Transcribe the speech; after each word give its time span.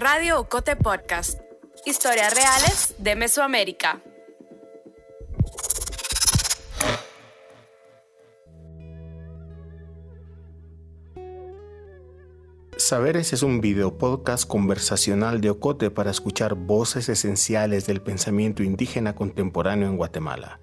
Radio 0.00 0.38
Ocote 0.38 0.76
Podcast. 0.76 1.40
Historias 1.84 2.32
reales 2.32 2.94
de 2.98 3.16
Mesoamérica. 3.16 4.00
Saberes 12.76 13.32
es 13.32 13.42
un 13.42 13.60
video 13.60 13.98
podcast 13.98 14.46
conversacional 14.46 15.40
de 15.40 15.50
Ocote 15.50 15.90
para 15.90 16.12
escuchar 16.12 16.54
voces 16.54 17.08
esenciales 17.08 17.88
del 17.88 18.00
pensamiento 18.00 18.62
indígena 18.62 19.16
contemporáneo 19.16 19.88
en 19.88 19.96
Guatemala. 19.96 20.60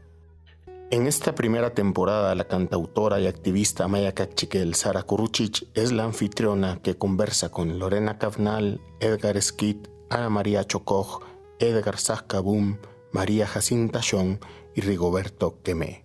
En 0.92 1.08
esta 1.08 1.34
primera 1.34 1.74
temporada, 1.74 2.36
la 2.36 2.48
cantautora 2.48 3.20
y 3.20 3.26
activista 3.26 3.88
maya 3.88 4.14
cachiquel 4.14 4.76
Sara 4.76 5.02
Kuruchich 5.02 5.68
es 5.74 5.92
la 5.92 6.04
anfitriona 6.04 6.80
que 6.84 6.96
conversa 6.96 7.50
con 7.50 7.80
Lorena 7.80 8.20
Cavnal, 8.20 8.80
Edgar 9.00 9.42
Skit, 9.42 9.88
Ana 10.12 10.30
María 10.30 10.64
Chocoj, 10.64 11.22
Edgar 11.60 11.98
Sascabum, 11.98 12.78
María 13.12 13.48
Jacinta 13.48 14.00
Chong 14.02 14.38
y 14.76 14.82
Rigoberto 14.82 15.60
Quemé. 15.64 16.05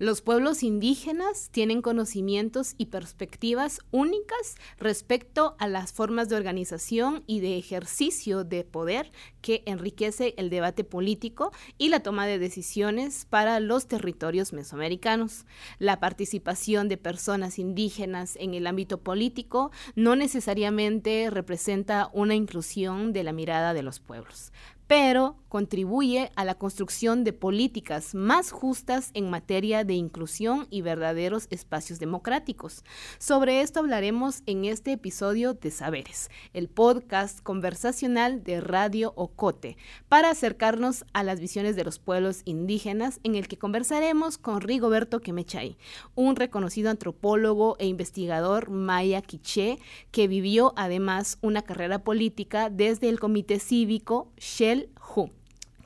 Los 0.00 0.22
pueblos 0.22 0.64
indígenas 0.64 1.50
tienen 1.52 1.80
conocimientos 1.80 2.74
y 2.78 2.86
perspectivas 2.86 3.78
únicas 3.92 4.56
respecto 4.76 5.54
a 5.60 5.68
las 5.68 5.92
formas 5.92 6.28
de 6.28 6.34
organización 6.34 7.22
y 7.28 7.38
de 7.38 7.58
ejercicio 7.58 8.42
de 8.42 8.64
poder 8.64 9.12
que 9.40 9.62
enriquece 9.66 10.34
el 10.36 10.50
debate 10.50 10.82
político 10.82 11.52
y 11.78 11.90
la 11.90 12.00
toma 12.00 12.26
de 12.26 12.40
decisiones 12.40 13.24
para 13.30 13.60
los 13.60 13.86
territorios 13.86 14.52
mesoamericanos. 14.52 15.46
La 15.78 16.00
participación 16.00 16.88
de 16.88 16.96
personas 16.96 17.60
indígenas 17.60 18.34
en 18.40 18.54
el 18.54 18.66
ámbito 18.66 18.98
político 18.98 19.70
no 19.94 20.16
necesariamente 20.16 21.30
representa 21.30 22.10
una 22.12 22.34
inclusión 22.34 23.12
de 23.12 23.22
la 23.22 23.32
mirada 23.32 23.74
de 23.74 23.84
los 23.84 24.00
pueblos 24.00 24.52
pero 24.86 25.36
contribuye 25.54 26.32
a 26.34 26.44
la 26.44 26.56
construcción 26.56 27.22
de 27.22 27.32
políticas 27.32 28.12
más 28.12 28.50
justas 28.50 29.12
en 29.14 29.30
materia 29.30 29.84
de 29.84 29.94
inclusión 29.94 30.66
y 30.68 30.82
verdaderos 30.82 31.46
espacios 31.50 32.00
democráticos. 32.00 32.82
Sobre 33.18 33.60
esto 33.60 33.78
hablaremos 33.78 34.42
en 34.46 34.64
este 34.64 34.90
episodio 34.90 35.54
de 35.54 35.70
Saberes, 35.70 36.28
el 36.54 36.68
podcast 36.68 37.40
conversacional 37.40 38.42
de 38.42 38.60
Radio 38.60 39.12
Ocote, 39.14 39.76
para 40.08 40.30
acercarnos 40.30 41.04
a 41.12 41.22
las 41.22 41.38
visiones 41.38 41.76
de 41.76 41.84
los 41.84 42.00
pueblos 42.00 42.42
indígenas, 42.44 43.20
en 43.22 43.36
el 43.36 43.46
que 43.46 43.56
conversaremos 43.56 44.38
con 44.38 44.60
Rigoberto 44.60 45.20
Quemechay, 45.20 45.76
un 46.16 46.34
reconocido 46.34 46.90
antropólogo 46.90 47.76
e 47.78 47.86
investigador 47.86 48.70
maya 48.70 49.22
quiché 49.22 49.78
que 50.10 50.26
vivió 50.26 50.72
además 50.74 51.38
una 51.42 51.62
carrera 51.62 52.00
política 52.00 52.70
desde 52.70 53.08
el 53.08 53.20
Comité 53.20 53.60
Cívico 53.60 54.32
Shell 54.36 54.73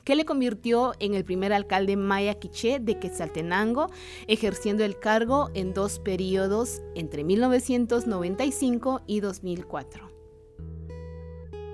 que 0.09 0.15
le 0.15 0.25
convirtió 0.25 0.93
en 0.99 1.13
el 1.13 1.23
primer 1.23 1.53
alcalde 1.53 1.95
maya 1.95 2.33
quiché 2.39 2.79
de 2.79 2.97
Quetzaltenango, 2.97 3.91
ejerciendo 4.25 4.83
el 4.83 4.97
cargo 4.97 5.51
en 5.53 5.75
dos 5.75 5.99
periodos 5.99 6.81
entre 6.95 7.23
1995 7.23 9.01
y 9.05 9.19
2004. 9.19 10.09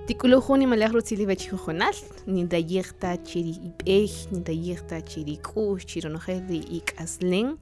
Tikulu 0.05 0.41
juni 0.41 0.67
malaj 0.67 0.91
rutzili 0.91 1.25
bechijojonal, 1.25 1.95
ninda 2.27 2.59
yekta 2.59 3.16
chiri 3.23 3.55
ipej, 3.69 4.27
ninda 4.31 4.52
yekta 4.52 5.00
chiri 5.02 5.38
kush, 5.38 5.85
chironojel 5.85 6.45
di 6.45 6.59
ik 6.77 6.94
aslen, 6.97 7.57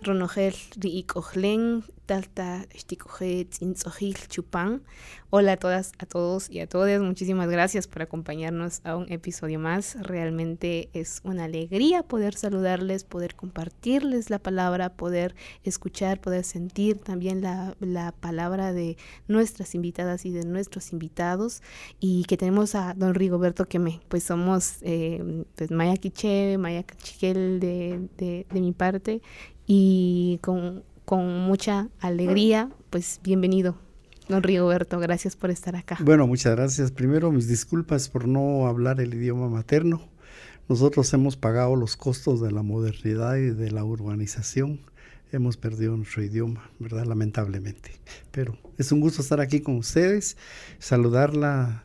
ronojel 0.00 0.54
di 0.78 0.98
ik 0.98 1.14
ojlen, 1.14 1.84
talta 2.06 2.64
Shtikojet 2.74 3.58
Intzojil 3.60 4.16
Chupán. 4.28 4.82
Hola 5.30 5.52
a 5.52 5.56
todas, 5.56 5.92
a 5.98 6.06
todos 6.06 6.48
y 6.48 6.60
a 6.60 6.68
todas. 6.68 7.00
Muchísimas 7.02 7.48
gracias 7.48 7.88
por 7.88 8.02
acompañarnos 8.02 8.80
a 8.84 8.96
un 8.96 9.10
episodio 9.10 9.58
más. 9.58 9.96
Realmente 10.00 10.88
es 10.92 11.20
una 11.24 11.44
alegría 11.44 12.04
poder 12.04 12.34
saludarles, 12.34 13.02
poder 13.02 13.34
compartirles 13.34 14.30
la 14.30 14.38
palabra, 14.38 14.94
poder 14.94 15.34
escuchar, 15.64 16.20
poder 16.20 16.44
sentir 16.44 16.98
también 16.98 17.42
la, 17.42 17.76
la 17.80 18.12
palabra 18.12 18.72
de 18.72 18.96
nuestras 19.26 19.74
invitadas 19.74 20.24
y 20.24 20.30
de 20.30 20.44
nuestros 20.44 20.92
invitados. 20.92 21.60
Y 21.98 22.24
que 22.24 22.36
tenemos 22.36 22.76
a 22.76 22.94
don 22.94 23.14
Rigoberto 23.14 23.66
que 23.66 23.80
me, 23.80 24.00
pues 24.08 24.22
somos 24.22 24.76
eh, 24.82 25.44
pues 25.56 25.72
Maya 25.72 25.96
Quiche, 25.96 26.56
Maya 26.56 26.84
Cachiquel 26.84 27.58
de, 27.58 28.44
de 28.48 28.60
mi 28.60 28.72
parte. 28.72 29.22
Y 29.66 30.38
con 30.42 30.84
mucha 31.46 31.88
alegría, 32.00 32.70
pues 32.90 33.20
bienvenido. 33.22 33.76
Don 34.28 34.42
Rigoberto, 34.42 34.98
gracias 34.98 35.36
por 35.36 35.50
estar 35.50 35.76
acá. 35.76 35.98
Bueno, 36.00 36.26
muchas 36.26 36.56
gracias. 36.56 36.90
Primero, 36.90 37.30
mis 37.30 37.46
disculpas 37.46 38.08
por 38.08 38.26
no 38.26 38.66
hablar 38.66 39.00
el 39.00 39.14
idioma 39.14 39.48
materno. 39.48 40.08
Nosotros 40.68 41.12
hemos 41.14 41.36
pagado 41.36 41.76
los 41.76 41.96
costos 41.96 42.40
de 42.40 42.50
la 42.50 42.62
modernidad 42.62 43.36
y 43.36 43.50
de 43.50 43.70
la 43.70 43.84
urbanización. 43.84 44.80
Hemos 45.30 45.56
perdido 45.56 45.96
nuestro 45.96 46.24
idioma, 46.24 46.70
¿verdad? 46.80 47.04
Lamentablemente. 47.04 47.92
Pero 48.32 48.58
es 48.78 48.90
un 48.90 49.00
gusto 49.00 49.22
estar 49.22 49.40
aquí 49.40 49.60
con 49.60 49.76
ustedes, 49.76 50.36
saludarla, 50.80 51.84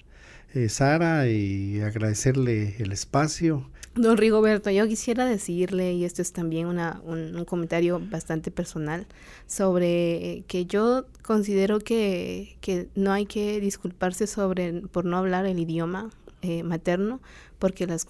eh, 0.56 0.68
Sara, 0.70 1.28
y 1.30 1.80
agradecerle 1.82 2.76
el 2.80 2.92
espacio 2.92 3.70
Don 3.94 4.16
Rigoberto, 4.16 4.70
yo 4.70 4.88
quisiera 4.88 5.26
decirle, 5.26 5.92
y 5.92 6.06
esto 6.06 6.22
es 6.22 6.32
también 6.32 6.68
una, 6.68 7.02
un, 7.04 7.44
comentario 7.44 8.00
bastante 8.00 8.50
personal, 8.50 9.06
sobre 9.48 10.46
que 10.48 10.66
yo 10.66 11.06
considero 11.24 11.80
que, 11.80 12.56
que 12.62 12.88
no 12.96 13.12
hay 13.12 13.26
que 13.26 13.60
disculparse 13.60 14.28
sobre 14.28 14.82
por 14.82 15.04
no 15.04 15.18
hablar 15.18 15.46
el 15.46 15.60
idioma 15.60 16.10
eh, 16.42 16.64
materno, 16.64 17.20
porque 17.62 17.86
las 17.86 18.08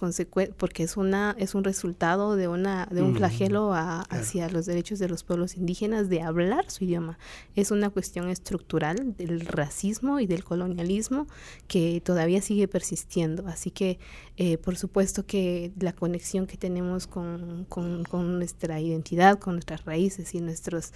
porque 0.56 0.82
es 0.82 0.96
una 0.96 1.36
es 1.38 1.54
un 1.54 1.62
resultado 1.62 2.36
de 2.36 2.48
una 2.48 2.88
de 2.90 3.02
un 3.02 3.14
flagelo 3.14 3.74
hacia 3.74 4.48
los 4.48 4.64
derechos 4.64 4.98
de 4.98 5.10
los 5.10 5.24
pueblos 5.24 5.58
indígenas 5.58 6.08
de 6.08 6.22
hablar 6.22 6.70
su 6.70 6.84
idioma. 6.84 7.18
Es 7.54 7.70
una 7.70 7.90
cuestión 7.90 8.30
estructural 8.30 9.14
del 9.18 9.40
racismo 9.40 10.20
y 10.20 10.26
del 10.26 10.42
colonialismo 10.42 11.26
que 11.68 12.00
todavía 12.02 12.40
sigue 12.40 12.66
persistiendo. 12.66 13.46
Así 13.46 13.70
que 13.70 13.98
eh, 14.38 14.56
por 14.56 14.76
supuesto 14.76 15.26
que 15.26 15.70
la 15.78 15.92
conexión 15.92 16.46
que 16.46 16.56
tenemos 16.56 17.06
con, 17.06 17.66
con, 17.68 18.04
con, 18.04 18.38
nuestra 18.38 18.80
identidad 18.80 19.38
con 19.38 19.56
nuestras 19.56 19.84
raíces 19.84 20.34
y 20.34 20.40
nuestros 20.40 20.94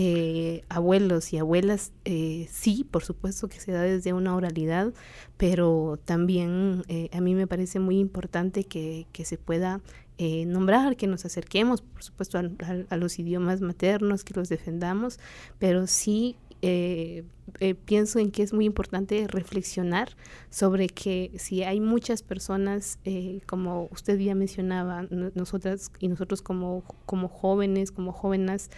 eh, 0.00 0.62
abuelos 0.68 1.32
y 1.32 1.38
abuelas 1.38 1.90
eh, 2.04 2.46
sí 2.52 2.86
por 2.88 3.02
supuesto 3.02 3.48
que 3.48 3.58
se 3.58 3.72
da 3.72 3.82
desde 3.82 4.12
una 4.12 4.36
oralidad 4.36 4.92
pero 5.36 5.98
también 6.04 6.84
a 7.12 7.20
mí 7.20 7.34
me 7.34 7.48
parece 7.48 7.80
muy 7.80 7.98
importante 7.98 8.62
que, 8.62 9.06
se 9.24 9.38
pueda 9.38 9.80
eh, 10.20 10.46
nombrar, 10.46 10.96
que 10.96 11.06
nos 11.06 11.24
acerquemos, 11.24 11.80
por 11.80 12.02
supuesto, 12.02 12.38
a, 12.38 12.96
los 12.96 13.18
idiomas 13.20 13.60
maternos, 13.60 14.24
que 14.24 14.34
los 14.34 14.48
defendamos, 14.48 15.20
pero 15.60 15.86
sí 15.86 16.34
eh, 16.62 17.24
eh, 17.60 17.74
pienso 17.74 18.18
en 18.18 18.30
que 18.30 18.42
es 18.42 18.52
muy 18.52 18.64
importante 18.64 19.26
reflexionar 19.28 20.16
sobre 20.50 20.88
que 20.88 21.32
si 21.36 21.62
hay 21.62 21.80
muchas 21.80 22.22
personas, 22.22 22.98
como 23.46 23.88
usted 23.90 24.18
ya 24.18 24.34
mencionaba, 24.34 25.06
nosotras 25.34 25.90
y 25.98 26.08
nosotros 26.08 26.42
como, 26.42 26.82
como 27.06 27.28
jóvenes, 27.28 27.90
como 27.90 28.12
jóvenes, 28.12 28.70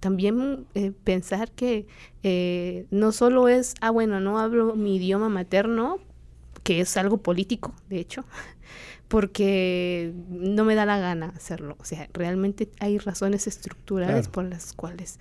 también 0.00 0.66
pensar 1.04 1.50
que 1.52 1.86
no 2.90 3.12
solo 3.12 3.48
es, 3.48 3.74
ah, 3.80 3.90
bueno, 3.90 4.20
no 4.20 4.38
hablo 4.38 4.74
mi 4.76 4.96
idioma 4.96 5.28
materno, 5.28 5.98
que 6.62 6.80
es 6.80 6.96
algo 6.96 7.18
político, 7.18 7.72
de 7.88 8.00
hecho, 8.00 8.24
porque 9.08 10.12
no 10.28 10.64
me 10.64 10.74
da 10.74 10.86
la 10.86 10.98
gana 10.98 11.32
hacerlo. 11.34 11.76
O 11.80 11.84
sea, 11.84 12.08
realmente 12.12 12.68
hay 12.78 12.98
razones 12.98 13.46
estructurales 13.46 14.28
por 14.28 14.44
las 14.44 14.74
cuales. 14.74 15.18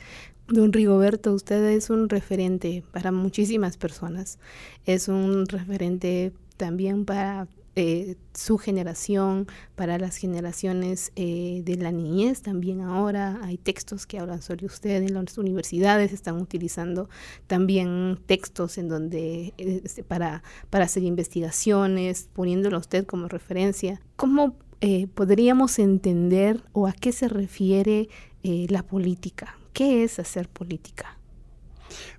Don 0.47 0.71
Rigoberto, 0.71 1.33
usted 1.33 1.63
es 1.71 1.89
un 1.89 2.09
referente 2.09 2.83
para 2.91 3.11
muchísimas 3.11 3.77
personas. 3.77 4.39
Es 4.85 5.07
un 5.07 5.45
referente 5.47 6.33
también 6.57 7.05
para 7.05 7.47
eh, 7.79 8.15
su 8.33 8.57
generación, 8.57 9.45
para 9.75 9.99
las 9.99 10.17
generaciones 10.17 11.11
eh, 11.15 11.61
de 11.63 11.75
la 11.75 11.91
niñez 11.91 12.41
también 12.41 12.81
ahora. 12.81 13.39
Hay 13.43 13.59
textos 13.59 14.07
que 14.07 14.17
hablan 14.17 14.41
sobre 14.41 14.65
usted 14.65 15.03
en 15.03 15.13
las 15.13 15.37
universidades, 15.37 16.11
están 16.11 16.41
utilizando 16.41 17.07
también 17.45 18.17
textos 18.25 18.79
en 18.79 18.87
donde 18.87 19.53
este, 19.57 20.03
para, 20.03 20.41
para 20.71 20.85
hacer 20.85 21.03
investigaciones, 21.03 22.29
poniéndolo 22.33 22.77
a 22.77 22.79
usted 22.79 23.05
como 23.05 23.27
referencia. 23.27 24.01
¿Cómo 24.15 24.55
eh, 24.81 25.05
podríamos 25.13 25.77
entender 25.77 26.63
o 26.71 26.87
a 26.87 26.93
qué 26.93 27.11
se 27.11 27.27
refiere 27.27 28.09
la 28.41 28.81
política? 28.81 29.55
¿Qué 29.73 30.03
es 30.03 30.17
hacer 30.17 30.49
política? 30.49 31.19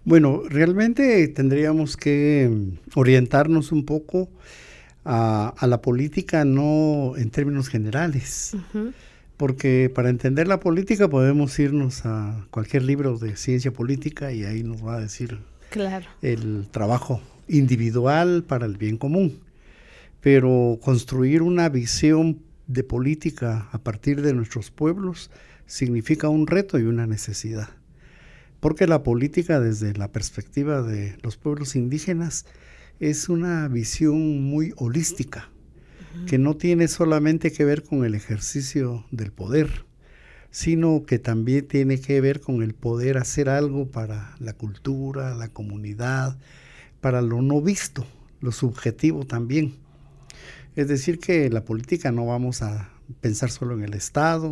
Bueno, 0.04 0.42
realmente 0.48 1.26
tendríamos 1.26 1.96
que 1.96 2.48
mm, 2.48 2.98
orientarnos 2.98 3.72
un 3.72 3.84
poco 3.84 4.28
a, 5.04 5.54
la 5.66 5.80
política 5.80 6.44
no 6.44 7.14
en 7.16 7.30
términos 7.30 7.68
generales, 7.68 8.56
porque 9.36 9.90
para 9.94 10.10
entender 10.10 10.48
la 10.48 10.60
política 10.60 11.08
podemos 11.08 11.58
irnos 11.58 12.04
a 12.04 12.46
cualquier 12.50 12.82
libro 12.82 13.18
de 13.18 13.36
ciencia 13.36 13.72
política 13.72 14.32
y 14.32 14.44
ahí 14.44 14.62
nos 14.62 14.84
va 14.84 14.96
a 14.96 15.00
decir 15.00 15.38
claro. 15.70 16.06
el 16.22 16.68
trabajo 16.70 17.22
individual 17.48 18.44
para 18.46 18.66
el 18.66 18.76
bien 18.76 18.96
común. 18.96 19.40
Pero 20.20 20.78
construir 20.82 21.42
una 21.42 21.68
visión 21.68 22.40
de 22.66 22.84
política 22.84 23.68
a 23.72 23.78
partir 23.78 24.20
de 24.20 24.34
nuestros 24.34 24.70
pueblos 24.70 25.30
significa 25.66 26.28
un 26.28 26.46
reto 26.46 26.78
y 26.78 26.82
una 26.82 27.06
necesidad. 27.06 27.68
Porque 28.60 28.86
la 28.86 29.04
política 29.04 29.60
desde 29.60 29.94
la 29.94 30.08
perspectiva 30.08 30.82
de 30.82 31.16
los 31.22 31.36
pueblos 31.36 31.76
indígenas 31.76 32.46
es 33.00 33.28
una 33.28 33.68
visión 33.68 34.42
muy 34.42 34.72
holística, 34.76 35.50
que 36.26 36.38
no 36.38 36.56
tiene 36.56 36.88
solamente 36.88 37.52
que 37.52 37.64
ver 37.64 37.84
con 37.84 38.04
el 38.04 38.14
ejercicio 38.14 39.04
del 39.10 39.30
poder, 39.30 39.84
sino 40.50 41.04
que 41.06 41.18
también 41.18 41.68
tiene 41.68 42.00
que 42.00 42.20
ver 42.20 42.40
con 42.40 42.62
el 42.62 42.74
poder 42.74 43.18
hacer 43.18 43.48
algo 43.48 43.86
para 43.88 44.34
la 44.40 44.52
cultura, 44.52 45.34
la 45.34 45.48
comunidad, 45.48 46.38
para 47.00 47.22
lo 47.22 47.42
no 47.42 47.62
visto, 47.62 48.06
lo 48.40 48.50
subjetivo 48.50 49.26
también. 49.26 49.74
Es 50.74 50.88
decir, 50.88 51.18
que 51.18 51.50
la 51.50 51.64
política 51.64 52.10
no 52.10 52.26
vamos 52.26 52.62
a 52.62 52.90
pensar 53.20 53.50
solo 53.50 53.74
en 53.74 53.82
el 53.82 53.94
Estado, 53.94 54.48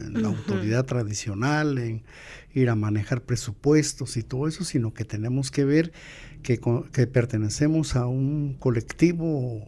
en 0.00 0.22
la 0.22 0.28
autoridad 0.28 0.84
tradicional, 0.84 1.78
en 1.78 2.02
ir 2.52 2.70
a 2.70 2.74
manejar 2.74 3.22
presupuestos 3.22 4.16
y 4.16 4.22
todo 4.22 4.48
eso, 4.48 4.64
sino 4.64 4.94
que 4.94 5.04
tenemos 5.04 5.50
que 5.50 5.64
ver 5.64 5.92
que, 6.42 6.60
que 6.92 7.06
pertenecemos 7.06 7.96
a 7.96 8.06
un 8.06 8.54
colectivo 8.58 9.66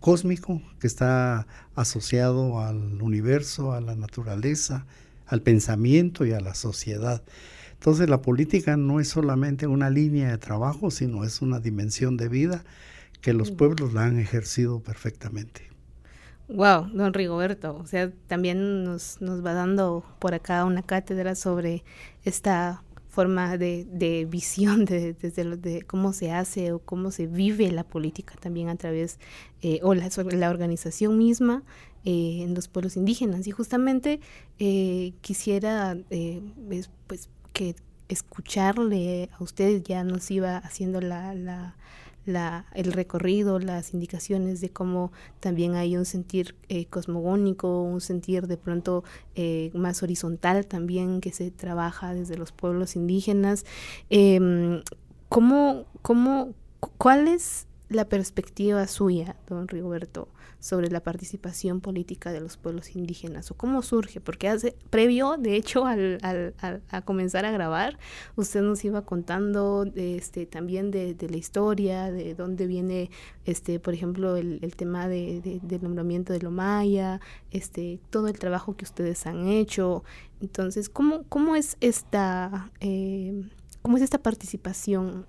cósmico 0.00 0.60
que 0.80 0.86
está 0.86 1.46
asociado 1.74 2.60
al 2.60 3.00
universo, 3.00 3.72
a 3.72 3.80
la 3.80 3.94
naturaleza, 3.94 4.86
al 5.26 5.42
pensamiento 5.42 6.26
y 6.26 6.32
a 6.32 6.40
la 6.40 6.54
sociedad. 6.54 7.22
Entonces 7.74 8.08
la 8.08 8.20
política 8.22 8.76
no 8.76 9.00
es 9.00 9.08
solamente 9.08 9.66
una 9.66 9.90
línea 9.90 10.30
de 10.30 10.38
trabajo, 10.38 10.90
sino 10.90 11.24
es 11.24 11.40
una 11.40 11.58
dimensión 11.58 12.16
de 12.16 12.28
vida 12.28 12.64
que 13.20 13.32
los 13.32 13.50
pueblos 13.50 13.92
la 13.94 14.04
han 14.04 14.18
ejercido 14.18 14.80
perfectamente. 14.80 15.71
Wow, 16.48 16.88
don 16.92 17.14
Rigoberto, 17.14 17.76
o 17.76 17.86
sea, 17.86 18.12
también 18.26 18.84
nos, 18.84 19.20
nos 19.20 19.44
va 19.44 19.54
dando 19.54 20.04
por 20.18 20.34
acá 20.34 20.64
una 20.64 20.82
cátedra 20.82 21.34
sobre 21.34 21.84
esta 22.24 22.82
forma 23.08 23.58
de, 23.58 23.86
de 23.90 24.24
visión 24.24 24.84
de, 24.86 25.12
desde 25.12 25.56
de 25.56 25.82
cómo 25.82 26.12
se 26.12 26.32
hace 26.32 26.72
o 26.72 26.78
cómo 26.78 27.10
se 27.10 27.26
vive 27.26 27.70
la 27.70 27.84
política 27.84 28.34
también 28.40 28.68
a 28.68 28.76
través, 28.76 29.18
eh, 29.60 29.80
o 29.82 29.94
la, 29.94 30.08
la, 30.32 30.50
organización 30.50 31.18
misma 31.18 31.62
eh, 32.04 32.40
en 32.42 32.54
los 32.54 32.68
pueblos 32.68 32.96
indígenas. 32.96 33.46
Y 33.46 33.50
justamente 33.50 34.20
eh, 34.58 35.12
quisiera 35.20 35.96
pues 37.06 37.28
que 37.52 37.76
escucharle 38.08 39.30
a 39.38 39.42
ustedes 39.42 39.82
ya 39.82 40.04
nos 40.04 40.30
iba 40.30 40.56
haciendo 40.56 41.00
la, 41.00 41.34
la 41.34 41.76
la, 42.24 42.66
el 42.74 42.92
recorrido, 42.92 43.58
las 43.58 43.94
indicaciones 43.94 44.60
de 44.60 44.70
cómo 44.70 45.12
también 45.40 45.74
hay 45.74 45.96
un 45.96 46.04
sentir 46.04 46.54
eh, 46.68 46.86
cosmogónico, 46.86 47.82
un 47.82 48.00
sentir 48.00 48.46
de 48.46 48.56
pronto 48.56 49.04
eh, 49.34 49.70
más 49.74 50.02
horizontal 50.02 50.66
también 50.66 51.20
que 51.20 51.32
se 51.32 51.50
trabaja 51.50 52.14
desde 52.14 52.36
los 52.36 52.52
pueblos 52.52 52.96
indígenas. 52.96 53.64
Eh, 54.10 54.82
¿cómo, 55.28 55.86
cómo, 56.02 56.54
¿Cuál 56.98 57.26
es 57.28 57.66
la 57.88 58.08
perspectiva 58.08 58.86
suya, 58.86 59.36
don 59.48 59.68
Rigoberto, 59.68 60.28
sobre 60.62 60.90
la 60.90 61.02
participación 61.02 61.80
política 61.80 62.30
de 62.30 62.40
los 62.40 62.56
pueblos 62.56 62.94
indígenas 62.94 63.50
o 63.50 63.56
cómo 63.56 63.82
surge, 63.82 64.20
porque 64.20 64.48
hace 64.48 64.76
previo, 64.90 65.36
de 65.36 65.56
hecho, 65.56 65.86
al, 65.86 66.18
al, 66.22 66.82
a 66.88 67.02
comenzar 67.02 67.44
a 67.44 67.50
grabar, 67.50 67.98
usted 68.36 68.62
nos 68.62 68.84
iba 68.84 69.04
contando 69.04 69.84
este, 69.96 70.46
también 70.46 70.92
de, 70.92 71.16
la 71.28 71.36
historia, 71.36 72.12
de 72.12 72.36
dónde 72.36 72.68
viene, 72.68 73.10
este, 73.44 73.80
por 73.80 73.92
ejemplo, 73.92 74.36
el, 74.36 74.60
tema 74.76 75.08
de, 75.08 75.60
del 75.64 75.82
nombramiento 75.82 76.32
de 76.32 76.38
Lomaya, 76.38 77.20
este, 77.50 77.98
todo 78.10 78.28
el 78.28 78.38
trabajo 78.38 78.76
que 78.76 78.84
ustedes 78.84 79.26
han 79.26 79.48
hecho. 79.48 80.04
Entonces, 80.40 80.88
¿cómo, 80.88 81.24
cómo 81.28 81.56
es 81.56 81.76
esta, 81.80 82.70
eh, 82.78 83.50
cómo 83.82 83.96
es 83.96 84.04
esta 84.04 84.22
participación 84.22 85.26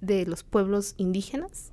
de 0.00 0.24
los 0.24 0.44
pueblos 0.44 0.94
indígenas 0.98 1.71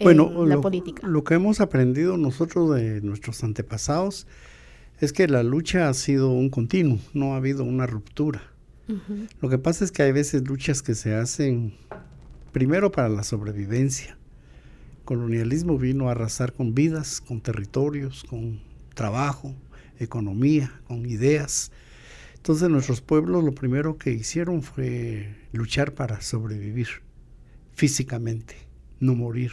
bueno, 0.00 0.30
lo, 0.46 0.62
Lo 1.02 1.24
que 1.24 1.34
hemos 1.34 1.60
aprendido 1.60 2.16
nosotros 2.16 2.74
de 2.74 3.00
nuestros 3.02 3.44
antepasados 3.44 4.26
es 5.00 5.12
que 5.12 5.28
la 5.28 5.42
lucha 5.42 5.88
ha 5.88 5.94
sido 5.94 6.30
un 6.30 6.50
continuo, 6.50 6.98
no 7.14 7.34
ha 7.34 7.36
habido 7.36 7.64
una 7.64 7.86
ruptura. 7.86 8.42
Lo 9.40 9.48
que 9.48 9.56
pasa 9.56 9.84
es 9.84 9.92
que 9.92 10.02
hay 10.02 10.10
veces 10.10 10.42
luchas 10.48 10.82
que 10.82 10.96
se 10.96 11.14
hacen 11.14 11.74
primero 12.50 12.90
para 12.90 13.08
la 13.08 13.22
sobrevivencia. 13.22 14.18
El 14.98 15.04
colonialismo 15.04 15.78
vino 15.78 16.08
a 16.08 16.12
arrasar 16.12 16.52
con 16.52 16.74
vidas, 16.74 17.20
con 17.20 17.40
territorios, 17.40 18.24
con 18.24 18.60
trabajo, 18.94 19.54
economía, 20.00 20.72
con 20.88 21.06
ideas. 21.06 21.70
Entonces 22.34 22.68
nuestros 22.68 23.00
pueblos 23.00 23.44
lo 23.44 23.52
primero 23.52 23.96
que 23.96 24.10
hicieron 24.12 24.62
fue 24.62 25.36
luchar 25.52 25.94
para 25.94 26.20
sobrevivir 26.20 26.88
físicamente, 27.74 28.56
no 29.00 29.14
morir 29.14 29.50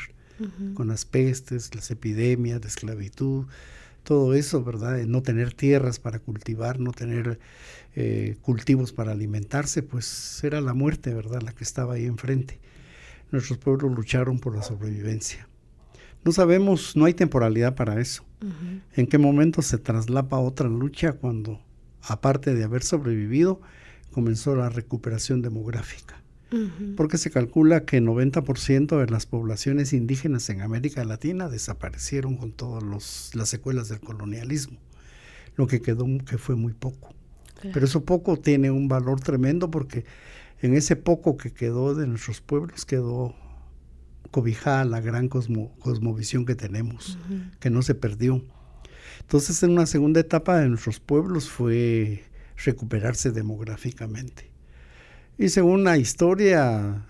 con 0.75 0.87
las 0.87 1.05
pestes, 1.05 1.73
las 1.73 1.89
epidemias, 1.89 2.61
la 2.61 2.67
esclavitud, 2.67 3.45
todo 4.03 4.35
eso, 4.35 4.63
¿verdad? 4.63 4.97
no 5.05 5.21
tener 5.21 5.53
tierras 5.53 5.99
para 5.99 6.19
cultivar, 6.19 6.79
no 6.79 6.91
tener 6.91 7.39
eh, 7.95 8.37
cultivos 8.41 8.93
para 8.93 9.11
alimentarse, 9.11 9.83
pues 9.83 10.41
era 10.43 10.61
la 10.61 10.73
muerte, 10.73 11.13
¿verdad? 11.13 11.41
La 11.41 11.53
que 11.53 11.63
estaba 11.63 11.95
ahí 11.95 12.05
enfrente. 12.05 12.59
Nuestros 13.31 13.57
pueblos 13.57 13.91
lucharon 13.93 14.39
por 14.39 14.55
la 14.55 14.61
sobrevivencia. 14.61 15.49
No 16.23 16.31
sabemos, 16.31 16.95
no 16.95 17.05
hay 17.05 17.13
temporalidad 17.13 17.75
para 17.75 17.99
eso. 17.99 18.23
¿En 18.95 19.07
qué 19.07 19.17
momento 19.17 19.61
se 19.61 19.77
traslapa 19.77 20.37
otra 20.37 20.69
lucha 20.69 21.13
cuando, 21.13 21.59
aparte 22.01 22.53
de 22.53 22.63
haber 22.63 22.83
sobrevivido, 22.83 23.61
comenzó 24.11 24.55
la 24.55 24.69
recuperación 24.69 25.41
demográfica? 25.41 26.21
Porque 26.95 27.17
se 27.17 27.29
calcula 27.29 27.85
que 27.85 28.01
90% 28.01 28.99
de 28.99 29.07
las 29.07 29.25
poblaciones 29.25 29.93
indígenas 29.93 30.49
en 30.49 30.61
América 30.61 31.03
Latina 31.03 31.49
desaparecieron 31.49 32.37
con 32.37 32.51
todas 32.51 32.83
las 33.33 33.49
secuelas 33.49 33.89
del 33.89 33.99
colonialismo, 33.99 34.79
lo 35.55 35.67
que 35.67 35.81
quedó 35.81 36.05
que 36.25 36.37
fue 36.37 36.55
muy 36.55 36.73
poco. 36.73 37.13
Pero 37.73 37.85
eso 37.85 38.05
poco 38.05 38.37
tiene 38.37 38.71
un 38.71 38.87
valor 38.87 39.19
tremendo 39.19 39.71
porque 39.71 40.05
en 40.61 40.75
ese 40.75 40.95
poco 40.95 41.37
que 41.37 41.51
quedó 41.51 41.95
de 41.95 42.07
nuestros 42.07 42.39
pueblos 42.41 42.85
quedó 42.85 43.35
cobijada 44.31 44.85
la 44.85 45.01
gran 45.01 45.27
cosmovisión 45.29 46.45
que 46.45 46.55
tenemos, 46.55 47.17
que 47.59 47.69
no 47.69 47.81
se 47.81 47.95
perdió. 47.95 48.43
Entonces, 49.21 49.63
en 49.63 49.71
una 49.71 49.85
segunda 49.85 50.19
etapa 50.19 50.57
de 50.59 50.69
nuestros 50.69 50.99
pueblos 50.99 51.49
fue 51.49 52.23
recuperarse 52.63 53.31
demográficamente. 53.31 54.46
Y 55.37 55.49
según 55.49 55.83
la 55.83 55.97
historia, 55.97 57.05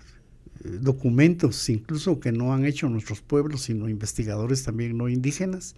documentos 0.62 1.68
incluso 1.68 2.20
que 2.20 2.32
no 2.32 2.52
han 2.52 2.64
hecho 2.64 2.88
nuestros 2.88 3.20
pueblos, 3.20 3.62
sino 3.62 3.88
investigadores 3.88 4.64
también 4.64 4.96
no 4.96 5.08
indígenas, 5.08 5.74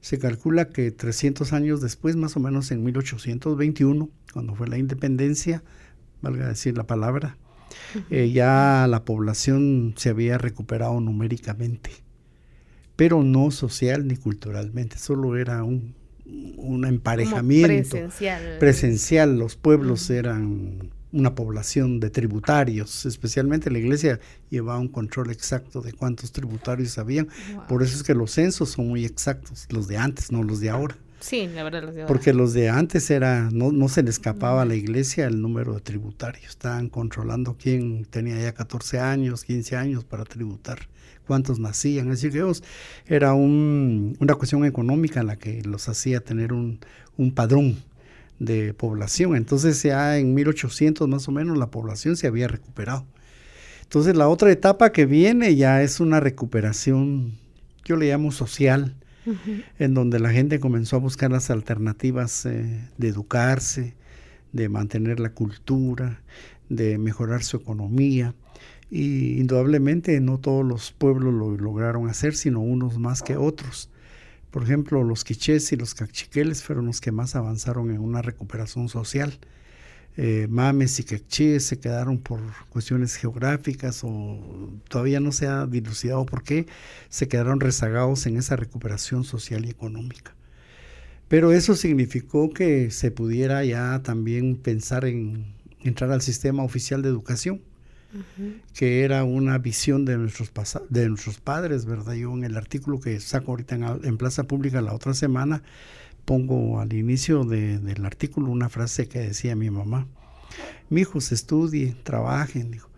se 0.00 0.18
calcula 0.18 0.68
que 0.68 0.90
300 0.90 1.52
años 1.52 1.80
después, 1.80 2.16
más 2.16 2.36
o 2.36 2.40
menos 2.40 2.70
en 2.70 2.84
1821, 2.84 4.08
cuando 4.32 4.54
fue 4.54 4.68
la 4.68 4.78
independencia, 4.78 5.62
valga 6.22 6.48
decir 6.48 6.76
la 6.76 6.86
palabra, 6.86 7.36
eh, 8.10 8.30
ya 8.30 8.86
la 8.88 9.04
población 9.04 9.94
se 9.96 10.10
había 10.10 10.38
recuperado 10.38 11.00
numéricamente, 11.00 11.90
pero 12.94 13.22
no 13.22 13.50
social 13.50 14.06
ni 14.06 14.16
culturalmente, 14.16 14.98
solo 14.98 15.36
era 15.36 15.62
un, 15.64 15.94
un 16.56 16.84
emparejamiento 16.84 17.90
presencial. 17.90 18.58
presencial. 18.58 19.38
Los 19.38 19.56
pueblos 19.56 20.08
eran 20.10 20.90
una 21.16 21.34
población 21.34 21.98
de 21.98 22.10
tributarios, 22.10 23.06
especialmente 23.06 23.70
la 23.70 23.78
iglesia 23.78 24.20
llevaba 24.50 24.78
un 24.78 24.88
control 24.88 25.30
exacto 25.30 25.80
de 25.80 25.94
cuántos 25.94 26.30
tributarios 26.30 26.98
habían. 26.98 27.28
Por 27.68 27.82
eso 27.82 27.96
es 27.96 28.02
que 28.02 28.14
los 28.14 28.32
censos 28.32 28.70
son 28.70 28.88
muy 28.88 29.04
exactos, 29.04 29.66
los 29.70 29.88
de 29.88 29.96
antes, 29.96 30.30
no 30.30 30.42
los 30.42 30.60
de 30.60 30.68
ahora. 30.68 30.96
Sí, 31.20 31.48
la 31.54 31.64
verdad, 31.64 31.82
los 31.82 31.94
de 31.94 32.02
ahora. 32.02 32.12
Porque 32.12 32.34
los 32.34 32.52
de 32.52 32.68
antes 32.68 33.10
era, 33.10 33.48
no, 33.50 33.72
no 33.72 33.88
se 33.88 34.02
le 34.02 34.10
escapaba 34.10 34.62
a 34.62 34.64
la 34.66 34.74
iglesia 34.74 35.26
el 35.26 35.40
número 35.40 35.72
de 35.72 35.80
tributarios. 35.80 36.50
Estaban 36.50 36.90
controlando 36.90 37.56
quién 37.58 38.04
tenía 38.04 38.38
ya 38.38 38.52
14 38.52 39.00
años, 39.00 39.42
15 39.44 39.74
años 39.74 40.04
para 40.04 40.24
tributar, 40.24 40.80
cuántos 41.26 41.58
nacían. 41.58 42.12
Es 42.12 42.20
decir, 42.20 42.32
que 42.32 43.14
era 43.14 43.32
un, 43.32 44.16
una 44.20 44.34
cuestión 44.34 44.66
económica 44.66 45.22
la 45.22 45.36
que 45.36 45.62
los 45.62 45.88
hacía 45.88 46.20
tener 46.20 46.52
un, 46.52 46.78
un 47.16 47.32
padrón 47.32 47.76
de 48.38 48.74
población. 48.74 49.36
Entonces 49.36 49.82
ya 49.82 50.18
en 50.18 50.34
1800 50.34 51.08
más 51.08 51.28
o 51.28 51.32
menos 51.32 51.56
la 51.58 51.70
población 51.70 52.16
se 52.16 52.26
había 52.26 52.48
recuperado. 52.48 53.06
Entonces 53.82 54.16
la 54.16 54.28
otra 54.28 54.50
etapa 54.50 54.92
que 54.92 55.06
viene 55.06 55.54
ya 55.54 55.82
es 55.82 56.00
una 56.00 56.20
recuperación, 56.20 57.38
yo 57.84 57.96
le 57.96 58.08
llamo 58.08 58.32
social, 58.32 58.96
en 59.78 59.94
donde 59.94 60.20
la 60.20 60.30
gente 60.30 60.60
comenzó 60.60 60.96
a 60.96 61.00
buscar 61.00 61.30
las 61.32 61.50
alternativas 61.50 62.46
eh, 62.46 62.88
de 62.96 63.08
educarse, 63.08 63.94
de 64.52 64.68
mantener 64.68 65.20
la 65.20 65.30
cultura, 65.30 66.20
de 66.68 66.98
mejorar 66.98 67.42
su 67.42 67.56
economía. 67.56 68.34
Y 68.88 69.40
indudablemente 69.40 70.20
no 70.20 70.38
todos 70.38 70.64
los 70.64 70.92
pueblos 70.92 71.34
lo 71.34 71.56
lograron 71.56 72.08
hacer, 72.08 72.34
sino 72.34 72.60
unos 72.60 72.98
más 72.98 73.22
que 73.22 73.36
otros. 73.36 73.90
Por 74.56 74.62
ejemplo, 74.62 75.04
los 75.04 75.22
quichés 75.22 75.70
y 75.72 75.76
los 75.76 75.94
cachiqueles 75.94 76.62
fueron 76.62 76.86
los 76.86 77.02
que 77.02 77.12
más 77.12 77.36
avanzaron 77.36 77.90
en 77.90 78.00
una 78.00 78.22
recuperación 78.22 78.88
social. 78.88 79.38
Eh, 80.16 80.46
mames 80.48 80.98
y 80.98 81.04
quechíes 81.04 81.66
se 81.66 81.78
quedaron 81.78 82.16
por 82.16 82.40
cuestiones 82.70 83.16
geográficas 83.16 84.00
o 84.02 84.72
todavía 84.88 85.20
no 85.20 85.30
se 85.30 85.46
ha 85.46 85.66
dilucidado 85.66 86.24
por 86.24 86.42
qué 86.42 86.64
se 87.10 87.28
quedaron 87.28 87.60
rezagados 87.60 88.24
en 88.24 88.38
esa 88.38 88.56
recuperación 88.56 89.24
social 89.24 89.66
y 89.66 89.68
económica. 89.68 90.34
Pero 91.28 91.52
eso 91.52 91.74
significó 91.74 92.48
que 92.48 92.90
se 92.90 93.10
pudiera 93.10 93.62
ya 93.62 94.02
también 94.02 94.56
pensar 94.56 95.04
en 95.04 95.54
entrar 95.82 96.10
al 96.12 96.22
sistema 96.22 96.62
oficial 96.62 97.02
de 97.02 97.10
educación, 97.10 97.60
que 98.74 99.04
era 99.04 99.24
una 99.24 99.58
visión 99.58 100.04
de 100.04 100.16
nuestros, 100.18 100.50
de 100.88 101.08
nuestros 101.08 101.40
padres, 101.40 101.84
¿verdad? 101.84 102.14
Yo 102.14 102.32
en 102.32 102.44
el 102.44 102.56
artículo 102.56 103.00
que 103.00 103.20
saco 103.20 103.52
ahorita 103.52 103.74
en, 103.74 103.84
en 104.04 104.16
Plaza 104.16 104.44
Pública 104.44 104.80
la 104.80 104.94
otra 104.94 105.14
semana, 105.14 105.62
pongo 106.26 106.80
al 106.80 106.92
inicio 106.92 107.44
del 107.44 108.04
artículo 108.04 108.50
una 108.50 108.68
frase 108.68 109.08
que 109.08 109.20
decía 109.20 109.56
mi 109.56 109.70
mamá. 109.70 110.06
Mi 110.90 111.02
hijos 111.02 111.32
estudien, 111.32 111.96
trabajen, 112.02 112.70
dijo, 112.70 112.90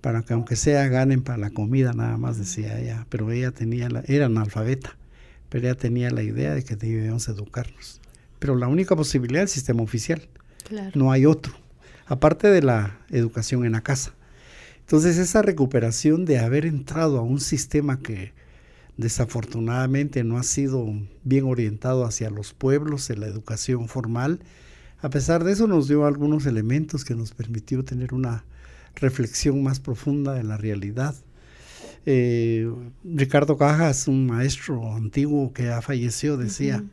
para 0.00 0.22
que 0.22 0.34
aunque 0.34 0.56
sea 0.56 0.88
ganen 0.88 1.22
para 1.22 1.38
la 1.38 1.50
comida, 1.50 1.92
nada 1.92 2.18
más 2.18 2.36
decía 2.38 2.78
ella. 2.78 3.06
Pero 3.08 3.30
ella 3.30 3.52
tenía, 3.52 3.88
la, 3.88 4.02
era 4.06 4.26
analfabeta, 4.26 4.96
pero 5.48 5.66
ella 5.66 5.76
tenía 5.76 6.10
la 6.10 6.22
idea 6.22 6.54
de 6.54 6.64
que 6.64 6.76
debíamos 6.76 7.28
educarnos. 7.28 8.00
Pero 8.38 8.56
la 8.56 8.66
única 8.66 8.96
posibilidad 8.96 9.44
es 9.44 9.52
el 9.52 9.54
sistema 9.54 9.82
oficial. 9.82 10.28
No 10.94 11.12
hay 11.12 11.26
otro, 11.26 11.52
aparte 12.06 12.48
de 12.48 12.62
la 12.62 12.98
educación 13.10 13.64
en 13.64 13.72
la 13.72 13.82
casa. 13.82 14.12
Entonces 14.92 15.16
esa 15.16 15.40
recuperación 15.40 16.26
de 16.26 16.38
haber 16.38 16.66
entrado 16.66 17.18
a 17.18 17.22
un 17.22 17.40
sistema 17.40 18.00
que 18.00 18.34
desafortunadamente 18.98 20.22
no 20.22 20.36
ha 20.36 20.42
sido 20.42 20.86
bien 21.24 21.46
orientado 21.46 22.04
hacia 22.04 22.28
los 22.28 22.52
pueblos 22.52 23.08
en 23.08 23.20
la 23.20 23.26
educación 23.26 23.88
formal. 23.88 24.40
A 25.00 25.08
pesar 25.08 25.44
de 25.44 25.52
eso 25.52 25.66
nos 25.66 25.88
dio 25.88 26.04
algunos 26.04 26.44
elementos 26.44 27.06
que 27.06 27.14
nos 27.14 27.32
permitió 27.32 27.82
tener 27.86 28.12
una 28.12 28.44
reflexión 28.94 29.62
más 29.62 29.80
profunda 29.80 30.34
de 30.34 30.42
la 30.42 30.58
realidad. 30.58 31.14
Eh, 32.04 32.70
Ricardo 33.02 33.56
Cajas, 33.56 34.08
un 34.08 34.26
maestro 34.26 34.94
antiguo 34.94 35.54
que 35.54 35.70
ha 35.70 35.80
fallecido, 35.80 36.36
decía, 36.36 36.84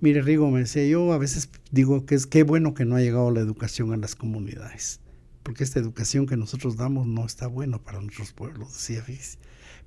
mire 0.00 0.22
Rigo, 0.22 0.52
me 0.52 0.60
decía, 0.60 0.86
yo 0.86 1.12
a 1.12 1.18
veces 1.18 1.48
digo 1.72 2.06
que 2.06 2.14
es 2.14 2.28
qué 2.28 2.44
bueno 2.44 2.74
que 2.74 2.84
no 2.84 2.94
ha 2.94 3.00
llegado 3.00 3.32
la 3.32 3.40
educación 3.40 3.92
a 3.92 3.96
las 3.96 4.14
comunidades, 4.14 5.00
porque 5.44 5.62
esta 5.62 5.78
educación 5.78 6.26
que 6.26 6.36
nosotros 6.36 6.76
damos 6.76 7.06
no 7.06 7.24
está 7.24 7.46
bueno 7.46 7.80
para 7.80 8.00
nuestros 8.00 8.32
pueblos, 8.32 8.72
decía 8.72 9.04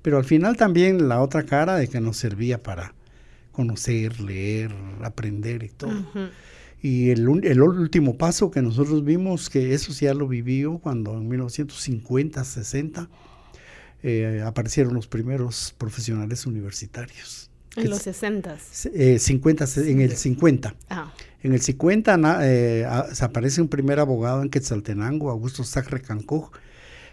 pero 0.00 0.16
al 0.16 0.24
final 0.24 0.56
también 0.56 1.08
la 1.08 1.20
otra 1.20 1.42
cara 1.44 1.76
de 1.76 1.88
que 1.88 2.00
nos 2.00 2.16
servía 2.16 2.62
para 2.62 2.94
conocer, 3.52 4.20
leer, 4.20 4.72
aprender 5.02 5.64
y 5.64 5.68
todo. 5.68 6.06
Y 6.80 7.10
el, 7.10 7.44
el, 7.44 7.60
último 7.60 8.16
paso 8.16 8.52
que 8.52 8.62
nosotros 8.62 9.04
vimos, 9.04 9.50
que 9.50 9.74
eso 9.74 9.92
ya 9.92 10.14
lo 10.14 10.28
vivió 10.28 10.78
cuando 10.78 11.18
en 11.18 11.28
1950, 11.28 12.44
60, 12.44 13.10
eh, 14.04 14.42
aparecieron 14.46 14.94
los 14.94 15.08
primeros 15.08 15.74
profesionales 15.76 16.46
universitarios. 16.46 17.47
En 17.84 17.90
los 17.90 18.02
60. 18.02 18.56
Eh, 18.94 19.18
50, 19.18 19.64
en 19.76 20.00
el 20.00 20.16
50. 20.16 20.74
Ah. 20.90 21.12
En 21.42 21.52
el 21.52 21.60
50 21.60 22.40
eh, 22.42 22.86
se 23.12 23.24
aparece 23.24 23.60
un 23.60 23.68
primer 23.68 24.00
abogado 24.00 24.42
en 24.42 24.50
Quetzaltenango, 24.50 25.30
Augusto 25.30 25.62
Sacre 25.64 26.00
Cancó, 26.00 26.50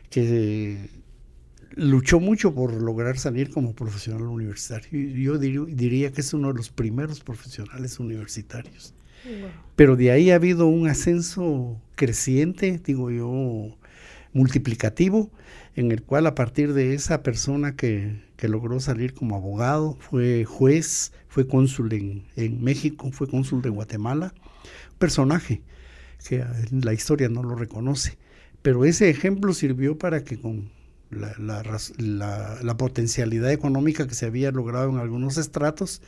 que 0.09 0.89
luchó 1.75 2.19
mucho 2.19 2.53
por 2.53 2.73
lograr 2.73 3.17
salir 3.19 3.51
como 3.51 3.75
profesional 3.75 4.23
universitario. 4.23 4.89
Yo 4.91 5.37
diría 5.37 6.11
que 6.11 6.21
es 6.21 6.33
uno 6.33 6.47
de 6.49 6.55
los 6.55 6.69
primeros 6.69 7.19
profesionales 7.19 7.99
universitarios. 7.99 8.93
Pero 9.75 9.95
de 9.95 10.11
ahí 10.11 10.29
ha 10.29 10.35
habido 10.35 10.67
un 10.67 10.87
ascenso 10.87 11.81
creciente, 11.95 12.79
digo 12.83 13.09
yo, 13.09 13.75
multiplicativo, 14.33 15.31
en 15.75 15.91
el 15.91 16.03
cual 16.03 16.27
a 16.27 16.35
partir 16.35 16.73
de 16.73 16.93
esa 16.93 17.23
persona 17.23 17.75
que, 17.75 18.21
logró 18.41 18.79
salir 18.79 19.13
como 19.13 19.35
abogado, 19.35 19.97
fue 19.99 20.45
juez, 20.45 21.11
fue 21.27 21.47
cónsul 21.47 21.93
en, 21.93 22.25
en 22.35 22.63
México, 22.63 23.11
fue 23.11 23.27
cónsul 23.27 23.61
de 23.61 23.69
Guatemala, 23.69 24.33
personaje 24.97 25.61
que 26.27 26.43
la 26.71 26.93
historia 26.93 27.29
no 27.29 27.43
lo 27.43 27.55
reconoce. 27.55 28.17
Pero 28.61 28.85
ese 28.85 29.09
ejemplo 29.09 29.53
sirvió 29.53 29.97
para 29.97 30.23
que 30.23 30.39
con 30.39 30.69
la, 31.11 32.75
potencialidad 32.77 33.51
económica 33.51 34.07
que 34.07 34.15
se 34.15 34.25
había 34.25 34.51
logrado 34.51 34.89
en 34.89 34.97
algunos 34.97 35.37
estratos, 35.37 36.01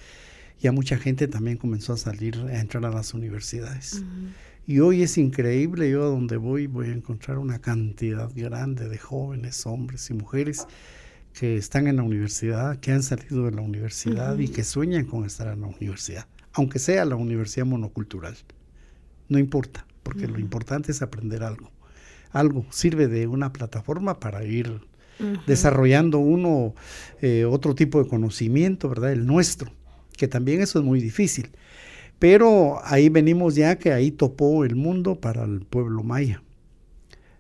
ya 0.60 0.72
mucha 0.72 0.98
gente 0.98 1.28
también 1.28 1.58
comenzó 1.58 1.94
a 1.94 1.98
salir, 1.98 2.36
a 2.38 2.60
entrar 2.60 2.86
a 2.86 2.90
las 2.90 3.14
universidades. 3.14 4.04
Y 4.66 4.80
hoy 4.80 5.04
es 5.04 5.18
increíble, 5.18 5.90
yo 5.90 6.04
a 6.04 6.08
donde 6.08 6.38
voy 6.38 6.68
voy 6.68 6.88
a 6.88 6.94
encontrar 6.94 7.38
una 7.38 7.60
cantidad 7.60 8.30
grande 8.36 8.90
de 8.90 8.98
jóvenes, 8.98 9.66
hombres 9.66 10.10
y 10.10 10.14
mujeres 10.14 10.66
que 11.38 11.58
están 11.58 11.88
en 11.88 11.98
la 11.98 12.04
universidad, 12.04 12.78
que 12.78 12.92
han 12.92 13.04
salido 13.04 13.46
de 13.46 13.52
la 13.52 13.62
universidad 13.62 14.38
y 14.40 14.48
que 14.48 14.64
sueñan 14.64 15.06
con 15.06 15.26
estar 15.26 15.48
en 15.54 15.62
la 15.62 15.68
universidad, 15.68 16.28
aunque 16.54 16.80
sea 16.80 17.06
la 17.06 17.16
universidad 17.16 17.66
monocultural. 17.66 18.36
No 19.30 19.38
importa, 19.38 19.86
porque 20.04 20.28
lo 20.28 20.40
importante 20.40 20.92
es 20.92 21.02
aprender 21.02 21.44
algo 21.44 21.72
algo, 22.32 22.66
sirve 22.70 23.08
de 23.08 23.28
una 23.28 23.54
plataforma 23.54 24.20
para 24.20 24.44
ir 24.44 24.82
desarrollando 25.48 26.20
uno 26.20 26.76
eh, 27.22 27.46
otro 27.46 27.74
tipo 27.74 28.04
de 28.04 28.08
conocimiento, 28.08 28.90
¿verdad? 28.90 29.12
El 29.12 29.26
nuestro, 29.26 29.72
que 30.16 30.28
también 30.28 30.62
eso 30.62 30.80
es 30.80 30.86
muy 30.86 31.02
difícil. 31.02 31.50
Pero 32.20 32.80
ahí 32.84 33.10
venimos 33.10 33.56
ya 33.56 33.78
que 33.78 33.92
ahí 33.92 34.12
topó 34.12 34.64
el 34.64 34.76
mundo 34.76 35.16
para 35.20 35.44
el 35.44 35.62
pueblo 35.62 36.04
maya. 36.04 36.44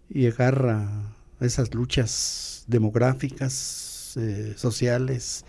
Llegar 0.09 0.67
a 0.67 1.45
esas 1.45 1.73
luchas 1.73 2.63
demográficas, 2.67 3.86
eh, 4.17 4.53
sociales, 4.57 5.45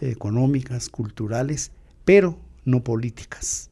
económicas, 0.00 0.88
culturales, 0.88 1.72
pero 2.04 2.38
no 2.64 2.82
políticas. 2.82 3.70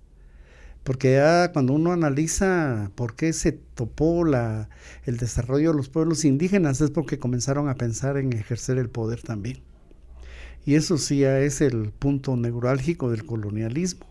Porque 0.85 1.13
ya 1.13 1.53
cuando 1.53 1.75
uno 1.75 1.93
analiza 1.93 2.91
por 2.97 3.15
qué 3.15 3.33
se 3.33 3.53
topó 3.53 4.25
la, 4.25 4.69
el 5.05 5.17
desarrollo 5.17 5.71
de 5.71 5.77
los 5.77 5.89
pueblos 5.89 6.25
indígenas 6.25 6.81
es 6.81 6.91
porque 6.91 7.19
comenzaron 7.19 7.69
a 7.69 7.77
pensar 7.77 8.17
en 8.17 8.33
ejercer 8.33 8.79
el 8.79 8.91
poder 8.91 9.23
también. 9.23 9.61
Y 10.65 10.75
eso 10.75 10.99
sí 10.99 11.21
ya 11.21 11.41
es 11.41 11.61
el 11.61 11.91
punto 11.91 12.37
neurálgico 12.37 13.11
del 13.11 13.25
colonialismo. 13.25 14.07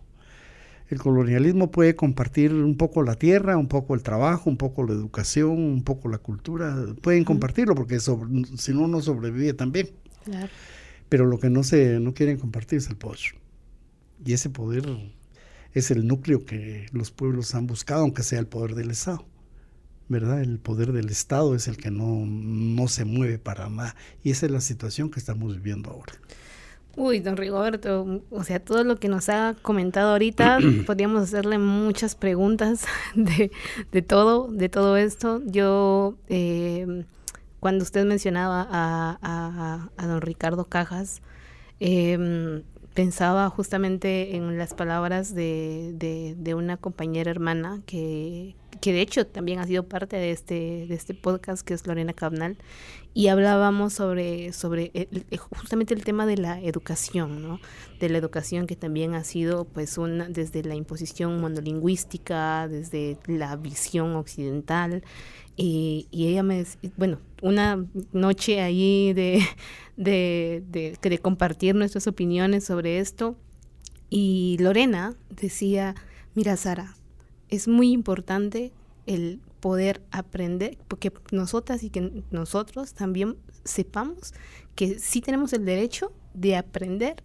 El 0.89 0.99
colonialismo 0.99 1.71
puede 1.71 1.95
compartir 1.95 2.53
un 2.53 2.75
poco 2.75 3.03
la 3.03 3.15
tierra, 3.15 3.55
un 3.55 3.67
poco 3.67 3.95
el 3.95 4.03
trabajo, 4.03 4.49
un 4.49 4.57
poco 4.57 4.83
la 4.83 4.91
educación, 4.91 5.51
un 5.51 5.83
poco 5.83 6.09
la 6.09 6.17
cultura. 6.17 6.75
Pueden 7.01 7.23
compartirlo 7.23 7.75
porque 7.75 7.99
si 7.99 8.73
no, 8.73 8.87
no 8.87 9.01
sobrevive 9.01 9.53
también. 9.53 9.89
Pero 11.09 11.25
lo 11.25 11.39
que 11.39 11.49
no, 11.49 11.63
se, 11.63 11.99
no 11.99 12.13
quieren 12.13 12.37
compartir 12.37 12.79
es 12.79 12.87
el 12.87 12.95
poder. 12.95 13.19
Y 14.25 14.33
ese 14.33 14.49
poder 14.49 14.85
es 15.73 15.91
el 15.91 16.07
núcleo 16.07 16.45
que 16.45 16.87
los 16.91 17.11
pueblos 17.11 17.55
han 17.55 17.67
buscado, 17.67 18.01
aunque 18.01 18.23
sea 18.23 18.39
el 18.39 18.47
poder 18.47 18.75
del 18.75 18.91
Estado. 18.91 19.25
¿Verdad? 20.07 20.41
El 20.41 20.59
poder 20.59 20.91
del 20.91 21.09
Estado 21.09 21.55
es 21.55 21.67
el 21.67 21.77
que 21.77 21.89
no, 21.89 22.25
no 22.25 22.87
se 22.87 23.05
mueve 23.05 23.39
para 23.39 23.69
nada. 23.69 23.95
Y 24.23 24.31
esa 24.31 24.45
es 24.45 24.51
la 24.51 24.61
situación 24.61 25.09
que 25.09 25.19
estamos 25.19 25.55
viviendo 25.55 25.89
ahora. 25.89 26.13
Uy, 26.97 27.21
don 27.21 27.37
Rigoberto, 27.37 28.21
o 28.29 28.43
sea, 28.43 28.59
todo 28.59 28.83
lo 28.83 28.97
que 28.97 29.07
nos 29.07 29.29
ha 29.29 29.55
comentado 29.61 30.11
ahorita, 30.11 30.59
podríamos 30.85 31.23
hacerle 31.23 31.57
muchas 31.57 32.15
preguntas 32.15 32.85
de, 33.15 33.51
de 33.91 34.01
todo, 34.01 34.51
de 34.51 34.67
todo 34.67 34.97
esto. 34.97 35.41
Yo, 35.45 36.15
eh, 36.27 37.05
cuando 37.61 37.83
usted 37.83 38.05
mencionaba 38.05 38.67
a, 38.69 39.89
don 40.05 40.19
Ricardo 40.19 40.65
Cajas, 40.65 41.21
eh, 41.79 42.63
pensaba 42.93 43.49
justamente 43.49 44.35
en 44.35 44.57
las 44.57 44.73
palabras 44.73 45.33
de, 45.33 45.93
de, 46.37 46.55
una 46.55 46.77
compañera 46.77 47.31
hermana 47.31 47.81
que, 47.85 48.55
que, 48.81 48.91
de 48.91 49.01
hecho 49.01 49.25
también 49.25 49.59
ha 49.59 49.67
sido 49.67 49.87
parte 49.87 50.17
de 50.17 50.31
este, 50.31 50.87
de 50.87 50.95
este 50.95 51.13
podcast, 51.13 51.65
que 51.65 51.73
es 51.73 51.87
Lorena 51.87 52.13
Cabnal, 52.13 52.57
y 53.13 53.27
hablábamos 53.27 53.93
sobre, 53.93 54.53
sobre 54.53 54.91
justamente 55.51 55.93
el 55.93 56.03
tema 56.03 56.25
de 56.25 56.37
la 56.37 56.59
educación, 56.61 57.41
¿no? 57.41 57.59
De 57.99 58.09
la 58.09 58.17
educación 58.17 58.67
que 58.67 58.75
también 58.75 59.13
ha 59.15 59.23
sido, 59.23 59.65
pues, 59.65 59.97
una, 59.97 60.27
desde 60.27 60.63
la 60.63 60.75
imposición 60.75 61.39
monolingüística, 61.39 62.67
desde 62.67 63.17
la 63.27 63.55
visión 63.55 64.15
occidental, 64.15 65.03
y, 65.61 66.07
y 66.09 66.27
ella 66.27 66.41
me, 66.41 66.65
bueno, 66.97 67.19
una 67.43 67.85
noche 68.13 68.61
ahí 68.61 69.13
de, 69.13 69.43
de, 69.95 70.63
de, 70.69 70.97
de 70.99 71.17
compartir 71.19 71.75
nuestras 71.75 72.07
opiniones 72.07 72.63
sobre 72.63 72.99
esto, 72.99 73.35
Y 74.09 74.57
Lorena 74.59 75.15
decía, 75.29 75.95
mira 76.33 76.57
Sara, 76.57 76.95
es 77.49 77.67
muy 77.67 77.91
importante 77.91 78.71
el 79.05 79.39
poder 79.59 80.01
aprender, 80.11 80.77
porque 80.87 81.13
nosotras 81.31 81.83
y 81.83 81.91
que 81.91 82.23
nosotros 82.31 82.93
también 82.93 83.37
sepamos 83.63 84.33
que 84.75 84.97
sí 84.97 85.21
tenemos 85.21 85.53
el 85.53 85.63
derecho 85.65 86.11
de 86.33 86.55
aprender 86.55 87.23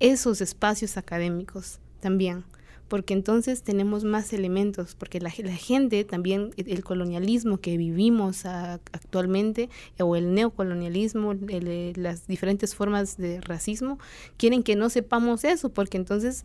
esos 0.00 0.40
espacios 0.40 0.96
académicos 0.96 1.80
también 2.00 2.44
porque 2.88 3.14
entonces 3.14 3.62
tenemos 3.62 4.04
más 4.04 4.32
elementos, 4.32 4.94
porque 4.94 5.20
la, 5.20 5.30
gente 5.30 6.04
también, 6.04 6.50
el 6.56 6.84
colonialismo 6.84 7.58
que 7.58 7.76
vivimos 7.76 8.44
actualmente, 8.46 9.68
o 9.98 10.16
el 10.16 10.34
neocolonialismo, 10.34 11.34
eh, 11.48 11.92
las 11.96 12.26
diferentes 12.26 12.74
formas 12.74 13.16
de 13.16 13.40
racismo, 13.40 13.98
quieren 14.36 14.62
que 14.62 14.76
no 14.76 14.90
sepamos 14.90 15.44
eso, 15.44 15.70
porque 15.70 15.96
entonces 15.96 16.44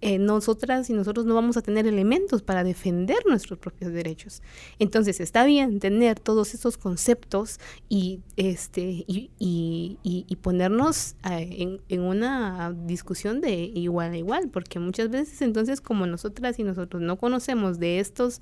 eh, 0.00 0.18
nosotras 0.18 0.88
y 0.90 0.92
nosotros 0.92 1.26
no 1.26 1.34
vamos 1.34 1.56
a 1.56 1.62
tener 1.62 1.86
elementos 1.86 2.42
para 2.42 2.64
defender 2.64 3.18
nuestros 3.26 3.58
propios 3.58 3.92
derechos. 3.92 4.42
Entonces 4.78 5.20
está 5.20 5.44
bien 5.44 5.80
tener 5.80 6.20
todos 6.20 6.54
esos 6.54 6.76
conceptos 6.76 7.58
y, 7.88 8.20
este, 8.36 9.04
y, 9.08 9.98
ponernos 10.42 11.14
eh, 11.30 11.78
en 11.88 12.00
una 12.00 12.74
discusión 12.86 13.40
de 13.40 13.54
igual 13.74 14.12
a 14.12 14.16
igual, 14.16 14.48
porque 14.48 14.80
muchas 14.80 15.08
veces 15.08 15.40
entonces 15.40 15.71
como 15.80 16.06
nosotras 16.06 16.58
y 16.58 16.64
nosotros 16.64 17.02
no 17.02 17.16
conocemos 17.16 17.78
de 17.78 17.98
estos 18.00 18.40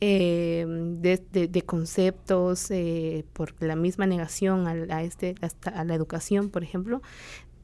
eh, 0.00 0.66
de, 0.66 1.62
conceptos 1.64 2.70
eh, 2.70 3.24
por 3.32 3.54
la 3.60 3.76
misma 3.76 4.06
negación 4.06 4.66
a, 4.66 5.02
este, 5.02 5.36
a 5.64 5.84
la 5.84 5.94
educación, 5.94 6.50
por 6.50 6.64
ejemplo, 6.64 7.02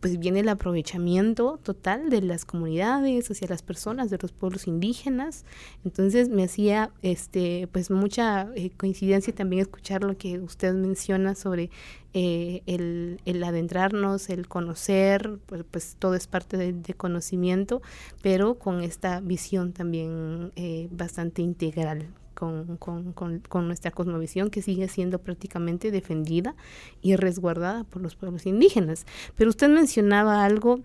pues 0.01 0.19
viene 0.19 0.41
el 0.41 0.49
aprovechamiento 0.49 1.59
total 1.63 2.11
de 2.11 2.23
las 2.23 2.45
comunidades 2.45 3.31
hacia 3.31 3.49
las 3.49 3.63
personas 3.63 4.11
de 4.11 4.19
los 4.19 4.33
pueblos 4.33 4.67
indígenas. 4.67 5.45
Entonces 5.85 6.29
me 6.29 6.45
hacía 6.45 6.91
este 7.03 7.69
pues 7.73 7.91
mucha 7.91 8.49
eh, 8.55 8.71
coincidencia 8.77 9.35
también 9.35 9.63
escuchar 9.63 10.05
lo 10.05 10.17
que 10.17 10.39
usted 10.39 10.75
menciona 10.75 11.35
sobre 11.35 11.71
eh, 12.15 12.63
el, 12.67 13.21
el, 13.27 13.45
adentrarnos, 13.45 14.31
el 14.31 14.49
conocer, 14.49 15.39
pues, 15.47 15.65
pues 15.71 15.97
todo 15.99 16.15
es 16.15 16.27
parte 16.27 16.57
de, 16.57 16.95
conocimiento, 16.95 17.83
pero 18.23 18.59
con 18.59 18.83
esta 18.83 19.21
visión 19.21 19.73
también 19.73 20.53
eh, 20.57 20.89
bastante 20.91 21.43
integral 21.43 22.09
con, 22.39 22.77
con, 22.77 23.67
nuestra 23.67 23.91
cosmovisión 23.91 24.51
que 24.51 24.63
sigue 24.63 24.87
siendo 24.87 25.19
prácticamente 25.19 25.91
defendida 25.91 26.55
y 27.03 27.17
resguardada 27.17 27.83
por 27.83 28.01
los 28.01 28.15
pueblos 28.15 28.47
indígenas. 28.47 29.07
Pero 29.35 29.51
usted 29.51 29.69
mencionaba 29.69 30.45
algo 30.45 30.81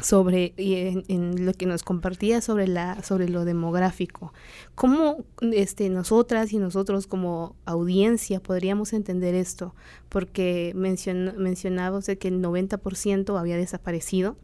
sobre 0.00 0.54
en, 0.56 1.44
lo 1.44 1.52
que 1.54 1.66
nos 1.66 1.82
compartía 1.82 2.40
sobre 2.40 2.68
la 2.68 3.02
sobre 3.02 3.28
lo 3.28 3.44
demográfico. 3.44 4.32
Cómo 4.76 5.24
este 5.40 5.90
nosotras 5.90 6.52
y 6.52 6.58
nosotros 6.58 7.08
como 7.08 7.56
audiencia 7.64 8.40
podríamos 8.40 8.92
entender 8.92 9.34
esto 9.34 9.74
porque 10.08 10.72
mencion, 10.76 11.34
mencionaba 11.36 12.00
que 12.00 12.28
el 12.28 12.40
90% 12.40 13.38
había 13.38 13.56
desaparecido 13.56 14.36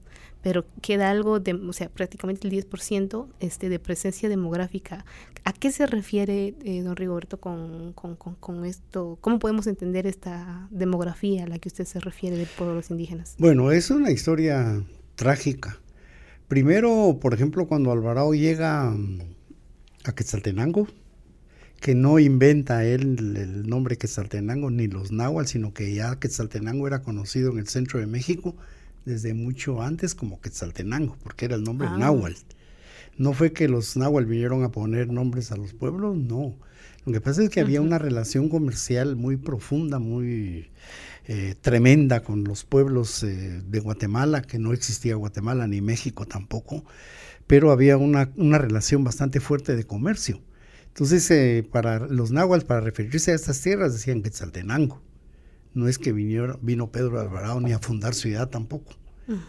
pero 0.42 0.64
queda 0.82 1.10
algo 1.10 1.40
de, 1.40 1.54
o 1.54 1.72
sea, 1.72 1.88
prácticamente 1.88 2.46
el 2.46 2.54
10% 2.54 3.26
este, 3.40 3.68
de 3.68 3.78
presencia 3.78 4.28
demográfica. 4.28 5.04
¿A 5.44 5.52
qué 5.52 5.72
se 5.72 5.86
refiere, 5.86 6.54
eh, 6.64 6.82
don 6.82 6.96
Rigoberto, 6.96 7.40
con, 7.40 7.92
con, 7.94 8.16
con, 8.16 8.64
esto? 8.64 9.18
¿Cómo 9.20 9.38
podemos 9.38 9.66
entender 9.66 10.06
esta 10.06 10.68
demografía 10.70 11.44
a 11.44 11.48
la 11.48 11.58
que 11.58 11.68
usted 11.68 11.84
se 11.84 12.00
refiere 12.00 12.36
de 12.36 12.46
pueblos 12.46 12.90
indígenas? 12.90 13.34
Bueno, 13.38 13.72
es 13.72 13.90
una 13.90 14.10
historia 14.10 14.82
trágica. 15.16 15.78
Primero, 16.46 17.18
por 17.20 17.34
ejemplo, 17.34 17.66
cuando 17.66 17.90
Alvarado 17.90 18.32
llega 18.32 18.94
a 20.04 20.14
Quetzaltenango, 20.14 20.86
que 21.80 21.94
no 21.94 22.18
inventa 22.18 22.84
él 22.84 23.36
el 23.36 23.68
nombre 23.68 23.98
Quetzaltenango 23.98 24.70
ni 24.70 24.86
los 24.86 25.12
náhuatl, 25.12 25.48
sino 25.48 25.74
que 25.74 25.94
ya 25.94 26.18
Quetzaltenango 26.18 26.86
era 26.86 27.02
conocido 27.02 27.52
en 27.52 27.58
el 27.58 27.68
centro 27.68 28.00
de 28.00 28.06
México 28.06 28.56
desde 29.08 29.34
mucho 29.34 29.82
antes 29.82 30.14
como 30.14 30.40
Quetzaltenango, 30.40 31.16
porque 31.22 31.46
era 31.46 31.56
el 31.56 31.64
nombre 31.64 31.88
ah. 31.90 31.96
náhuatl. 31.96 32.36
No 33.16 33.32
fue 33.32 33.52
que 33.52 33.66
los 33.66 33.96
náhuatl 33.96 34.26
vinieron 34.26 34.62
a 34.62 34.70
poner 34.70 35.08
nombres 35.08 35.50
a 35.50 35.56
los 35.56 35.72
pueblos, 35.72 36.16
no. 36.16 36.56
Lo 37.04 37.12
que 37.12 37.20
pasa 37.20 37.42
es 37.42 37.50
que 37.50 37.60
había 37.60 37.80
una 37.80 37.98
relación 37.98 38.48
comercial 38.48 39.16
muy 39.16 39.36
profunda, 39.36 39.98
muy 39.98 40.70
eh, 41.26 41.54
tremenda 41.60 42.22
con 42.22 42.44
los 42.44 42.64
pueblos 42.64 43.22
eh, 43.22 43.62
de 43.66 43.80
Guatemala, 43.80 44.42
que 44.42 44.58
no 44.58 44.72
existía 44.72 45.16
Guatemala 45.16 45.66
ni 45.66 45.80
México 45.80 46.26
tampoco, 46.26 46.84
pero 47.46 47.72
había 47.72 47.96
una, 47.96 48.30
una 48.36 48.58
relación 48.58 49.04
bastante 49.04 49.40
fuerte 49.40 49.74
de 49.74 49.84
comercio. 49.84 50.40
Entonces, 50.88 51.30
eh, 51.30 51.66
para 51.70 52.00
los 52.06 52.30
náhuatl, 52.30 52.66
para 52.66 52.80
referirse 52.80 53.32
a 53.32 53.34
estas 53.34 53.60
tierras, 53.60 53.92
decían 53.94 54.22
Quetzaltenango. 54.22 55.00
No 55.74 55.88
es 55.88 55.98
que 55.98 56.12
viniera, 56.12 56.56
vino 56.60 56.90
Pedro 56.90 57.20
Alvarado 57.20 57.60
ni 57.60 57.72
a 57.72 57.78
fundar 57.78 58.14
ciudad 58.14 58.48
tampoco. 58.48 58.94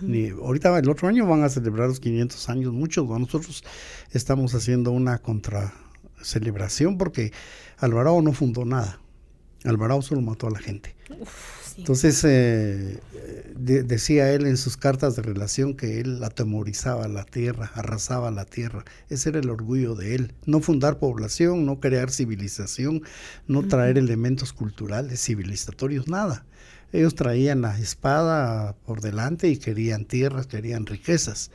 Ni, 0.02 0.28
ahorita 0.28 0.78
el 0.78 0.90
otro 0.90 1.08
año 1.08 1.26
van 1.26 1.44
a 1.44 1.50
celebrar 1.50 1.88
los 1.88 2.02
500 2.02 2.50
años, 2.50 2.74
muchos. 2.74 3.08
Nosotros 3.08 3.64
estamos 4.12 4.54
haciendo 4.54 4.92
una 4.92 5.20
contra 5.20 5.74
celebración 6.22 6.98
porque 6.98 7.32
Alvarado 7.78 8.22
no 8.22 8.34
fundó 8.34 8.66
nada. 8.66 9.00
Alvarado 9.64 10.02
solo 10.02 10.22
mató 10.22 10.48
a 10.48 10.52
la 10.52 10.60
gente. 10.60 10.96
Entonces, 11.80 12.24
eh, 12.26 13.00
decía 13.56 14.32
él 14.32 14.46
en 14.46 14.58
sus 14.58 14.78
cartas 14.78 15.16
de 15.16 15.22
relación 15.22 15.76
que 15.76 16.00
él 16.00 16.24
atemorizaba 16.24 17.08
la 17.08 17.24
tierra, 17.24 17.72
arrasaba 17.74 18.32
la 18.32 18.46
tierra. 18.46 18.86
Ese 19.10 19.30
era 19.30 19.40
el 19.40 19.50
orgullo 19.50 19.96
de 19.96 20.16
él. 20.16 20.34
No 20.46 20.60
fundar 20.60 21.00
población, 21.00 21.66
no 21.66 21.80
crear 21.80 22.12
civilización, 22.12 23.02
no 23.48 23.68
traer 23.68 23.98
elementos 23.98 24.54
culturales, 24.54 25.22
civilizatorios, 25.24 26.08
nada. 26.08 26.46
Ellos 26.92 27.16
traían 27.16 27.62
la 27.62 27.78
espada 27.80 28.76
por 28.86 29.02
delante 29.02 29.48
y 29.50 29.58
querían 29.58 30.06
tierras, 30.06 30.48
querían 30.48 30.86
riquezas. 30.86 31.52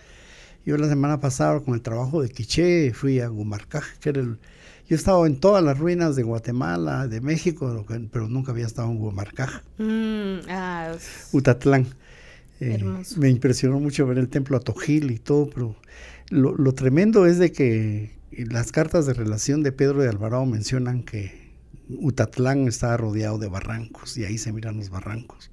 Yo 0.65 0.77
la 0.79 0.89
semana 0.89 1.21
pasada 1.21 1.61
con 1.61 1.75
el 1.75 1.83
trabajo 1.83 2.23
de 2.23 2.31
Quiché 2.31 2.93
fui 2.95 3.21
a 3.21 3.29
Gumarcaj, 3.29 3.99
que 3.99 4.09
era 4.11 4.21
el, 4.21 4.39
yo 4.87 4.95
he 4.95 4.99
estado 4.99 5.25
en 5.25 5.41
todas 5.41 5.65
las 5.65 5.79
ruinas 5.79 6.15
de 6.15 6.23
Guatemala, 6.23 7.09
de 7.09 7.23
México, 7.23 7.87
pero 8.13 8.29
nunca 8.29 8.53
había 8.53 8.67
estado 8.67 8.91
en 8.91 8.99
Guamarcaj. 8.99 9.63
Mm, 9.79 10.49
ah, 10.51 10.93
Utatlán. 11.33 11.87
Eh, 12.61 12.85
me 13.17 13.31
impresionó 13.31 13.81
mucho 13.81 14.07
ver 14.07 14.19
el 14.19 14.29
templo 14.29 14.57
Atojil 14.57 15.11
y 15.11 15.19
todo, 15.19 15.49
pero 15.49 15.77
lo, 16.31 16.55
lo, 16.57 16.73
tremendo 16.73 17.27
es 17.27 17.39
de 17.39 17.51
que 17.51 18.13
las 18.31 18.73
cartas 18.73 19.07
de 19.07 19.15
relación 19.15 19.63
de 19.63 19.73
Pedro 19.73 20.03
de 20.03 20.09
Alvarado 20.09 20.45
mencionan 20.45 21.03
que 21.03 21.51
Utatlán 21.89 22.69
estaba 22.69 22.97
rodeado 22.97 23.39
de 23.39 23.49
barrancos 23.49 24.17
y 24.19 24.25
ahí 24.25 24.39
se 24.39 24.53
miran 24.53 24.77
los 24.77 24.91
barrancos. 24.91 25.51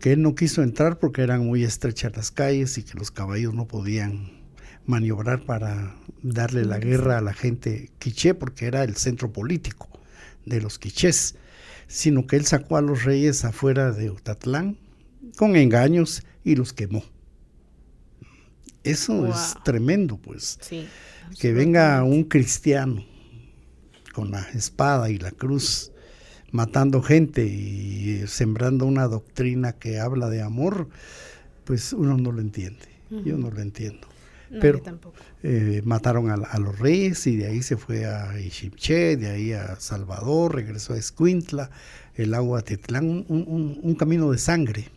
Que 0.00 0.12
él 0.12 0.22
no 0.22 0.34
quiso 0.34 0.62
entrar 0.62 0.98
porque 0.98 1.22
eran 1.22 1.44
muy 1.44 1.64
estrechas 1.64 2.16
las 2.16 2.30
calles 2.30 2.78
y 2.78 2.82
que 2.82 2.98
los 2.98 3.10
caballos 3.10 3.52
no 3.52 3.66
podían 3.66 4.37
maniobrar 4.88 5.44
para 5.44 5.94
darle 6.22 6.64
la 6.64 6.78
guerra 6.78 7.18
a 7.18 7.20
la 7.20 7.34
gente 7.34 7.90
quiché, 7.98 8.34
porque 8.34 8.66
era 8.66 8.82
el 8.84 8.96
centro 8.96 9.30
político 9.30 9.88
de 10.46 10.62
los 10.62 10.78
quichés, 10.78 11.36
sino 11.86 12.26
que 12.26 12.36
él 12.36 12.46
sacó 12.46 12.78
a 12.78 12.80
los 12.80 13.04
reyes 13.04 13.44
afuera 13.44 13.92
de 13.92 14.10
Utatlán 14.10 14.78
con 15.36 15.56
engaños 15.56 16.22
y 16.42 16.56
los 16.56 16.72
quemó. 16.72 17.04
Eso 18.82 19.26
es 19.26 19.54
tremendo, 19.62 20.16
pues. 20.16 20.58
que 21.38 21.52
venga 21.52 22.02
un 22.02 22.24
cristiano 22.24 23.04
con 24.14 24.30
la 24.30 24.40
espada 24.54 25.10
y 25.10 25.18
la 25.18 25.32
cruz 25.32 25.92
matando 26.50 27.02
gente 27.02 27.44
y 27.44 28.26
sembrando 28.26 28.86
una 28.86 29.06
doctrina 29.06 29.74
que 29.74 30.00
habla 30.00 30.30
de 30.30 30.40
amor, 30.40 30.88
pues 31.64 31.92
uno 31.92 32.16
no 32.16 32.32
lo 32.32 32.40
entiende. 32.40 32.86
Yo 33.10 33.36
no 33.36 33.50
lo 33.50 33.60
entiendo 33.60 34.07
pero 34.60 34.82
eh, 35.42 35.82
mataron 35.84 36.30
a, 36.30 36.58
los 36.58 36.78
reyes 36.78 37.26
y 37.26 37.36
de 37.36 37.46
ahí 37.46 37.62
se 37.62 37.76
fue 37.76 38.06
a 38.06 38.38
Ixipché, 38.40 39.16
de 39.16 39.30
ahí 39.30 39.52
a 39.52 39.76
Salvador, 39.76 40.54
regresó 40.54 40.94
a 40.94 40.98
Escuintla, 40.98 41.70
el 42.14 42.34
agua 42.34 42.62
Tetlán, 42.62 43.24
un, 43.28 43.94
camino 43.98 44.30
de 44.30 44.38
sangre, 44.38 44.88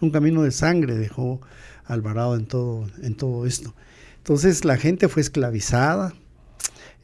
un 0.00 0.10
camino 0.10 0.42
de 0.42 0.50
sangre 0.50 0.96
dejó 0.96 1.40
Alvarado 1.84 2.34
en 2.36 2.46
todo, 2.46 2.86
en 3.02 3.14
todo 3.14 3.46
esto. 3.46 3.74
Entonces 4.18 4.64
la 4.64 4.76
gente 4.76 5.08
fue 5.08 5.22
esclavizada, 5.22 6.14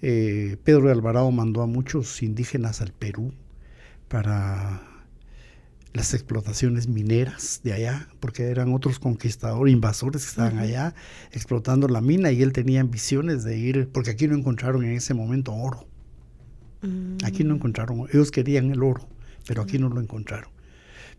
eh, 0.00 0.56
Pedro 0.64 0.86
de 0.86 0.92
Alvarado 0.92 1.30
mandó 1.30 1.62
a 1.62 1.66
muchos 1.66 2.22
indígenas 2.22 2.80
al 2.80 2.92
Perú 2.92 3.32
para 4.08 4.91
las 5.92 6.14
explotaciones 6.14 6.88
mineras 6.88 7.60
de 7.64 7.74
allá, 7.74 8.08
porque 8.20 8.44
eran 8.44 8.72
otros 8.72 8.98
conquistadores, 8.98 9.72
invasores 9.72 10.22
que 10.22 10.28
estaban 10.28 10.58
allá 10.58 10.94
explotando 11.32 11.86
la 11.88 12.00
mina 12.00 12.32
y 12.32 12.42
él 12.42 12.52
tenía 12.52 12.80
ambiciones 12.80 13.44
de 13.44 13.58
ir, 13.58 13.88
porque 13.92 14.10
aquí 14.10 14.26
no 14.26 14.34
encontraron 14.34 14.84
en 14.84 14.92
ese 14.92 15.14
momento 15.14 15.52
oro. 15.52 15.86
Aquí 17.24 17.44
no 17.44 17.54
mm. 17.54 17.56
encontraron, 17.58 18.08
ellos 18.12 18.30
querían 18.30 18.70
el 18.70 18.82
oro, 18.82 19.06
pero 19.46 19.62
aquí 19.62 19.78
no 19.78 19.88
lo 19.88 20.00
encontraron. 20.00 20.50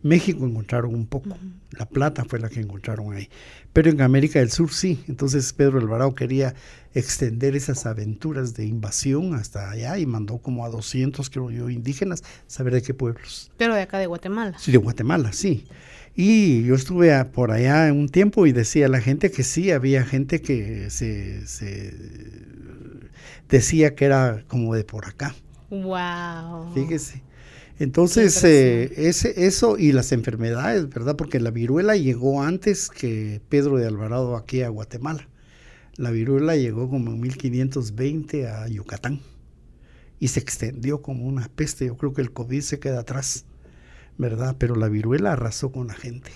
México 0.03 0.45
encontraron 0.45 0.93
un 0.93 1.07
poco, 1.07 1.29
la 1.71 1.87
plata 1.87 2.25
fue 2.25 2.39
la 2.39 2.49
que 2.49 2.59
encontraron 2.59 3.13
ahí, 3.13 3.29
pero 3.71 3.89
en 3.89 4.01
América 4.01 4.39
del 4.39 4.51
Sur 4.51 4.71
sí, 4.71 5.03
entonces 5.07 5.51
Pedro 5.53 5.79
Alvarado 5.79 6.13
quería 6.13 6.53
extender 6.93 7.55
esas 7.55 7.85
aventuras 7.85 8.53
de 8.53 8.65
invasión 8.65 9.33
hasta 9.33 9.71
allá 9.71 9.97
y 9.97 10.05
mandó 10.05 10.37
como 10.39 10.65
a 10.65 10.69
200, 10.69 11.29
creo 11.29 11.49
yo, 11.49 11.69
indígenas, 11.69 12.23
saber 12.47 12.73
de 12.73 12.81
qué 12.81 12.93
pueblos. 12.93 13.49
Pero 13.57 13.73
de 13.73 13.81
acá 13.81 13.97
de 13.97 14.07
Guatemala. 14.07 14.57
Sí, 14.59 14.71
de 14.71 14.77
Guatemala, 14.77 15.31
sí. 15.31 15.65
Y 16.15 16.63
yo 16.63 16.75
estuve 16.75 17.23
por 17.25 17.51
allá 17.51 17.91
un 17.91 18.09
tiempo 18.09 18.45
y 18.45 18.51
decía 18.51 18.85
a 18.85 18.89
la 18.89 19.01
gente 19.01 19.31
que 19.31 19.43
sí, 19.43 19.71
había 19.71 20.03
gente 20.03 20.41
que 20.41 20.89
se, 20.91 21.47
se 21.47 21.93
decía 23.49 23.95
que 23.95 24.05
era 24.05 24.43
como 24.47 24.75
de 24.75 24.83
por 24.83 25.05
acá. 25.05 25.33
Wow. 25.71 26.73
Fíjese. 26.75 27.23
Entonces, 27.79 28.43
eh, 28.43 28.93
ese, 29.07 29.45
eso 29.47 29.77
y 29.77 29.91
las 29.91 30.11
enfermedades, 30.11 30.89
¿verdad? 30.89 31.15
Porque 31.15 31.39
la 31.39 31.51
viruela 31.51 31.95
llegó 31.95 32.43
antes 32.43 32.89
que 32.89 33.41
Pedro 33.49 33.77
de 33.77 33.87
Alvarado 33.87 34.35
aquí 34.35 34.61
a 34.61 34.69
Guatemala. 34.69 35.27
La 35.95 36.11
viruela 36.11 36.55
llegó 36.55 36.89
como 36.89 37.11
en 37.11 37.19
1520 37.19 38.47
a 38.47 38.67
Yucatán 38.67 39.21
y 40.19 40.29
se 40.29 40.39
extendió 40.39 41.01
como 41.01 41.25
una 41.25 41.49
peste. 41.49 41.87
Yo 41.87 41.97
creo 41.97 42.13
que 42.13 42.21
el 42.21 42.31
COVID 42.31 42.61
se 42.61 42.79
queda 42.79 42.99
atrás, 42.99 43.45
¿verdad? 44.17 44.55
Pero 44.57 44.75
la 44.75 44.87
viruela 44.87 45.33
arrasó 45.33 45.71
con 45.71 45.87
la 45.87 45.93
gente. 45.93 46.31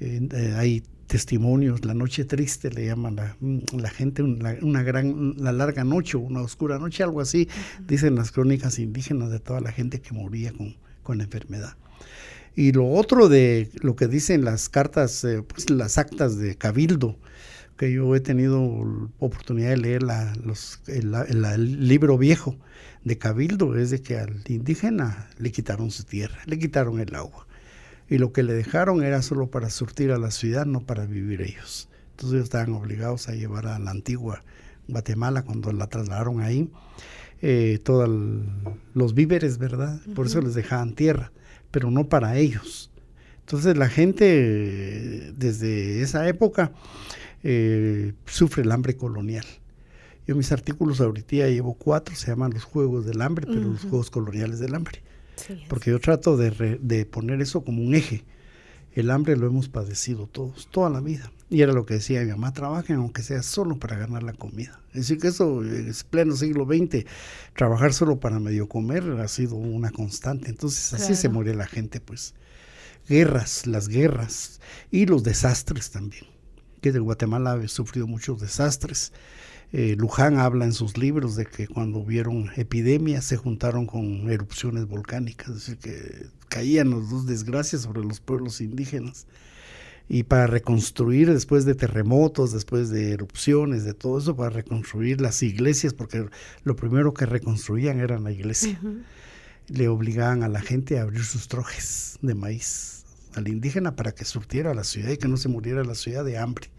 Eh, 0.00 0.54
hay 0.56 0.82
testimonios, 1.16 1.82
la 1.86 1.94
noche 1.94 2.26
triste 2.26 2.70
le 2.70 2.84
llaman 2.84 3.16
la, 3.16 3.36
mm, 3.40 3.78
la 3.78 3.88
gente, 3.88 4.22
una, 4.22 4.82
gran, 4.82 5.32
la 5.38 5.50
larga 5.50 5.82
noche, 5.82 6.18
una 6.18 6.42
oscura 6.42 6.78
noche, 6.78 7.02
algo 7.02 7.22
así, 7.22 7.48
dicen 7.88 8.16
las 8.16 8.32
crónicas 8.32 8.78
indígenas 8.78 9.30
de 9.30 9.40
toda 9.40 9.62
la 9.62 9.72
gente 9.72 10.02
que 10.02 10.12
moría 10.12 10.52
con, 10.52 10.76
con 11.02 11.16
la 11.16 11.24
enfermedad. 11.24 11.74
Y 12.54 12.72
lo 12.72 12.86
otro 12.90 13.30
de 13.30 13.70
lo 13.80 13.96
que 13.96 14.08
dicen 14.08 14.44
las 14.44 14.68
cartas, 14.68 15.24
eh, 15.24 15.42
pues 15.42 15.70
las 15.70 15.96
actas 15.96 16.36
de 16.36 16.54
Cabildo, 16.56 17.16
que 17.78 17.90
yo 17.90 18.14
he 18.14 18.20
tenido 18.20 18.60
oportunidad 19.18 19.70
de 19.70 19.78
leer 19.78 20.02
la, 20.02 20.34
los, 20.44 20.80
el, 20.86 21.88
libro 21.88 22.18
viejo 22.18 22.58
de 23.04 23.16
Cabildo, 23.16 23.74
es 23.74 23.88
de 23.88 24.02
que 24.02 24.18
al 24.18 24.42
indígena 24.48 25.30
le 25.38 25.50
quitaron 25.50 25.90
su 25.90 26.04
tierra, 26.04 26.42
le 26.44 26.58
quitaron 26.58 27.00
el 27.00 27.14
agua 27.14 27.46
y 28.08 28.18
lo 28.18 28.32
que 28.32 28.42
le 28.42 28.54
dejaron 28.54 29.02
era 29.02 29.22
solo 29.22 29.48
para 29.48 29.70
surtir 29.70 30.12
a 30.12 30.18
la 30.18 30.30
ciudad, 30.30 30.66
no 30.66 30.80
para 30.80 31.06
vivir 31.06 31.42
ellos. 31.42 31.88
Entonces 32.10 32.34
ellos 32.34 32.44
estaban 32.44 32.72
obligados 32.72 33.28
a 33.28 33.34
llevar 33.34 33.66
a 33.66 33.78
la 33.78 33.90
antigua 33.90 34.42
Guatemala 34.88 35.42
cuando 35.42 35.72
la 35.72 35.88
trasladaron 35.88 36.40
ahí 36.40 36.70
eh, 37.42 37.80
todos 37.82 38.08
los 38.94 39.14
víveres, 39.14 39.58
¿verdad? 39.58 40.00
Por 40.14 40.26
eso 40.26 40.40
les 40.40 40.54
dejaban 40.54 40.94
tierra, 40.94 41.32
pero 41.70 41.90
no 41.90 42.08
para 42.08 42.36
ellos. 42.38 42.90
Entonces 43.40 43.76
la 43.76 43.88
gente 43.88 45.32
desde 45.36 46.02
esa 46.02 46.28
época 46.28 46.72
eh, 47.42 48.14
sufre 48.24 48.62
el 48.62 48.72
hambre 48.72 48.96
colonial. 48.96 49.44
Yo 50.26 50.34
mis 50.34 50.50
artículos 50.50 51.00
ahorita 51.00 51.48
llevo 51.48 51.74
cuatro, 51.74 52.14
se 52.16 52.28
llaman 52.28 52.52
los 52.52 52.64
Juegos 52.64 53.06
del 53.06 53.20
Hambre, 53.20 53.46
pero 53.46 53.60
los 53.60 53.82
Juegos 53.82 54.10
Coloniales 54.10 54.58
del 54.58 54.74
Hambre 54.74 55.02
porque 55.68 55.90
yo 55.90 56.00
trato 56.00 56.36
de, 56.36 57.06
poner 57.10 57.40
eso 57.40 57.62
como 57.62 57.82
un 57.82 57.94
eje. 57.94 58.24
El 58.94 59.10
hambre 59.10 59.36
lo 59.36 59.46
hemos 59.46 59.68
padecido 59.68 60.26
todos, 60.26 60.68
toda 60.70 60.88
la 60.88 61.00
vida. 61.00 61.30
Y 61.50 61.60
era 61.60 61.72
lo 61.72 61.84
que 61.84 61.94
decía 61.94 62.22
mi 62.22 62.30
mamá, 62.30 62.52
trabajen 62.52 62.96
aunque 62.96 63.22
sea 63.22 63.42
solo 63.42 63.78
para 63.78 63.96
ganar 63.96 64.22
la 64.22 64.32
comida. 64.32 64.80
Es 64.88 65.02
decir, 65.02 65.18
que 65.18 65.28
eso 65.28 65.62
es 65.62 66.02
pleno 66.02 66.34
siglo 66.34 66.64
XX, 66.64 67.04
trabajar 67.54 67.92
solo 67.92 68.18
para 68.18 68.40
medio 68.40 68.68
comer 68.68 69.04
ha 69.20 69.28
sido 69.28 69.56
una 69.56 69.90
constante. 69.90 70.48
Entonces 70.48 70.92
así 70.94 71.14
se 71.14 71.28
muere 71.28 71.54
la 71.54 71.66
gente, 71.66 72.00
pues. 72.00 72.34
Guerras, 73.08 73.66
las 73.66 73.86
guerras 73.88 74.60
y 74.90 75.06
los 75.06 75.22
desastres 75.22 75.90
también. 75.90 76.24
Que 76.80 76.90
de 76.90 76.98
Guatemala 76.98 77.52
ha 77.52 77.68
sufrido 77.68 78.06
muchos 78.06 78.40
desastres. 78.40 79.12
Eh, 79.72 79.96
Luján 79.98 80.38
habla 80.38 80.64
en 80.64 80.72
sus 80.72 80.96
libros 80.96 81.36
de 81.36 81.44
que 81.44 81.66
cuando 81.66 81.98
hubieron 81.98 82.50
epidemias 82.56 83.24
se 83.24 83.36
juntaron 83.36 83.86
con 83.86 84.30
erupciones 84.30 84.86
volcánicas, 84.86 85.48
es 85.48 85.54
decir, 85.54 85.78
que 85.78 86.26
caían 86.48 86.90
las 86.90 87.10
dos 87.10 87.26
desgracias 87.26 87.82
sobre 87.82 88.02
los 88.02 88.20
pueblos 88.20 88.60
indígenas. 88.60 89.26
Y 90.08 90.22
para 90.22 90.46
reconstruir 90.46 91.32
después 91.32 91.64
de 91.64 91.74
terremotos, 91.74 92.52
después 92.52 92.90
de 92.90 93.10
erupciones, 93.10 93.84
de 93.84 93.92
todo 93.92 94.18
eso, 94.18 94.36
para 94.36 94.50
reconstruir 94.50 95.20
las 95.20 95.42
iglesias, 95.42 95.94
porque 95.94 96.28
lo 96.62 96.76
primero 96.76 97.12
que 97.12 97.26
reconstruían 97.26 97.98
era 97.98 98.20
la 98.20 98.30
iglesia, 98.30 98.80
le 99.66 99.88
obligaban 99.88 100.44
a 100.44 100.48
la 100.48 100.60
gente 100.60 100.98
a 100.98 101.02
abrir 101.02 101.24
sus 101.24 101.48
trojes 101.48 102.18
de 102.22 102.36
maíz 102.36 103.04
al 103.34 103.48
indígena 103.48 103.96
para 103.96 104.12
que 104.12 104.24
surtiera 104.24 104.74
la 104.74 104.84
ciudad 104.84 105.10
y 105.10 105.18
que 105.18 105.28
no 105.28 105.36
se 105.36 105.48
muriera 105.48 105.82
la 105.82 105.96
ciudad 105.96 106.24
de 106.24 106.38
hambre. 106.38 106.70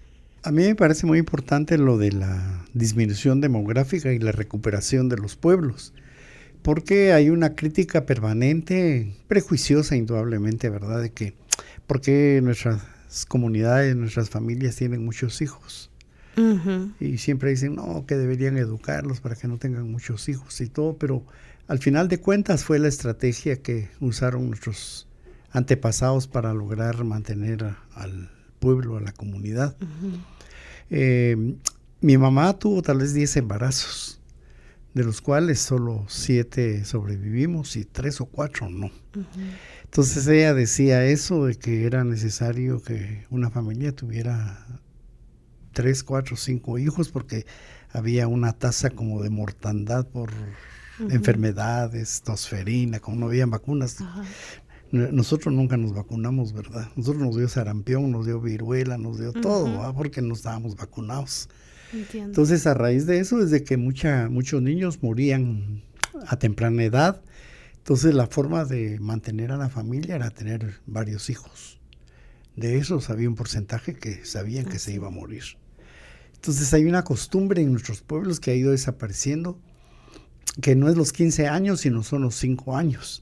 A 0.43 0.51
mí 0.51 0.63
me 0.63 0.75
parece 0.75 1.05
muy 1.05 1.17
importante 1.17 1.77
lo 1.77 1.97
de 1.97 2.11
la 2.11 2.65
disminución 2.73 3.41
demográfica 3.41 4.13
y 4.13 4.19
la 4.19 4.31
recuperación 4.31 5.09
de 5.09 5.17
los 5.17 5.35
pueblos, 5.35 5.93
porque 6.61 7.11
hay 7.11 7.29
una 7.29 7.55
crítica 7.55 8.05
permanente, 8.05 9.13
prejuiciosa 9.27 9.95
indudablemente, 9.95 10.69
¿verdad? 10.69 11.01
De 11.01 11.11
que, 11.11 11.33
¿por 11.85 12.01
qué 12.01 12.39
nuestras 12.43 12.81
comunidades, 13.27 13.95
nuestras 13.95 14.29
familias 14.29 14.75
tienen 14.75 15.03
muchos 15.03 15.41
hijos? 15.41 15.89
Y 16.99 17.17
siempre 17.17 17.49
dicen, 17.49 17.73
no, 17.75 18.05
que 18.05 18.15
deberían 18.15 18.57
educarlos 18.57 19.21
para 19.21 19.35
que 19.35 19.47
no 19.47 19.57
tengan 19.57 19.91
muchos 19.91 20.29
hijos 20.29 20.61
y 20.61 20.67
todo, 20.67 20.95
pero 20.95 21.25
al 21.67 21.79
final 21.79 22.07
de 22.09 22.19
cuentas 22.19 22.63
fue 22.63 22.77
la 22.77 22.87
estrategia 22.87 23.63
que 23.63 23.89
usaron 23.99 24.47
nuestros 24.47 25.07
antepasados 25.51 26.27
para 26.27 26.53
lograr 26.53 27.03
mantener 27.03 27.75
al 27.95 28.36
pueblo, 28.59 28.97
a 28.97 29.01
la 29.01 29.11
comunidad. 29.11 29.75
Eh, 30.89 31.55
mi 32.01 32.17
mamá 32.17 32.57
tuvo 32.57 32.81
tal 32.81 32.99
vez 32.99 33.13
10 33.13 33.37
embarazos, 33.37 34.19
de 34.93 35.03
los 35.03 35.21
cuales 35.21 35.59
solo 35.59 36.05
7 36.07 36.85
sobrevivimos 36.85 37.75
y 37.75 37.85
3 37.85 38.21
o 38.21 38.25
4 38.25 38.69
no. 38.69 38.91
Entonces 39.83 40.27
ella 40.27 40.53
decía 40.53 41.05
eso 41.05 41.45
de 41.45 41.55
que 41.55 41.85
era 41.85 42.03
necesario 42.03 42.81
que 42.81 43.25
una 43.29 43.49
familia 43.49 43.93
tuviera 43.93 44.65
3, 45.73 46.03
4, 46.03 46.35
5 46.35 46.77
hijos 46.79 47.09
porque 47.09 47.45
había 47.91 48.27
una 48.27 48.53
tasa 48.53 48.89
como 48.89 49.23
de 49.23 49.29
mortandad 49.29 50.07
por 50.07 50.31
enfermedades, 50.99 52.21
tosferina, 52.21 52.99
como 52.99 53.17
no 53.17 53.25
habían 53.27 53.49
vacunas. 53.49 53.97
Nosotros 54.91 55.53
nunca 55.53 55.75
nos 55.75 55.93
vacunamos, 55.93 56.53
¿verdad? 56.53 56.89
Nosotros 56.95 57.21
nos 57.21 57.35
dio 57.35 57.47
sarampión, 57.49 58.11
nos 58.11 58.25
dio 58.25 58.39
viruela, 58.39 58.97
nos 58.97 59.19
dio 59.19 59.33
todo, 59.33 59.93
porque 59.95 60.21
no 60.21 60.33
estábamos 60.33 60.75
vacunados. 60.75 61.49
Entonces, 62.13 62.67
a 62.67 62.73
raíz 62.73 63.05
de 63.05 63.19
eso, 63.19 63.37
desde 63.37 63.63
que 63.63 63.77
mucha, 63.77 64.29
muchos 64.29 64.61
niños 64.61 65.01
morían 65.01 65.83
a 66.27 66.37
temprana 66.37 66.83
edad, 66.83 67.21
entonces 67.77 68.13
la 68.13 68.27
forma 68.27 68.65
de 68.65 68.99
mantener 68.99 69.51
a 69.51 69.57
la 69.57 69.69
familia 69.69 70.15
era 70.15 70.29
tener 70.29 70.79
varios 70.85 71.29
hijos. 71.29 71.79
De 72.55 72.77
esos 72.77 73.09
había 73.09 73.29
un 73.29 73.35
porcentaje 73.35 73.93
que 73.93 74.25
sabían 74.25 74.65
que 74.65 74.79
se 74.79 74.93
iba 74.93 75.07
a 75.07 75.11
morir. 75.11 75.43
Entonces 76.35 76.73
hay 76.73 76.85
una 76.85 77.03
costumbre 77.03 77.61
en 77.61 77.71
nuestros 77.71 78.01
pueblos 78.01 78.39
que 78.39 78.51
ha 78.51 78.55
ido 78.55 78.71
desapareciendo, 78.71 79.59
que 80.61 80.75
no 80.75 80.89
es 80.89 80.97
los 80.97 81.13
15 81.13 81.47
años, 81.47 81.81
sino 81.81 82.03
son 82.03 82.23
los 82.23 82.35
5 82.35 82.75
años. 82.75 83.21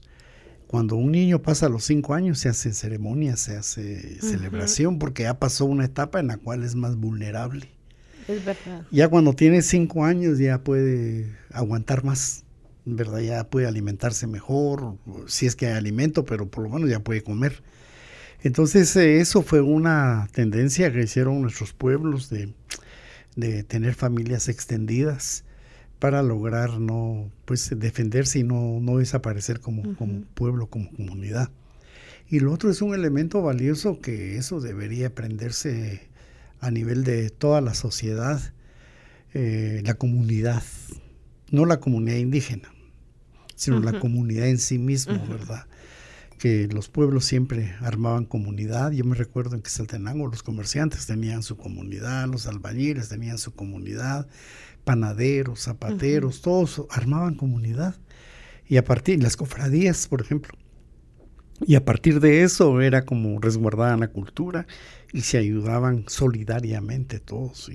Cuando 0.66 0.96
un 0.96 1.12
niño 1.12 1.42
pasa 1.42 1.68
los 1.68 1.84
cinco 1.84 2.14
años 2.14 2.40
se 2.40 2.48
hace 2.48 2.72
ceremonia, 2.72 3.36
se 3.36 3.56
hace 3.56 4.20
celebración, 4.20 4.98
porque 4.98 5.22
ya 5.22 5.38
pasó 5.38 5.64
una 5.64 5.84
etapa 5.84 6.18
en 6.18 6.26
la 6.26 6.38
cual 6.38 6.64
es 6.64 6.74
más 6.74 6.96
vulnerable. 6.96 7.68
Es 8.26 8.44
verdad. 8.44 8.84
Ya 8.90 9.08
cuando 9.08 9.32
tiene 9.34 9.62
cinco 9.62 10.04
años 10.04 10.38
ya 10.38 10.58
puede 10.58 11.32
aguantar 11.52 12.02
más, 12.02 12.44
¿verdad? 12.84 13.20
Ya 13.20 13.48
puede 13.48 13.68
alimentarse 13.68 14.26
mejor, 14.26 14.96
si 15.26 15.46
es 15.46 15.54
que 15.54 15.68
hay 15.68 15.74
alimento, 15.74 16.24
pero 16.24 16.48
por 16.48 16.64
lo 16.64 16.70
menos 16.70 16.90
ya 16.90 16.98
puede 16.98 17.22
comer. 17.22 17.62
Entonces 18.42 18.94
eh, 18.96 19.20
eso 19.20 19.42
fue 19.42 19.60
una 19.60 20.28
tendencia 20.32 20.92
que 20.92 21.02
hicieron 21.02 21.42
nuestros 21.42 21.72
pueblos 21.72 22.28
de, 22.28 22.52
de 23.36 23.62
tener 23.62 23.94
familias 23.94 24.48
extendidas 24.48 25.44
para 25.98 26.22
lograr 26.22 26.78
no 26.78 27.30
pues 27.44 27.70
defenderse 27.78 28.40
y 28.40 28.42
no, 28.42 28.80
no 28.80 28.98
desaparecer 28.98 29.60
como, 29.60 29.96
como 29.96 30.22
pueblo, 30.34 30.68
como 30.68 30.90
comunidad. 30.92 31.50
Y 32.28 32.40
lo 32.40 32.52
otro 32.52 32.70
es 32.70 32.82
un 32.82 32.94
elemento 32.94 33.40
valioso 33.42 34.00
que 34.00 34.36
eso 34.36 34.60
debería 34.60 35.08
aprenderse 35.08 36.08
a 36.60 36.70
nivel 36.70 37.04
de 37.04 37.30
toda 37.30 37.60
la 37.60 37.74
sociedad, 37.74 38.40
eh, 39.32 39.82
la 39.84 39.94
comunidad, 39.94 40.62
no 41.50 41.64
la 41.66 41.78
comunidad 41.78 42.16
indígena, 42.16 42.72
sino 43.54 43.78
la 43.80 44.00
comunidad 44.00 44.48
en 44.48 44.58
sí 44.58 44.78
mismo, 44.78 45.24
¿verdad? 45.28 45.66
Que 46.38 46.68
los 46.68 46.88
pueblos 46.88 47.24
siempre 47.24 47.74
armaban 47.80 48.26
comunidad. 48.26 48.92
Yo 48.92 49.04
me 49.04 49.16
recuerdo 49.16 49.54
en 49.56 49.62
Quetzaltenango 49.62 50.28
los 50.28 50.42
comerciantes 50.42 51.06
tenían 51.06 51.42
su 51.42 51.56
comunidad, 51.56 52.28
los 52.28 52.46
albañiles 52.46 53.08
tenían 53.08 53.38
su 53.38 53.54
comunidad, 53.54 54.28
panaderos, 54.84 55.60
zapateros, 55.62 56.42
todos 56.42 56.82
armaban 56.90 57.34
comunidad. 57.34 57.96
Y 58.68 58.76
a 58.76 58.84
partir 58.84 59.18
de 59.18 59.24
las 59.24 59.36
cofradías, 59.36 60.08
por 60.08 60.20
ejemplo, 60.20 60.54
Y 61.66 61.74
a 61.74 61.84
partir 61.84 62.20
de 62.20 62.42
eso 62.42 62.80
era 62.82 63.04
como 63.06 63.40
resguardaban 63.40 64.00
la 64.00 64.08
cultura 64.08 64.66
y 65.12 65.22
se 65.22 65.38
ayudaban 65.38 66.04
solidariamente 66.06 67.18
todos. 67.18 67.70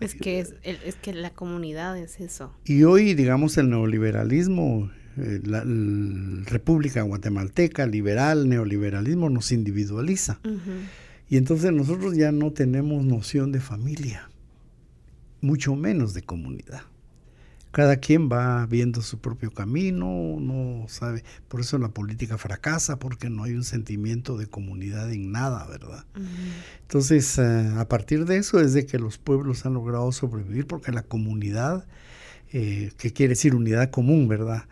es 0.00 0.14
que, 0.14 0.40
es, 0.40 0.54
es 0.62 0.96
que 0.96 1.14
la 1.14 1.30
comunidad 1.30 1.96
es 1.96 2.20
eso. 2.20 2.52
Y 2.64 2.82
hoy, 2.82 3.14
digamos, 3.14 3.56
el 3.56 3.70
neoliberalismo, 3.70 4.90
eh, 5.16 5.40
la, 5.44 5.62
República 6.44 7.02
Guatemalteca, 7.02 7.86
liberal, 7.86 8.48
neoliberalismo, 8.48 9.30
nos 9.30 9.52
individualiza. 9.52 10.40
Y 11.28 11.36
entonces 11.36 11.72
nosotros 11.72 12.16
ya 12.16 12.32
no 12.32 12.52
tenemos 12.52 13.04
noción 13.04 13.52
de 13.52 13.60
familia, 13.60 14.28
mucho 15.40 15.74
menos 15.76 16.14
de 16.14 16.22
comunidad 16.22 16.82
cada 17.72 17.96
quien 17.96 18.28
va 18.30 18.66
viendo 18.66 19.00
su 19.00 19.18
propio 19.18 19.50
camino, 19.50 20.36
no 20.38 20.84
sabe, 20.88 21.24
por 21.48 21.60
eso 21.60 21.78
la 21.78 21.88
política 21.88 22.36
fracasa, 22.36 22.98
porque 22.98 23.30
no 23.30 23.44
hay 23.44 23.54
un 23.54 23.64
sentimiento 23.64 24.36
de 24.36 24.46
comunidad 24.46 25.10
en 25.10 25.32
nada, 25.32 25.66
¿verdad? 25.66 26.04
Entonces, 26.82 27.38
eh, 27.38 27.72
a 27.74 27.88
partir 27.88 28.26
de 28.26 28.36
eso 28.36 28.60
es 28.60 28.74
de 28.74 28.84
que 28.84 28.98
los 28.98 29.16
pueblos 29.16 29.64
han 29.64 29.72
logrado 29.72 30.12
sobrevivir, 30.12 30.66
porque 30.66 30.92
la 30.92 31.02
comunidad, 31.02 31.86
eh, 32.52 32.90
que 32.98 33.12
quiere 33.12 33.30
decir 33.30 33.54
unidad 33.54 33.90
común, 33.90 34.28
¿verdad? 34.28 34.64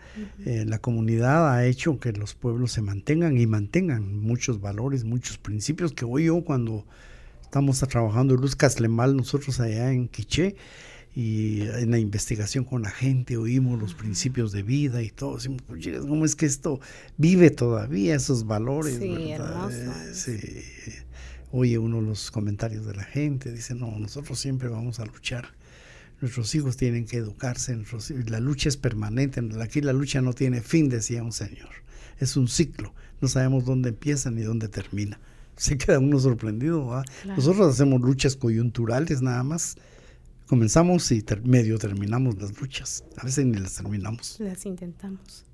Eh, 0.45 0.64
la 0.66 0.79
comunidad 0.79 1.55
ha 1.55 1.64
hecho 1.66 1.99
que 1.99 2.12
los 2.12 2.35
pueblos 2.35 2.73
se 2.73 2.83
mantengan 2.83 3.38
y 3.38 3.47
mantengan 3.47 4.21
muchos 4.21 4.61
valores, 4.61 5.05
muchos 5.05 5.38
principios, 5.38 5.93
que 5.93 6.05
hoy 6.05 6.27
yo 6.27 6.43
cuando 6.43 6.85
estamos 7.43 7.79
trabajando 7.81 8.35
en 8.35 8.40
Luz 8.40 8.55
Caslemal, 8.55 9.16
nosotros 9.16 9.61
allá 9.61 9.93
en 9.93 10.09
Quiché, 10.09 10.57
y 11.14 11.62
en 11.62 11.90
la 11.90 11.99
investigación 11.99 12.64
con 12.64 12.83
la 12.83 12.90
gente 12.90 13.37
oímos 13.37 13.81
los 13.81 13.95
principios 13.95 14.53
de 14.53 14.62
vida 14.62 15.03
y 15.03 15.11
todo. 15.11 15.37
Decimos, 15.37 15.62
¿cómo 16.01 16.25
es 16.25 16.37
que 16.37 16.47
esto 16.47 16.81
vive 17.16 17.51
todavía 17.51 18.14
esos 18.14 18.47
valores? 18.47 18.99
Sí, 18.99 19.33
hermoso. 19.33 19.93
Sí. 20.12 20.38
Oye 21.53 21.79
uno 21.79 22.01
los 22.01 22.31
comentarios 22.31 22.87
de 22.87 22.95
la 22.95 23.03
gente, 23.03 23.51
dice, 23.53 23.75
no, 23.75 23.99
nosotros 23.99 24.38
siempre 24.38 24.69
vamos 24.69 25.01
a 25.01 25.05
luchar. 25.05 25.49
Nuestros 26.20 26.54
hijos 26.54 26.76
tienen 26.76 27.06
que 27.06 27.16
educarse, 27.16 27.78
la 28.26 28.40
lucha 28.40 28.68
es 28.68 28.76
permanente, 28.76 29.42
aquí 29.61 29.80
la 29.80 29.92
lucha 29.92 30.20
no 30.20 30.35
tiene 30.35 30.61
fin, 30.61 30.88
decía 30.88 31.22
un 31.22 31.33
señor. 31.33 31.70
Es 32.18 32.37
un 32.37 32.48
ciclo, 32.48 32.92
no 33.20 33.28
sabemos 33.28 33.64
dónde 33.64 33.88
empieza 33.90 34.30
ni 34.30 34.42
dónde 34.42 34.68
termina. 34.68 35.18
Se 35.56 35.78
queda 35.78 35.98
uno 35.98 36.18
sorprendido. 36.18 37.02
Nosotros 37.26 37.74
hacemos 37.74 38.00
luchas 38.00 38.37
coyunturales 38.37 39.22
nada 39.22 39.42
más, 39.42 39.76
comenzamos 40.46 41.11
y 41.12 41.24
medio 41.44 41.78
terminamos 41.78 42.40
las 42.40 42.59
luchas. 42.61 43.04
A 43.16 43.24
veces 43.24 43.46
ni 43.46 43.59
las 43.59 43.74
terminamos. 43.76 44.37
Las 44.40 44.66
intentamos. 44.66 45.44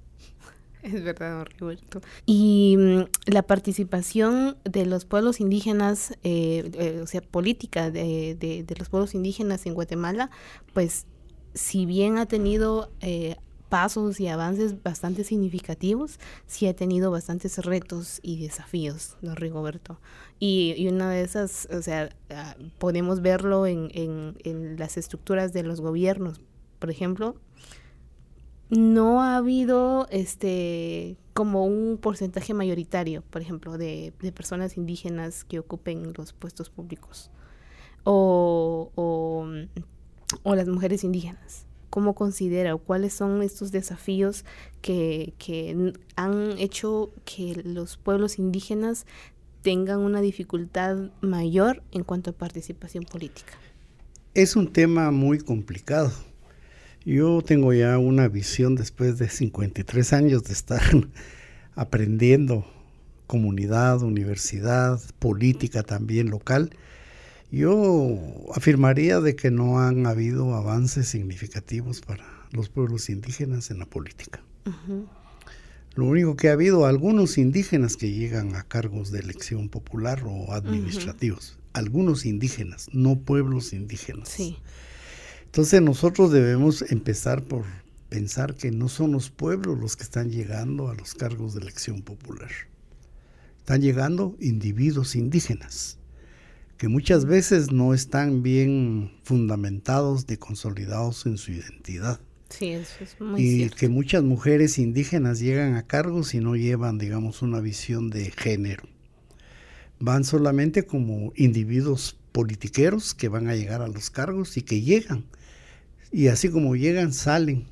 Es 0.82 1.02
verdad, 1.02 1.46
Roberto. 1.58 2.00
Y 2.26 2.76
mm, 2.78 3.30
la 3.32 3.42
participación 3.42 4.56
de 4.64 4.86
los 4.86 5.04
pueblos 5.04 5.40
indígenas, 5.40 6.12
eh, 6.22 6.70
eh, 6.74 7.00
o 7.02 7.06
sea, 7.06 7.20
política 7.20 7.90
de, 7.90 8.36
de, 8.38 8.76
los 8.78 8.88
pueblos 8.88 9.14
indígenas 9.14 9.66
en 9.66 9.74
Guatemala, 9.74 10.30
pues 10.74 11.06
si 11.54 11.86
bien 11.86 12.18
ha 12.18 12.26
tenido 12.26 12.90
eh, 13.00 13.36
pasos 13.68 14.20
y 14.20 14.28
avances 14.28 14.82
bastante 14.82 15.24
significativos, 15.24 16.20
sí 16.46 16.66
ha 16.66 16.76
tenido 16.76 17.10
bastantes 17.10 17.58
retos 17.58 18.20
y 18.22 18.40
desafíos, 18.40 19.16
don 19.22 19.36
Rigoberto. 19.36 19.98
Y, 20.38 20.74
y 20.76 20.88
una 20.88 21.10
de 21.10 21.22
esas, 21.22 21.66
o 21.72 21.82
sea, 21.82 22.10
ah, 22.30 22.56
podemos 22.78 23.22
verlo 23.22 23.66
en, 23.66 23.90
en, 23.94 24.76
las 24.78 24.96
estructuras 24.96 25.52
de 25.52 25.62
los 25.62 25.80
gobiernos. 25.80 26.40
Por 26.78 26.90
ejemplo, 26.90 27.36
no 28.70 29.22
ha 29.22 29.36
habido 29.36 30.06
este 30.10 31.16
como 31.34 31.66
un 31.66 31.98
porcentaje 31.98 32.54
mayoritario, 32.54 33.22
por 33.30 33.42
ejemplo, 33.42 33.76
de, 33.76 34.12
personas 34.34 34.76
indígenas 34.76 35.44
que 35.44 35.58
ocupen 35.58 36.12
los 36.16 36.32
puestos 36.32 36.70
públicos 36.70 37.30
o, 38.04 38.90
o, 38.94 39.46
o 40.42 40.54
las 40.54 40.68
mujeres 40.68 41.04
indígenas 41.04 41.66
cómo 41.96 42.14
considera 42.14 42.74
o 42.74 42.78
cuáles 42.78 43.14
son 43.14 43.42
estos 43.42 43.72
desafíos 43.72 44.44
que, 44.82 45.32
han 46.14 46.58
hecho 46.58 47.10
que 47.24 47.62
los 47.64 47.96
pueblos 47.96 48.38
indígenas 48.38 49.06
tengan 49.62 50.00
una 50.00 50.20
dificultad 50.20 51.10
mayor 51.22 51.82
en 51.92 52.04
cuanto 52.04 52.28
a 52.28 52.32
participación 52.34 53.04
política? 53.04 53.54
Es 54.34 54.56
un 54.56 54.70
tema 54.70 55.10
muy 55.10 55.38
complicado. 55.38 56.12
Yo 57.06 57.40
tengo 57.40 57.72
ya 57.72 57.96
una 57.96 58.28
visión 58.28 58.74
después 58.74 59.16
de 59.16 59.30
53 59.30 60.12
años 60.12 60.44
de 60.44 60.52
estar 60.52 60.82
aprendiendo 61.74 62.66
comunidad, 63.26 64.02
universidad, 64.02 65.00
política 65.18 65.82
también 65.82 66.28
local 66.28 66.70
yo 67.50 68.18
afirmaría 68.54 69.20
de 69.20 69.36
que 69.36 69.50
no 69.50 69.78
han 69.80 70.06
habido 70.06 70.54
avances 70.54 71.08
significativos 71.08 72.00
para 72.00 72.24
los 72.50 72.68
pueblos 72.68 73.08
indígenas 73.08 73.70
en 73.70 73.78
la 73.78 73.86
política. 73.86 74.42
Lo 75.94 76.04
único 76.04 76.36
que 76.36 76.48
ha 76.48 76.52
habido, 76.52 76.86
algunos 76.86 77.38
indígenas 77.38 77.96
que 77.96 78.10
llegan 78.10 78.54
a 78.56 78.64
cargos 78.64 79.10
de 79.12 79.20
elección 79.20 79.68
popular 79.68 80.22
o 80.26 80.52
administrativos, 80.52 81.58
algunos 81.72 82.26
indígenas, 82.26 82.88
no 82.92 83.16
pueblos 83.16 83.72
indígenas. 83.72 84.28
Sí. 84.28 84.58
Entonces 85.56 85.80
nosotros 85.80 86.32
debemos 86.32 86.82
empezar 86.92 87.42
por 87.42 87.64
pensar 88.10 88.56
que 88.56 88.70
no 88.70 88.90
son 88.90 89.12
los 89.12 89.30
pueblos 89.30 89.78
los 89.78 89.96
que 89.96 90.02
están 90.02 90.30
llegando 90.30 90.90
a 90.90 90.94
los 90.94 91.14
cargos 91.14 91.54
de 91.54 91.62
elección 91.62 92.02
popular. 92.02 92.50
Están 93.56 93.80
llegando 93.80 94.36
individuos 94.38 95.16
indígenas 95.16 95.96
que 96.76 96.88
muchas 96.88 97.24
veces 97.24 97.72
no 97.72 97.94
están 97.94 98.42
bien 98.42 99.12
fundamentados 99.22 100.28
ni 100.28 100.36
consolidados 100.36 101.24
en 101.24 101.38
su 101.38 101.52
identidad. 101.52 102.20
Sí, 102.50 102.72
eso 102.72 103.02
es 103.02 103.18
muy 103.18 103.40
Y 103.42 103.70
que 103.70 103.88
muchas 103.88 104.22
mujeres 104.22 104.76
indígenas 104.76 105.40
llegan 105.40 105.76
a 105.76 105.86
cargos 105.86 106.34
y 106.34 106.40
no 106.40 106.54
llevan, 106.54 106.98
digamos, 106.98 107.40
una 107.40 107.60
visión 107.60 108.10
de 108.10 108.30
género. 108.30 108.82
Van 110.00 110.24
solamente 110.24 110.84
como 110.84 111.32
individuos 111.34 112.18
politiqueros 112.32 113.14
que 113.14 113.28
van 113.28 113.48
a 113.48 113.56
llegar 113.56 113.80
a 113.80 113.88
los 113.88 114.10
cargos 114.10 114.58
y 114.58 114.60
que 114.60 114.82
llegan. 114.82 115.24
Y 116.12 116.28
así 116.28 116.48
como 116.48 116.76
llegan, 116.76 117.12
salen 117.12 117.66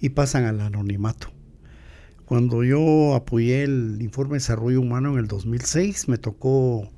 y 0.00 0.10
pasan 0.10 0.44
al 0.44 0.60
anonimato. 0.60 1.28
Cuando 2.24 2.64
yo 2.64 3.14
apoyé 3.14 3.62
el 3.62 3.98
informe 4.00 4.32
de 4.32 4.36
desarrollo 4.36 4.80
humano 4.80 5.12
en 5.12 5.18
el 5.18 5.28
2006, 5.28 6.08
me 6.08 6.18
tocó 6.18 6.90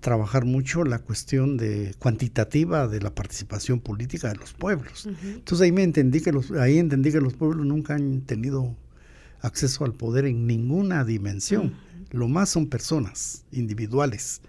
trabajar 0.00 0.44
mucho 0.46 0.84
la 0.84 0.98
cuestión 0.98 1.56
de 1.56 1.94
cuantitativa 1.98 2.88
de 2.88 3.00
la 3.00 3.14
participación 3.14 3.80
política 3.80 4.28
de 4.28 4.36
los 4.36 4.54
pueblos. 4.54 5.06
Entonces 5.22 5.64
ahí 5.64 5.72
me 5.72 5.82
entendí 5.82 6.20
que 6.20 6.32
los 6.32 6.50
ahí 6.52 6.78
entendí 6.78 7.12
que 7.12 7.20
los 7.20 7.34
pueblos 7.34 7.66
nunca 7.66 7.94
han 7.94 8.22
tenido 8.22 8.74
acceso 9.42 9.84
al 9.84 9.92
poder 9.92 10.24
en 10.24 10.46
ninguna 10.46 11.04
dimensión. 11.04 11.74
Lo 12.10 12.28
más 12.28 12.48
son 12.48 12.66
personas 12.66 13.44
individuales 13.52 14.40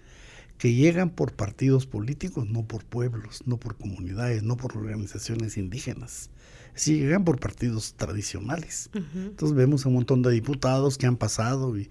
que 0.62 0.72
llegan 0.72 1.10
por 1.10 1.32
partidos 1.32 1.86
políticos, 1.86 2.48
no 2.48 2.62
por 2.62 2.84
pueblos, 2.84 3.42
no 3.46 3.56
por 3.56 3.76
comunidades, 3.76 4.44
no 4.44 4.56
por 4.56 4.78
organizaciones 4.78 5.56
indígenas. 5.56 6.30
Sí, 6.76 7.00
llegan 7.00 7.24
por 7.24 7.40
partidos 7.40 7.94
tradicionales. 7.94 8.88
Entonces 8.94 9.56
vemos 9.56 9.84
un 9.86 9.94
montón 9.94 10.22
de 10.22 10.30
diputados 10.30 10.98
que 10.98 11.06
han 11.06 11.16
pasado 11.16 11.76
y 11.76 11.90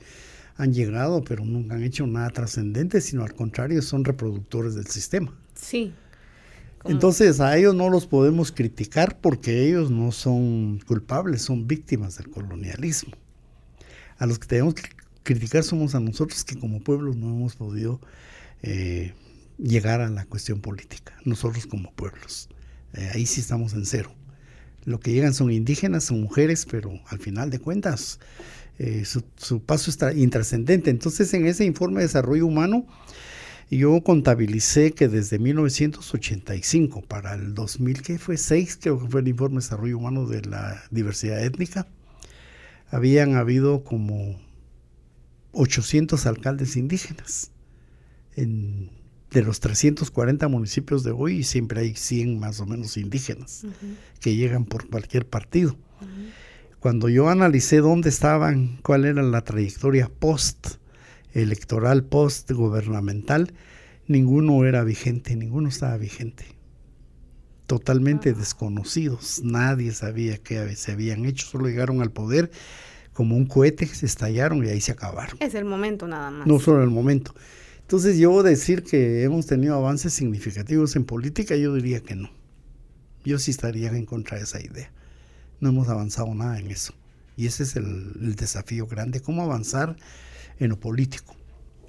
han 0.55 0.73
llegado, 0.73 1.21
pero 1.21 1.43
nunca 1.43 1.75
han 1.75 1.83
hecho 1.83 2.07
nada 2.07 2.29
trascendente, 2.29 3.01
sino 3.01 3.23
al 3.23 3.33
contrario, 3.33 3.81
son 3.81 4.05
reproductores 4.05 4.73
del 4.73 4.87
sistema. 4.87 5.37
Sí. 5.53 5.93
Entonces 6.85 7.41
a 7.41 7.57
ellos 7.57 7.75
no 7.75 7.89
los 7.89 8.07
podemos 8.07 8.53
criticar 8.53 9.19
porque 9.19 9.67
ellos 9.67 9.91
no 9.91 10.13
son 10.13 10.79
culpables, 10.87 11.41
son 11.41 11.67
víctimas 11.67 12.15
del 12.15 12.29
colonialismo. 12.29 13.11
A 14.17 14.25
los 14.27 14.39
que 14.39 14.47
tenemos 14.47 14.75
que 14.75 14.83
criticar 15.23 15.65
somos 15.65 15.93
a 15.93 15.99
nosotros 15.99 16.45
que 16.45 16.57
como 16.57 16.79
pueblos 16.79 17.17
no 17.17 17.35
hemos 17.35 17.57
podido 17.57 17.99
eh, 18.63 19.13
llegar 19.57 20.01
a 20.01 20.09
la 20.09 20.25
cuestión 20.25 20.61
política, 20.61 21.13
nosotros 21.25 21.67
como 21.67 21.91
pueblos. 21.93 22.49
Eh, 22.93 23.09
ahí 23.13 23.25
sí 23.25 23.41
estamos 23.41 23.73
en 23.73 23.85
cero. 23.85 24.13
Lo 24.83 24.99
que 24.99 25.11
llegan 25.11 25.33
son 25.33 25.51
indígenas, 25.51 26.05
son 26.05 26.21
mujeres, 26.21 26.65
pero 26.69 26.99
al 27.07 27.19
final 27.19 27.49
de 27.49 27.59
cuentas 27.59 28.19
eh, 28.79 29.05
su, 29.05 29.61
paso 29.61 29.91
es 29.91 30.17
intrascendente. 30.17 30.89
Entonces, 30.89 31.33
en 31.35 31.45
ese 31.45 31.65
informe 31.65 32.01
de 32.01 32.07
desarrollo 32.07 32.47
humano, 32.47 32.87
yo 33.69 34.01
contabilicé 34.01 34.93
que 34.93 35.07
desde 35.07 35.37
1985 35.37 37.03
para 37.03 37.35
el 37.35 37.53
2000, 37.53 38.01
que 38.01 38.17
fue 38.17 38.37
6, 38.37 38.79
creo 38.81 38.99
que 38.99 39.07
fue 39.07 39.21
el 39.21 39.27
informe 39.27 39.57
de 39.57 39.61
desarrollo 39.61 39.97
humano 39.99 40.25
de 40.25 40.41
la 40.41 40.81
diversidad 40.89 41.43
étnica, 41.43 41.87
habían 42.89 43.35
habido 43.35 43.83
como 43.83 44.39
800 45.51 46.25
alcaldes 46.25 46.75
indígenas. 46.75 47.50
De 48.35 49.43
los 49.43 49.59
340 49.59 50.47
municipios 50.47 51.03
de 51.03 51.11
hoy, 51.11 51.43
siempre 51.43 51.81
hay 51.81 51.95
100 51.95 52.39
más 52.39 52.59
o 52.59 52.65
menos 52.65 52.97
indígenas 52.97 53.65
que 54.19 54.35
llegan 54.35 54.65
por 54.65 54.89
cualquier 54.89 55.25
partido 55.25 55.77
Cuando 56.79 57.09
yo 57.09 57.29
analicé 57.29 57.77
dónde 57.77 58.09
estaban, 58.09 58.79
cuál 58.83 59.05
era 59.05 59.21
la 59.21 59.41
trayectoria 59.41 60.09
post 60.09 60.75
electoral, 61.33 62.03
post 62.03 62.51
gubernamental, 62.51 63.53
ninguno 64.07 64.65
era 64.65 64.83
vigente, 64.83 65.35
ninguno 65.35 65.69
estaba 65.69 65.95
vigente. 65.97 66.45
Totalmente 67.67 68.33
desconocidos, 68.33 69.41
nadie 69.43 69.93
sabía 69.93 70.37
qué 70.39 70.75
se 70.75 70.91
habían 70.91 71.25
hecho, 71.25 71.47
solo 71.47 71.67
llegaron 71.67 72.01
al 72.01 72.11
poder 72.11 72.51
como 73.13 73.37
un 73.37 73.45
cohete, 73.45 73.85
se 73.85 74.05
estallaron 74.05 74.65
y 74.65 74.69
ahí 74.69 74.81
se 74.81 74.91
acabaron. 74.91 75.37
Es 75.39 75.53
el 75.55 75.65
momento 75.65 76.07
nada 76.07 76.31
más. 76.31 76.47
No 76.47 76.59
solo 76.59 76.83
el 76.83 76.89
momento. 76.89 77.33
Entonces 77.91 78.17
yo 78.17 78.41
decir 78.41 78.83
que 78.83 79.23
hemos 79.23 79.47
tenido 79.47 79.75
avances 79.75 80.13
significativos 80.13 80.95
en 80.95 81.03
política, 81.03 81.57
yo 81.57 81.73
diría 81.73 81.99
que 81.99 82.15
no. 82.15 82.31
Yo 83.25 83.37
sí 83.37 83.51
estaría 83.51 83.89
en 83.89 84.05
contra 84.05 84.37
de 84.37 84.45
esa 84.45 84.61
idea. 84.61 84.89
No 85.59 85.67
hemos 85.67 85.89
avanzado 85.89 86.33
nada 86.33 86.57
en 86.57 86.71
eso. 86.71 86.93
Y 87.35 87.47
ese 87.47 87.63
es 87.63 87.75
el, 87.75 88.37
desafío 88.37 88.87
grande, 88.87 89.19
cómo 89.19 89.43
avanzar 89.43 89.97
en 90.57 90.69
lo 90.69 90.79
político. 90.79 91.35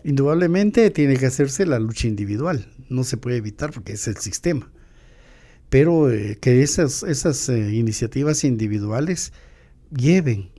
Indudablemente 0.03 0.91
tiene 0.91 1.17
que 1.17 1.27
hacerse 1.27 1.67
la 1.67 1.79
lucha 1.79 2.09
individual, 2.09 2.67
no 2.89 3.05
se 3.05 3.17
puede 3.17 3.37
evitar 3.37 3.71
porque 3.71 3.93
es 3.93 4.09
el 4.09 4.17
sistema. 4.17 4.73
Pero 5.71 6.11
eh, 6.11 6.37
que 6.41 6.65
esas, 6.65 7.05
eh, 7.49 7.75
iniciativas 7.75 8.43
individuales 8.43 9.33
lleven 9.97 10.51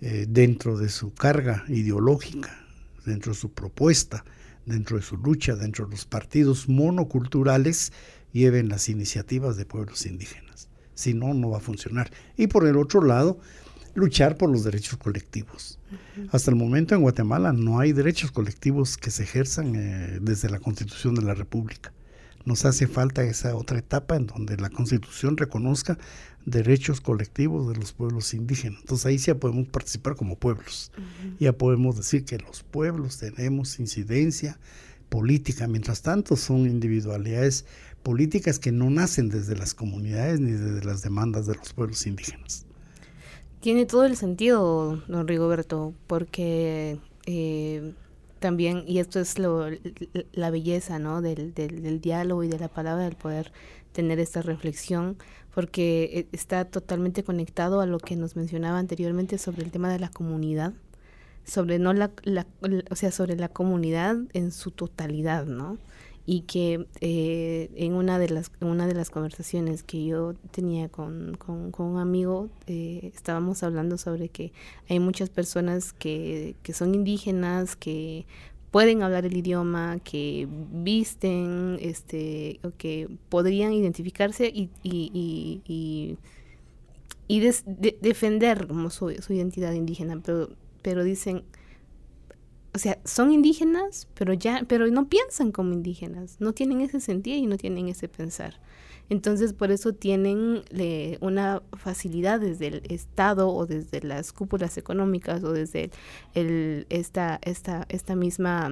eh, 0.00 0.24
dentro 0.26 0.78
de 0.78 0.88
su 0.88 1.12
carga 1.12 1.66
ideológica, 1.68 2.64
dentro 3.04 3.32
de 3.32 3.38
su 3.38 3.52
propuesta, 3.52 4.24
dentro 4.66 4.96
de 4.96 5.02
su 5.02 5.16
lucha, 5.16 5.56
dentro 5.56 5.86
de 5.86 5.92
los 5.92 6.04
partidos 6.04 6.68
monoculturales, 6.68 7.92
lleven 8.32 8.68
las 8.68 8.88
iniciativas 8.88 9.56
de 9.56 9.64
pueblos 9.64 10.06
indígenas. 10.06 10.68
Si 10.94 11.14
no, 11.14 11.34
no 11.34 11.50
va 11.50 11.58
a 11.58 11.60
funcionar. 11.60 12.10
Y 12.36 12.46
por 12.46 12.66
el 12.66 12.76
otro 12.76 13.02
lado, 13.02 13.38
luchar 13.94 14.36
por 14.36 14.50
los 14.50 14.64
derechos 14.64 14.98
colectivos. 14.98 15.78
Hasta 16.30 16.50
el 16.50 16.56
momento 16.56 16.94
en 16.94 17.02
Guatemala 17.02 17.52
no 17.52 17.80
hay 17.80 17.92
derechos 17.92 18.30
colectivos 18.30 18.96
que 18.96 19.10
se 19.10 19.24
ejerzan 19.24 19.74
eh, 19.74 20.18
desde 20.20 20.50
la 20.50 20.60
Constitución 20.60 21.14
de 21.14 21.22
la 21.22 21.34
República. 21.34 21.92
Nos 22.44 22.64
hace 22.64 22.86
falta 22.86 23.22
esa 23.22 23.54
otra 23.54 23.78
etapa 23.78 24.16
en 24.16 24.26
donde 24.26 24.56
la 24.56 24.70
Constitución 24.70 25.36
reconozca 25.36 25.98
derechos 26.46 27.00
colectivos 27.00 27.68
de 27.68 27.78
los 27.78 27.92
pueblos 27.92 28.32
indígenas. 28.32 28.80
Entonces 28.80 29.06
ahí 29.06 29.18
ya 29.18 29.34
podemos 29.34 29.68
participar 29.68 30.16
como 30.16 30.36
pueblos. 30.36 30.90
Ya 31.38 31.52
podemos 31.52 31.96
decir 31.96 32.24
que 32.24 32.38
los 32.38 32.62
pueblos 32.62 33.18
tenemos 33.18 33.78
incidencia 33.78 34.58
política. 35.10 35.68
Mientras 35.68 36.00
tanto 36.00 36.36
son 36.36 36.66
individualidades 36.66 37.66
políticas 38.02 38.58
que 38.58 38.72
no 38.72 38.88
nacen 38.88 39.28
desde 39.28 39.56
las 39.56 39.74
comunidades 39.74 40.40
ni 40.40 40.52
desde 40.52 40.84
las 40.84 41.02
demandas 41.02 41.46
de 41.46 41.56
los 41.56 41.74
pueblos 41.74 42.06
indígenas. 42.06 42.64
Tiene 43.60 43.84
todo 43.84 44.06
el 44.06 44.16
sentido, 44.16 45.02
don 45.06 45.28
Rigoberto, 45.28 45.92
porque 46.06 46.98
eh, 47.26 47.92
también, 48.40 48.84
y 48.86 48.98
esto 48.98 49.20
es 49.20 49.38
lo, 49.38 49.66
la 50.32 50.50
belleza 50.50 50.98
¿no? 50.98 51.22
Del, 51.22 51.54
del, 51.54 51.82
del, 51.82 52.00
diálogo 52.00 52.42
y 52.42 52.48
de 52.48 52.58
la 52.58 52.68
palabra, 52.68 53.04
del 53.04 53.14
poder 53.14 53.52
tener 53.92 54.18
esta 54.18 54.42
reflexión, 54.42 55.16
porque 55.54 56.10
eh, 56.12 56.26
está 56.32 56.64
totalmente 56.64 57.22
conectado 57.22 57.80
a 57.80 57.86
lo 57.86 57.98
que 57.98 58.16
nos 58.16 58.36
mencionaba 58.36 58.78
anteriormente 58.78 59.38
sobre 59.38 59.62
el 59.62 59.70
tema 59.70 59.92
de 59.92 60.00
la 60.00 60.08
comunidad, 60.08 60.72
sobre 61.44 61.78
no 61.78 61.92
la, 61.92 62.10
la 62.24 62.46
o 62.90 62.96
sea, 62.96 63.12
sobre 63.12 63.36
la 63.36 63.48
comunidad 63.48 64.16
en 64.32 64.50
su 64.52 64.70
totalidad, 64.70 65.46
¿no? 65.46 65.78
Y 66.26 66.42
que 66.42 66.86
eh, 67.00 67.70
en 67.74 67.94
una 67.94 68.18
de 68.18 68.28
las 68.28 68.52
una 68.60 68.86
de 68.86 68.94
las 68.94 69.10
conversaciones 69.10 69.82
que 69.82 70.04
yo 70.04 70.34
tenía 70.50 70.88
con, 70.88 71.36
con, 71.36 71.72
un 71.78 71.98
amigo 71.98 72.48
eh, 72.66 73.10
estábamos 73.14 73.62
hablando 73.62 73.98
sobre 73.98 74.28
que 74.28 74.52
hay 74.88 75.00
muchas 75.00 75.30
personas 75.30 75.92
que, 75.92 76.54
que 76.62 76.72
son 76.72 76.94
indígenas 76.94 77.74
que 77.74 78.26
pueden 78.70 79.02
hablar 79.02 79.26
el 79.26 79.36
idioma, 79.36 79.98
que 79.98 80.46
visten, 80.48 81.78
este, 81.80 82.60
que 82.78 83.08
podrían 83.28 83.72
identificarse 83.72 84.46
y, 84.46 84.70
y, 84.82 85.60
y, 85.66 86.16
y 87.26 87.40
defender 88.00 88.66
como 88.66 88.90
su, 88.90 89.12
su, 89.20 89.32
identidad 89.32 89.72
indígena, 89.72 90.20
pero, 90.24 90.50
pero 90.82 91.02
dicen, 91.02 91.42
o 92.72 92.78
sea, 92.78 92.98
son 93.04 93.32
indígenas, 93.32 94.08
pero 94.14 94.32
ya, 94.32 94.64
pero 94.68 94.86
no 94.88 95.08
piensan 95.08 95.52
como 95.52 95.72
indígenas, 95.72 96.36
no 96.40 96.52
tienen 96.52 96.80
ese 96.80 97.00
sentido 97.00 97.36
y 97.36 97.46
no 97.46 97.56
tienen 97.56 97.88
ese 97.88 98.08
pensar. 98.08 98.60
Entonces, 99.08 99.52
por 99.52 99.72
eso 99.72 99.92
tienen 99.92 100.62
una 101.20 101.62
facilidad 101.72 102.38
desde 102.38 102.68
el 102.68 102.82
Estado 102.88 103.52
o 103.52 103.66
desde 103.66 104.00
las 104.02 104.32
cúpulas 104.32 104.78
económicas 104.78 105.42
o 105.42 105.52
desde 105.52 105.90
el, 106.34 106.86
esta, 106.90 107.40
esta, 107.42 107.86
esta 107.88 108.14
misma 108.14 108.70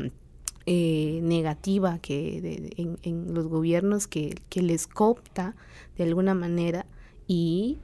eh, 0.65 1.19
negativa 1.25 1.99
que 1.99 2.71
en, 2.77 2.99
en, 3.03 3.35
los 3.35 3.49
gobiernos 3.49 4.07
que, 4.07 4.37
que 4.49 4.63
les 4.63 4.87
coopta 4.87 5.57
de 5.97 6.05
alguna 6.05 6.35
manera 6.35 6.87
y 7.27 7.79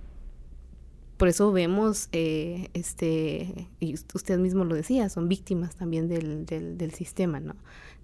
por 1.16 1.28
eso 1.28 1.52
vemos, 1.52 2.08
eh, 2.12 2.68
este, 2.74 3.68
y 3.80 3.94
usted 3.94 4.38
mismo 4.38 4.64
lo 4.64 4.74
decía, 4.74 5.08
son 5.08 5.28
víctimas 5.28 5.76
también 5.76 6.08
del, 6.08 6.44
del, 6.46 6.76
del 6.76 6.92
sistema, 6.92 7.40
¿no? 7.40 7.54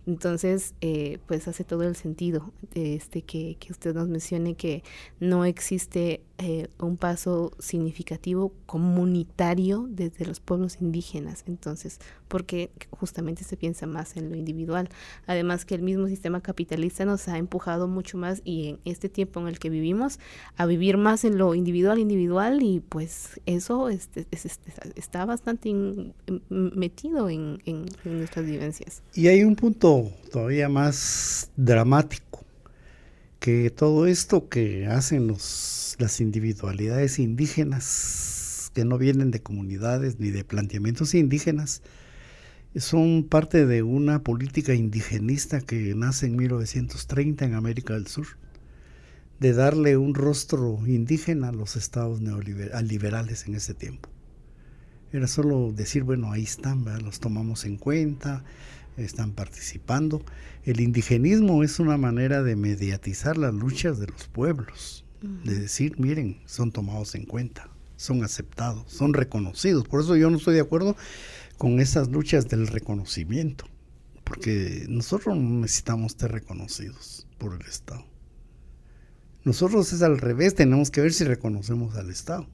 Entonces, 0.07 0.75
eh, 0.81 1.18
pues 1.27 1.46
hace 1.46 1.62
todo 1.62 1.83
el 1.83 1.94
sentido 1.94 2.53
este, 2.75 3.23
que, 3.23 3.57
que, 3.61 3.73
usted 3.73 3.94
nos 3.94 4.09
mencione 4.09 4.55
que 4.55 4.83
no 5.20 5.44
existe 5.44 6.23
eh, 6.42 6.68
un 6.79 6.96
paso 6.96 7.53
significativo 7.59 8.55
comunitario 8.64 9.87
desde 9.90 10.24
los 10.24 10.40
pueblos 10.40 10.81
indígenas. 10.81 11.44
Entonces, 11.46 11.98
porque 12.29 12.70
justamente 12.88 13.44
se 13.44 13.59
piensa 13.59 13.87
más 13.87 14.16
en 14.16 14.31
lo 14.31 14.37
individual. 14.37 14.88
Además 15.26 15.66
que 15.66 15.74
el 15.74 15.83
mismo 15.83 16.07
sistema 16.07 16.40
capitalista 16.40 17.05
nos 17.05 17.29
ha 17.29 17.37
empujado 17.37 17.88
mucho 17.88 18.16
más 18.16 18.40
y 18.42 18.68
en 18.68 18.81
este 18.87 19.11
tiempo 19.11 19.38
en 19.40 19.48
el 19.48 19.59
que 19.59 19.68
vivimos 19.68 20.18
a 20.57 20.64
vivir 20.64 20.96
más 20.96 21.24
en 21.24 21.37
lo 21.37 21.55
individual, 21.55 21.98
individual 21.98 22.62
y 22.62 22.81
pues 22.81 23.38
eso 23.44 23.90
este, 23.90 24.26
está 24.31 25.26
bastante 25.26 25.74
metido 26.48 27.29
en, 27.29 27.61
en 27.66 27.85
nuestras 28.05 28.46
vivencias. 28.46 29.03
Y 29.14 29.26
hay 29.26 29.44
un 29.44 29.57
punto 29.57 30.11
todavía 30.33 30.70
más 30.70 31.50
dramático 31.57 32.30
que 33.40 33.70
todo 33.70 34.07
esto 34.07 34.48
que 34.48 34.87
hacen 34.87 35.26
los, 35.26 35.96
las 35.98 36.20
individualidades 36.20 37.18
indígenas, 37.18 38.70
que 38.74 38.85
no 38.85 38.98
vienen 38.98 39.31
de 39.31 39.42
comunidades 39.42 40.20
ni 40.20 40.31
de 40.31 40.44
planteamientos 40.44 41.14
indígenas, 41.14 41.83
son 42.76 43.24
parte 43.24 43.66
de 43.66 43.83
una 43.83 44.22
política 44.22 44.74
indigenista 44.74 45.61
que 45.61 45.94
nace 45.96 46.26
en 46.26 46.37
1930 46.37 47.46
en 47.46 47.55
América 47.55 47.94
del 47.94 48.07
Sur, 48.07 48.26
de 49.40 49.55
darle 49.55 49.96
un 49.96 50.14
rostro 50.14 50.79
indígena 50.87 51.48
a 51.48 51.53
los 51.53 51.76
estados 51.76 52.20
neoliberales 52.20 53.46
en 53.46 53.55
ese 53.55 53.72
tiempo. 53.72 54.11
Era 55.12 55.26
solo 55.26 55.72
decir, 55.72 56.05
bueno, 56.05 56.31
ahí 56.31 56.44
están, 56.44 56.85
los 57.03 57.18
tomamos 57.18 57.64
en 57.64 57.79
cuenta, 57.79 58.44
están 59.05 59.33
participando. 59.33 60.23
El 60.65 60.81
indigenismo 60.81 61.63
es 61.63 61.81
una 61.81 61.97
manera 61.97 62.43
de 62.43 62.57
mediatizar 62.57 63.39
las 63.39 63.55
luchas 63.55 63.99
de 63.99 64.07
los 64.07 64.29
pueblos, 64.29 65.05
de 65.23 65.59
decir, 65.59 65.99
miren, 65.99 66.41
son 66.47 66.73
tomados 66.73 67.15
en 67.15 67.25
cuenta, 67.25 67.69
son 67.97 68.25
aceptados, 68.25 68.91
son 68.93 69.15
reconocidos. 69.15 69.87
Por 69.87 70.01
eso 70.01 70.17
yo 70.17 70.31
no 70.31 70.39
estoy 70.39 70.55
de 70.55 70.61
acuerdo 70.61 70.97
con 71.59 71.81
esas 71.81 72.09
luchas 72.09 72.49
del 72.49 72.67
reconocimiento, 72.67 73.67
porque 74.25 74.87
nosotros 74.89 75.37
no 75.37 75.61
necesitamos 75.61 76.13
ser 76.19 76.33
reconocidos 76.33 77.27
por 77.39 77.55
el 77.55 77.67
Estado. 77.67 78.05
Nosotros 79.45 79.93
es 79.93 80.03
al 80.03 80.19
revés, 80.19 80.55
tenemos 80.55 80.91
que 80.91 81.01
ver 81.01 81.13
si 81.13 81.25
reconocemos 81.25 81.97
al 81.97 82.11
Estado. 82.11 82.47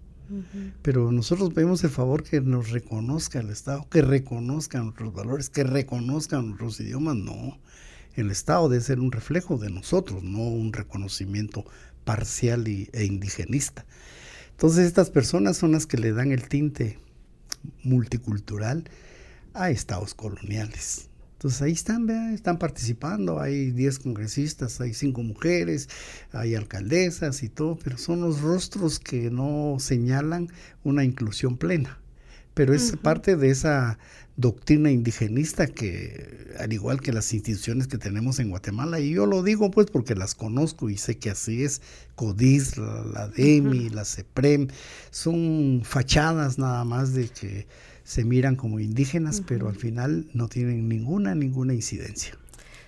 Pero 0.82 1.12
nosotros 1.12 1.52
pedimos 1.52 1.82
el 1.84 1.90
favor 1.90 2.22
que 2.22 2.40
nos 2.40 2.70
reconozca 2.70 3.40
el 3.40 3.50
Estado, 3.50 3.86
que 3.90 4.02
reconozca 4.02 4.82
nuestros 4.82 5.12
valores, 5.14 5.50
que 5.50 5.64
reconozca 5.64 6.40
nuestros 6.40 6.80
idiomas. 6.80 7.16
No, 7.16 7.58
el 8.14 8.30
Estado 8.30 8.68
debe 8.68 8.82
ser 8.82 9.00
un 9.00 9.12
reflejo 9.12 9.58
de 9.58 9.70
nosotros, 9.70 10.22
no 10.22 10.40
un 10.40 10.72
reconocimiento 10.72 11.64
parcial 12.04 12.66
e 12.66 13.04
indigenista. 13.04 13.84
Entonces 14.52 14.86
estas 14.86 15.10
personas 15.10 15.56
son 15.56 15.72
las 15.72 15.86
que 15.86 15.98
le 15.98 16.12
dan 16.12 16.32
el 16.32 16.48
tinte 16.48 16.98
multicultural 17.82 18.88
a 19.52 19.70
estados 19.70 20.14
coloniales. 20.14 21.10
Entonces 21.36 21.60
ahí 21.60 21.72
están, 21.72 22.08
están 22.32 22.58
participando, 22.58 23.38
hay 23.40 23.70
10 23.70 23.98
congresistas, 23.98 24.80
hay 24.80 24.94
5 24.94 25.22
mujeres, 25.22 25.90
hay 26.32 26.54
alcaldesas 26.54 27.42
y 27.42 27.50
todo, 27.50 27.76
pero 27.76 27.98
son 27.98 28.22
los 28.22 28.40
rostros 28.40 28.98
que 28.98 29.30
no 29.30 29.76
señalan 29.78 30.48
una 30.82 31.04
inclusión 31.04 31.58
plena. 31.58 32.00
pero 32.54 32.72
es 32.72 32.96
parte 32.96 33.36
de 33.36 33.50
esa 33.50 33.98
doctrina 34.36 34.90
indigenista 34.90 35.66
que, 35.66 36.54
al 36.58 36.72
igual 36.72 37.02
que 37.02 37.12
las 37.12 37.34
instituciones 37.34 37.86
que 37.86 37.98
tenemos 37.98 38.38
en 38.38 38.48
Guatemala, 38.48 38.98
y 38.98 39.10
yo 39.10 39.26
lo 39.26 39.42
digo 39.42 39.70
pues 39.70 39.88
porque 39.90 40.14
las 40.14 40.34
conozco 40.34 40.88
y 40.88 40.96
sé 40.96 41.18
que 41.18 41.28
así 41.28 41.64
es, 41.64 41.82
CODIS, 42.14 42.78
la, 42.78 43.28
DEMI, 43.28 43.90
la 43.90 44.06
CEPREM, 44.06 44.68
son 45.10 45.82
fachadas 45.84 46.58
nada 46.58 46.84
más 46.84 47.12
de 47.12 47.28
que 47.28 47.66
se 48.06 48.24
miran 48.24 48.54
como 48.54 48.78
indígenas, 48.78 49.42
pero 49.48 49.68
al 49.68 49.74
final 49.74 50.28
no 50.32 50.46
tienen 50.46 50.88
ninguna, 50.88 51.34
ninguna 51.34 51.74
incidencia. 51.74 52.38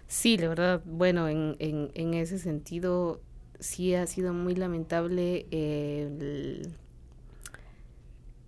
Sí, 0.06 0.38
la 0.38 0.48
verdad, 0.48 0.80
bueno, 0.86 1.28
en, 1.28 1.56
en, 1.58 2.14
ese 2.14 2.38
sentido 2.38 3.20
sí 3.58 3.96
ha 3.96 4.06
sido 4.06 4.32
muy 4.32 4.54
lamentable 4.54 5.46
el 5.50 6.70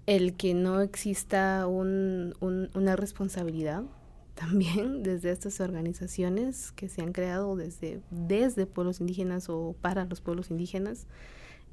el 0.07 0.35
que 0.35 0.55
no 0.55 0.81
exista 0.81 1.67
un, 1.67 2.35
una 2.41 2.97
responsabilidad 2.97 3.83
también 4.35 5.03
desde 5.03 5.33
estas 5.33 5.61
organizaciones 5.61 6.71
que 6.73 6.89
se 6.89 7.03
han 7.03 7.13
creado 7.13 7.57
desde, 7.57 8.01
desde 8.11 8.67
pueblos 8.67 9.01
indígenas 9.01 9.49
o 9.49 9.75
para 9.81 10.05
los 10.05 10.21
pueblos 10.21 10.51
indígenas 10.51 11.07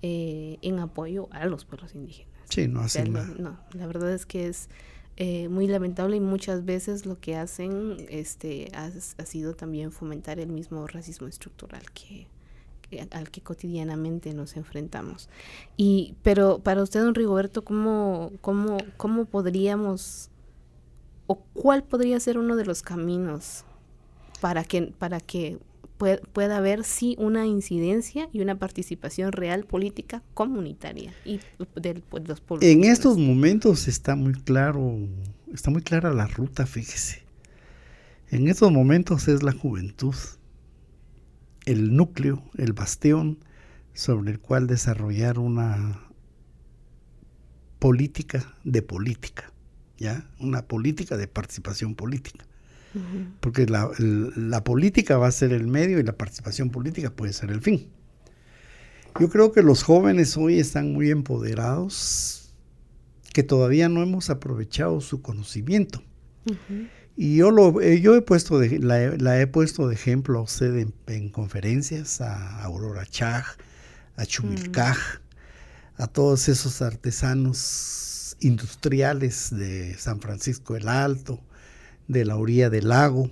eh, 0.01 0.57
en 0.63 0.79
apoyo 0.79 1.29
a 1.31 1.45
los 1.45 1.65
pueblos 1.65 1.93
indígenas. 1.93 2.36
Sí, 2.49 2.67
no 2.67 2.81
hacen 2.81 3.13
nada. 3.13 3.33
No, 3.37 3.57
la 3.73 3.87
verdad 3.87 4.13
es 4.13 4.25
que 4.25 4.47
es 4.47 4.69
eh, 5.17 5.49
muy 5.49 5.67
lamentable 5.67 6.15
y 6.17 6.19
muchas 6.19 6.63
veces 6.65 7.05
lo 7.05 7.19
que 7.19 7.35
hacen 7.35 8.05
este, 8.09 8.71
ha, 8.73 8.85
ha 9.17 9.25
sido 9.25 9.55
también 9.55 9.91
fomentar 9.91 10.39
el 10.39 10.49
mismo 10.49 10.85
racismo 10.87 11.27
estructural 11.27 11.83
que, 11.91 12.27
al 13.11 13.29
que 13.31 13.41
cotidianamente 13.41 14.33
nos 14.33 14.55
enfrentamos. 14.55 15.29
Y, 15.75 16.15
pero 16.23 16.59
para 16.59 16.83
usted, 16.83 17.01
don 17.01 17.15
Rigoberto, 17.15 17.63
¿cómo, 17.63 18.31
cómo, 18.41 18.77
cómo 18.97 19.25
podríamos 19.25 20.29
o 21.25 21.35
cuál 21.53 21.83
podría 21.83 22.19
ser 22.19 22.37
uno 22.37 22.55
de 22.55 22.65
los 22.65 22.81
caminos 22.81 23.65
para 24.39 24.63
que, 24.63 24.83
para 24.83 25.19
que 25.19 25.59
pueda, 25.97 26.57
haber 26.57 26.83
sí 26.83 27.15
una 27.17 27.45
incidencia 27.45 28.29
y 28.31 28.41
una 28.41 28.57
participación 28.59 29.31
real 29.31 29.65
política 29.65 30.23
comunitaria 30.33 31.13
y 31.25 31.39
del, 31.75 32.01
pues, 32.01 32.27
los 32.27 32.41
pueblos. 32.41 32.69
En 32.69 32.83
estos 32.83 33.17
momentos 33.17 33.87
está 33.87 34.15
muy 34.15 34.33
claro, 34.33 34.97
está 35.53 35.71
muy 35.71 35.81
clara 35.81 36.13
la 36.13 36.27
ruta, 36.27 36.65
fíjese. 36.65 37.23
En 38.29 38.47
estos 38.47 38.71
momentos 38.71 39.27
es 39.27 39.41
la 39.43 39.53
juventud 39.53 40.15
el 41.67 41.93
núcleo, 41.93 42.41
el 42.57 42.71
bastión 42.71 43.39
sobre 43.93 44.31
el 44.31 44.39
cual 44.39 44.67
desarrollar 44.67 45.37
una 45.37 45.99
política 47.77 48.55
de 48.63 48.81
política, 48.81 49.51
¿ya? 49.97 50.29
Una 50.39 50.61
política 50.61 51.17
de 51.17 51.27
participación 51.27 51.93
política. 51.93 52.45
Porque 53.39 53.65
la, 53.65 53.89
la, 53.97 54.63
política 54.63 55.17
va 55.17 55.27
a 55.27 55.31
ser 55.31 55.53
el 55.53 55.67
medio 55.67 55.99
y 55.99 56.03
la 56.03 56.13
participación 56.13 56.69
política 56.69 57.11
puede 57.11 57.33
ser 57.33 57.51
el 57.51 57.61
fin. 57.61 57.89
Yo 59.19 59.29
creo 59.29 59.51
que 59.51 59.63
los 59.63 59.83
jóvenes 59.83 60.37
hoy 60.37 60.59
están 60.59 60.93
muy 60.93 61.09
empoderados, 61.09 62.53
que 63.33 63.43
todavía 63.43 63.89
no 63.89 64.01
hemos 64.01 64.29
aprovechado 64.29 65.01
su 65.01 65.21
conocimiento. 65.21 66.03
Y 67.15 67.37
yo, 67.37 67.49
lo, 67.49 67.81
eh, 67.81 67.99
yo 67.99 68.15
he 68.15 68.21
puesto 68.21 68.59
de, 68.59 68.77
la, 68.79 69.41
he 69.41 69.47
puesto 69.47 69.87
de 69.87 69.95
ejemplo 69.95 70.37
a 70.37 70.43
usted 70.43 70.87
en, 71.07 71.29
conferencias, 71.29 72.21
a 72.21 72.63
Aurora 72.63 73.05
Chag, 73.07 73.43
a 74.15 74.25
Chumilcaj, 74.25 74.97
mm. 74.97 76.01
a 76.01 76.07
todos 76.07 76.47
esos 76.47 76.81
artesanos 76.83 78.37
industriales 78.39 79.49
de 79.49 79.95
San 79.97 80.21
Francisco 80.21 80.75
el 80.75 80.87
Alto, 80.87 81.41
de 82.07 82.25
la 82.25 82.35
orilla 82.35 82.69
del 82.69 82.89
lago, 82.89 83.29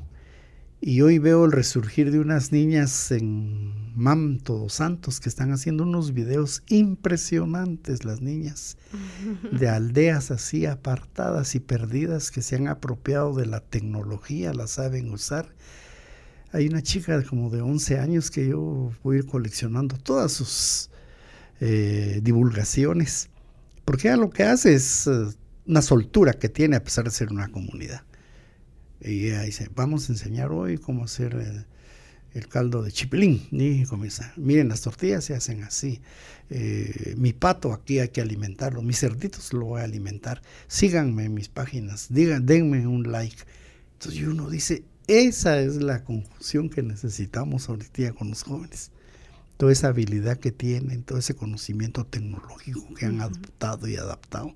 y 0.81 1.01
hoy 1.01 1.17
veo 1.17 1.45
el 1.45 1.51
resurgir 1.51 2.11
de 2.11 2.19
unas 2.19 2.51
niñas 2.51 3.09
en 3.09 3.95
MAM 3.95 4.37
Todos 4.37 4.73
Santos 4.73 5.19
que 5.19 5.29
están 5.29 5.51
haciendo 5.51 5.81
unos 5.83 6.13
videos 6.13 6.61
impresionantes, 6.67 8.05
las 8.05 8.21
niñas, 8.21 8.77
de 9.51 9.67
aldeas 9.67 10.29
así 10.29 10.67
apartadas 10.67 11.55
y 11.55 11.59
perdidas 11.59 12.29
que 12.29 12.43
se 12.43 12.55
han 12.55 12.67
apropiado 12.67 13.33
de 13.33 13.47
la 13.47 13.61
tecnología, 13.61 14.53
la 14.53 14.67
saben 14.67 15.11
usar. 15.11 15.55
Hay 16.51 16.67
una 16.67 16.83
chica 16.83 17.23
como 17.23 17.49
de 17.49 17.61
11 17.61 17.97
años 17.97 18.29
que 18.29 18.47
yo 18.47 18.91
voy 19.01 19.15
a 19.15 19.19
ir 19.19 19.25
coleccionando 19.25 19.97
todas 19.97 20.33
sus 20.33 20.91
eh, 21.61 22.19
divulgaciones, 22.21 23.29
porque 23.85 24.09
ella 24.09 24.17
lo 24.17 24.29
que 24.29 24.43
hace 24.43 24.75
es 24.75 25.07
eh, 25.07 25.25
una 25.65 25.81
soltura 25.81 26.33
que 26.33 26.49
tiene 26.49 26.75
a 26.75 26.83
pesar 26.83 27.05
de 27.05 27.11
ser 27.11 27.31
una 27.31 27.47
comunidad. 27.47 28.03
Y 29.01 29.27
ella 29.27 29.41
dice, 29.41 29.69
vamos 29.75 30.09
a 30.09 30.13
enseñar 30.13 30.51
hoy 30.51 30.77
cómo 30.77 31.03
hacer 31.03 31.35
el, 32.33 32.47
caldo 32.49 32.83
de 32.83 32.91
chipilín. 32.91 33.47
Y 33.51 33.85
comienza, 33.85 34.33
miren, 34.35 34.69
las 34.69 34.81
tortillas 34.81 35.23
se 35.23 35.35
hacen 35.35 35.63
así. 35.63 36.01
Eh, 36.49 37.15
mi 37.17 37.33
pato 37.33 37.73
aquí 37.73 37.99
hay 37.99 38.09
que 38.09 38.21
alimentarlo, 38.21 38.81
mis 38.81 38.99
cerditos 38.99 39.53
lo 39.53 39.65
voy 39.65 39.81
a 39.81 39.85
alimentar. 39.85 40.41
Síganme 40.67 41.25
en 41.25 41.33
mis 41.33 41.49
páginas, 41.49 42.07
digan, 42.09 42.45
denme 42.45 42.85
un 42.87 43.11
like. 43.11 43.37
Entonces 43.93 44.23
uno 44.23 44.49
dice, 44.49 44.83
esa 45.07 45.59
es 45.59 45.77
la 45.77 46.03
confusión 46.03 46.69
que 46.69 46.83
necesitamos 46.83 47.69
ahorita 47.69 48.11
con 48.13 48.29
los 48.29 48.43
jóvenes. 48.43 48.91
Toda 49.57 49.71
esa 49.71 49.87
habilidad 49.87 50.37
que 50.37 50.51
tienen, 50.51 51.03
todo 51.03 51.17
ese 51.17 51.35
conocimiento 51.35 52.05
tecnológico 52.05 52.93
que 52.95 53.05
han 53.05 53.21
adoptado 53.21 53.87
y 53.87 53.95
adaptado 53.95 54.53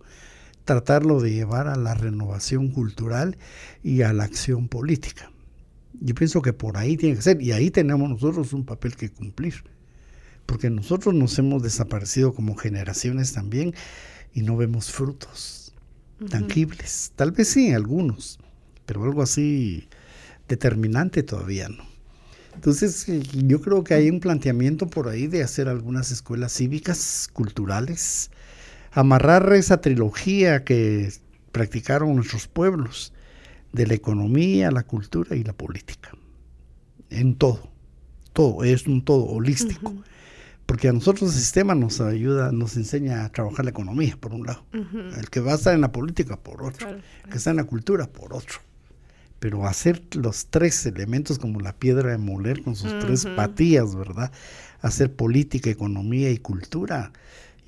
tratarlo 0.70 1.20
de 1.20 1.34
llevar 1.34 1.68
a 1.68 1.76
la 1.76 1.96
renovación 1.96 2.70
cultural 2.70 3.40
y 3.84 4.04
a 4.04 4.14
la 4.14 4.26
acción 4.26 4.68
política. 4.68 5.32
Yo 6.00 6.14
pienso 6.14 6.44
que 6.44 6.54
por 6.54 6.78
ahí 6.78 6.96
tiene 6.96 7.16
que 7.16 7.24
ser, 7.24 7.42
y 7.42 7.54
ahí 7.54 7.72
tenemos 7.72 8.08
nosotros 8.08 8.54
un 8.54 8.66
papel 8.66 8.96
que 8.96 9.10
cumplir, 9.10 9.64
porque 10.46 10.70
nosotros 10.70 11.16
nos 11.16 11.40
hemos 11.40 11.64
desaparecido 11.64 12.36
como 12.36 12.56
generaciones 12.56 13.34
también 13.34 13.74
y 14.32 14.44
no 14.44 14.58
vemos 14.58 14.92
frutos 14.92 15.74
tangibles. 16.30 17.14
Tal 17.16 17.32
vez 17.32 17.48
sí, 17.48 17.72
algunos, 17.72 18.38
pero 18.86 19.04
algo 19.06 19.24
así 19.24 19.88
determinante 20.48 21.24
todavía 21.24 21.68
no. 21.68 21.84
Entonces, 22.54 23.08
yo 23.34 23.60
creo 23.60 23.84
que 23.84 23.96
hay 23.96 24.12
un 24.12 24.20
planteamiento 24.20 24.86
por 24.88 25.08
ahí 25.08 25.26
de 25.26 25.42
hacer 25.42 25.68
algunas 25.68 26.12
escuelas 26.12 26.54
cívicas, 26.54 27.28
culturales, 27.34 28.30
amarrar 28.92 29.54
esa 29.54 29.82
trilogía 29.82 30.64
que 30.64 31.12
practicaron 31.52 32.16
nuestros 32.16 32.48
pueblos, 32.48 33.14
de 33.72 33.88
la 33.88 33.94
economía, 33.94 34.72
la 34.72 34.84
cultura 34.84 35.36
y 35.36 35.44
la 35.44 35.54
política. 35.54 36.12
En 37.10 37.36
todo, 37.36 37.70
todo, 38.34 38.64
es 38.64 38.88
un 38.88 39.04
todo 39.04 39.26
holístico. 39.26 39.94
Porque 40.66 40.88
a 40.88 40.94
nosotros 40.94 41.34
el 41.34 41.40
sistema 41.40 41.74
nos 41.74 42.00
ayuda, 42.00 42.52
nos 42.52 42.78
enseña 42.78 43.26
a 43.26 43.30
trabajar 43.30 43.66
la 43.66 43.72
economía, 43.72 44.16
por 44.20 44.34
un 44.34 44.46
lado. 44.46 44.64
El 45.18 45.30
que 45.32 45.40
va 45.40 45.54
a 45.54 45.56
estar 45.56 45.74
en 45.74 45.82
la 45.82 45.92
política, 45.92 46.38
por 46.38 46.62
otro. 46.62 46.90
El 46.90 47.02
que 47.32 47.38
está 47.38 47.50
en 47.50 47.56
la 47.56 47.64
cultura, 47.64 48.06
por 48.06 48.34
otro. 48.34 48.60
Pero 49.40 49.66
hacer 49.66 50.04
los 50.16 50.48
tres 50.48 50.86
elementos 50.86 51.40
como 51.40 51.60
la 51.60 51.74
piedra 51.74 52.12
de 52.12 52.20
moler 52.20 52.62
con 52.62 52.76
sus 52.76 53.00
tres 53.00 53.26
patillas, 53.36 53.96
¿verdad? 53.96 54.32
Hacer 54.82 55.12
política, 55.12 55.72
economía 55.72 56.30
y 56.30 56.38
cultura 56.38 57.14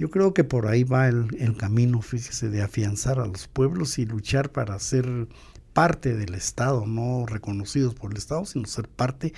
yo 0.02 0.10
creo 0.10 0.34
que 0.34 0.44
por 0.44 0.66
ahí 0.66 0.84
va 0.84 1.08
el, 1.08 1.56
camino, 1.58 2.02
fíjese, 2.02 2.50
de 2.50 2.64
afianzar 2.64 3.20
a 3.20 3.28
los 3.28 3.48
pueblos 3.48 4.00
y 4.00 4.08
luchar 4.08 4.52
para 4.52 4.80
ser 4.80 5.28
parte 5.74 6.16
del 6.16 6.34
Estado, 6.34 6.88
no 6.88 7.28
reconocidos 7.28 7.94
por 7.94 8.10
el 8.10 8.18
Estado, 8.18 8.44
sino 8.46 8.66
ser 8.66 8.88
parte 8.88 9.32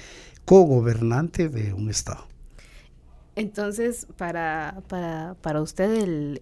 cogobernante 0.45 1.49
de 1.49 1.74
un 1.74 1.89
Estado. 1.89 2.26
Entonces, 3.36 4.07
para, 4.16 4.82
para, 4.88 5.36
para 5.41 5.61
usted 5.61 6.01
el, 6.01 6.39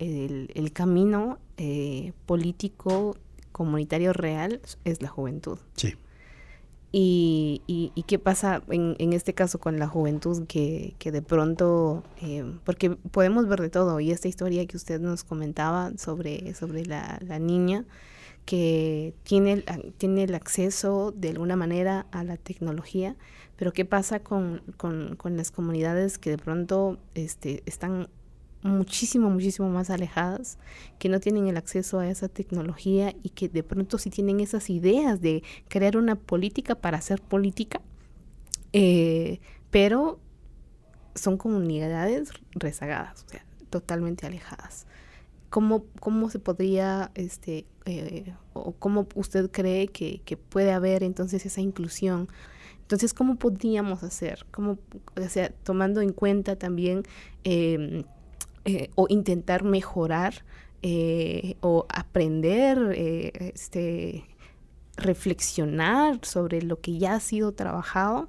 el, 0.53 0.71
camino 0.71 1.39
eh, 1.57 2.13
político 2.27 3.17
comunitario 3.51 4.13
real 4.13 4.61
es 4.85 5.01
la 5.01 5.07
juventud. 5.07 5.57
Sí. 5.75 5.95
Y, 6.93 7.61
y, 7.67 8.03
qué 8.03 8.19
pasa 8.19 8.63
en, 8.69 8.97
en, 8.99 9.13
este 9.13 9.33
caso 9.33 9.59
con 9.59 9.79
la 9.79 9.87
juventud 9.87 10.45
que, 10.45 10.93
que 10.99 11.13
de 11.13 11.21
pronto, 11.21 12.03
eh, 12.21 12.43
porque 12.65 12.89
podemos 12.89 13.47
ver 13.47 13.61
de 13.61 13.69
todo, 13.69 14.01
y 14.01 14.11
esta 14.11 14.27
historia 14.27 14.65
que 14.65 14.75
usted 14.75 14.99
nos 14.99 15.23
comentaba 15.23 15.93
sobre, 15.97 16.53
sobre 16.53 16.85
la, 16.85 17.17
la 17.21 17.39
niña 17.39 17.85
que 18.45 19.13
tiene, 19.23 19.63
tiene 19.97 20.23
el 20.23 20.35
acceso 20.35 21.13
de 21.15 21.29
alguna 21.29 21.55
manera 21.55 22.07
a 22.11 22.25
la 22.25 22.35
tecnología, 22.35 23.15
pero 23.55 23.71
qué 23.71 23.85
pasa 23.85 24.19
con, 24.19 24.61
con, 24.75 25.15
con 25.15 25.37
las 25.37 25.51
comunidades 25.51 26.17
que 26.17 26.31
de 26.31 26.37
pronto 26.37 26.97
este, 27.15 27.63
están 27.65 28.09
muchísimo, 28.63 29.29
muchísimo 29.29 29.69
más 29.69 29.89
alejadas, 29.89 30.57
que 30.99 31.09
no 31.09 31.19
tienen 31.19 31.47
el 31.47 31.57
acceso 31.57 31.99
a 31.99 32.09
esa 32.09 32.27
tecnología 32.27 33.13
y 33.23 33.29
que 33.29 33.49
de 33.49 33.63
pronto 33.63 33.97
sí 33.97 34.09
tienen 34.09 34.39
esas 34.39 34.69
ideas 34.69 35.21
de 35.21 35.43
crear 35.67 35.97
una 35.97 36.15
política 36.15 36.75
para 36.75 36.97
hacer 36.97 37.21
política, 37.21 37.81
eh, 38.73 39.39
pero 39.69 40.19
son 41.15 41.37
comunidades 41.37 42.31
rezagadas, 42.51 43.25
o 43.27 43.29
sea, 43.29 43.45
totalmente 43.69 44.25
alejadas. 44.25 44.85
¿cómo, 45.51 45.85
¿cómo 45.99 46.29
se 46.31 46.39
podría, 46.39 47.11
este, 47.13 47.65
eh, 47.85 48.33
o 48.53 48.71
cómo 48.71 49.07
usted 49.13 49.51
cree 49.51 49.89
que, 49.89 50.21
que, 50.25 50.37
puede 50.37 50.71
haber 50.71 51.03
entonces 51.03 51.45
esa 51.45 51.61
inclusión? 51.61 52.29
Entonces, 52.81 53.13
¿cómo 53.13 53.35
podríamos 53.35 54.01
hacer? 54.01 54.45
¿Cómo, 54.49 54.79
o 55.15 55.29
sea, 55.29 55.49
tomando 55.63 56.01
en 56.01 56.13
cuenta 56.13 56.55
también 56.55 57.03
em, 57.43 58.03
eh, 58.65 58.89
o 58.95 59.07
intentar 59.09 59.63
mejorar 59.63 60.43
eh, 60.83 61.55
o 61.61 61.85
aprender, 61.89 62.93
este, 62.95 64.25
reflexionar 64.97 66.19
sobre 66.23 66.61
lo 66.61 66.79
que 66.79 66.97
ya 66.97 67.15
ha 67.15 67.19
sido 67.19 67.51
trabajado 67.51 68.27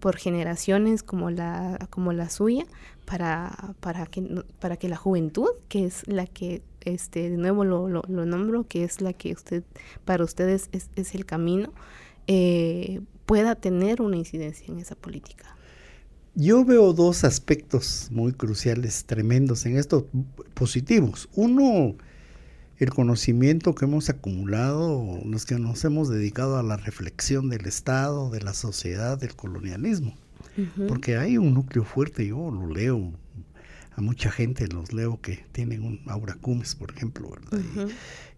por 0.00 0.16
generaciones 0.16 1.02
como 1.02 1.30
la, 1.30 1.78
como 1.90 2.12
la 2.12 2.30
suya 2.30 2.66
para, 3.04 3.74
para, 3.80 4.06
que, 4.06 4.42
para 4.58 4.76
que 4.76 4.88
la 4.88 4.96
juventud, 4.96 5.50
que 5.68 5.84
es 5.84 6.06
la 6.08 6.26
que, 6.26 6.62
este, 6.80 7.28
de 7.28 7.36
nuevo 7.36 7.64
lo, 7.64 7.88
lo, 7.88 8.02
nombro, 8.06 8.64
que 8.66 8.84
es 8.84 9.00
la 9.00 9.12
que 9.12 9.32
usted, 9.32 9.62
para 10.04 10.24
ustedes 10.24 10.68
es, 10.72 10.90
es 10.96 11.14
el 11.14 11.26
camino, 11.26 11.72
eh, 12.26 13.00
pueda 13.26 13.54
tener 13.54 14.00
una 14.00 14.16
incidencia 14.16 14.66
en 14.68 14.78
esa 14.78 14.94
política. 14.94 15.56
Yo 16.34 16.64
veo 16.64 16.92
dos 16.92 17.24
aspectos 17.24 18.08
muy 18.10 18.32
cruciales, 18.32 19.04
tremendos 19.04 19.66
en 19.66 19.76
estos 19.76 20.04
positivos. 20.54 21.28
Uno, 21.34 21.96
el 22.78 22.90
conocimiento 22.90 23.74
que 23.74 23.84
hemos 23.84 24.08
acumulado, 24.08 25.18
los 25.24 25.44
que 25.44 25.58
nos 25.58 25.84
hemos 25.84 26.08
dedicado 26.08 26.58
a 26.58 26.62
la 26.62 26.76
reflexión 26.76 27.48
del 27.48 27.66
Estado, 27.66 28.30
de 28.30 28.40
la 28.40 28.54
sociedad, 28.54 29.18
del 29.18 29.34
colonialismo 29.34 30.14
porque 30.88 31.16
hay 31.16 31.38
un 31.38 31.54
núcleo 31.54 31.84
fuerte, 31.84 32.26
yo 32.26 32.50
lo 32.50 32.66
leo, 32.68 33.12
a 33.96 34.00
mucha 34.00 34.30
gente 34.30 34.66
los 34.68 34.92
leo 34.92 35.20
que 35.20 35.44
tienen 35.52 35.82
un 35.82 36.00
Aura 36.06 36.34
Cumes, 36.34 36.74
por 36.74 36.92
ejemplo, 36.92 37.30
¿verdad? 37.30 37.88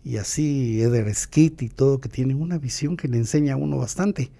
y, 0.04 0.16
así 0.16 0.82
Eder 0.82 1.12
Skit 1.14 1.62
y 1.62 1.68
todo, 1.68 2.00
que 2.00 2.08
tienen 2.08 2.40
una 2.40 2.58
visión 2.58 2.96
que 2.96 3.08
le 3.08 3.18
enseña 3.18 3.54
a 3.54 3.56
uno 3.56 3.78
bastante. 3.78 4.30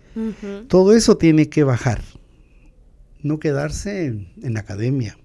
Todo 0.68 0.92
eso 0.92 1.16
tiene 1.16 1.48
que 1.48 1.64
bajar, 1.64 2.02
no 3.22 3.38
quedarse 3.38 4.06
en, 4.06 4.32
en 4.42 4.56
academia. 4.56 5.16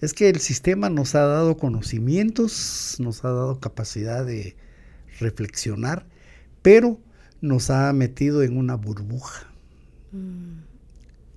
Es 0.00 0.14
que 0.14 0.28
el 0.28 0.38
sistema 0.38 0.90
nos 0.90 1.14
ha 1.14 1.22
dado 1.22 1.56
conocimientos, 1.56 2.96
nos 3.00 3.24
ha 3.24 3.28
dado 3.28 3.58
capacidad 3.58 4.24
de 4.24 4.56
reflexionar, 5.18 6.06
pero 6.62 7.00
nos 7.40 7.70
ha 7.70 7.92
metido 7.92 8.42
en 8.42 8.56
una 8.56 8.76
burbuja. 8.76 9.52
Mm. 10.12 10.60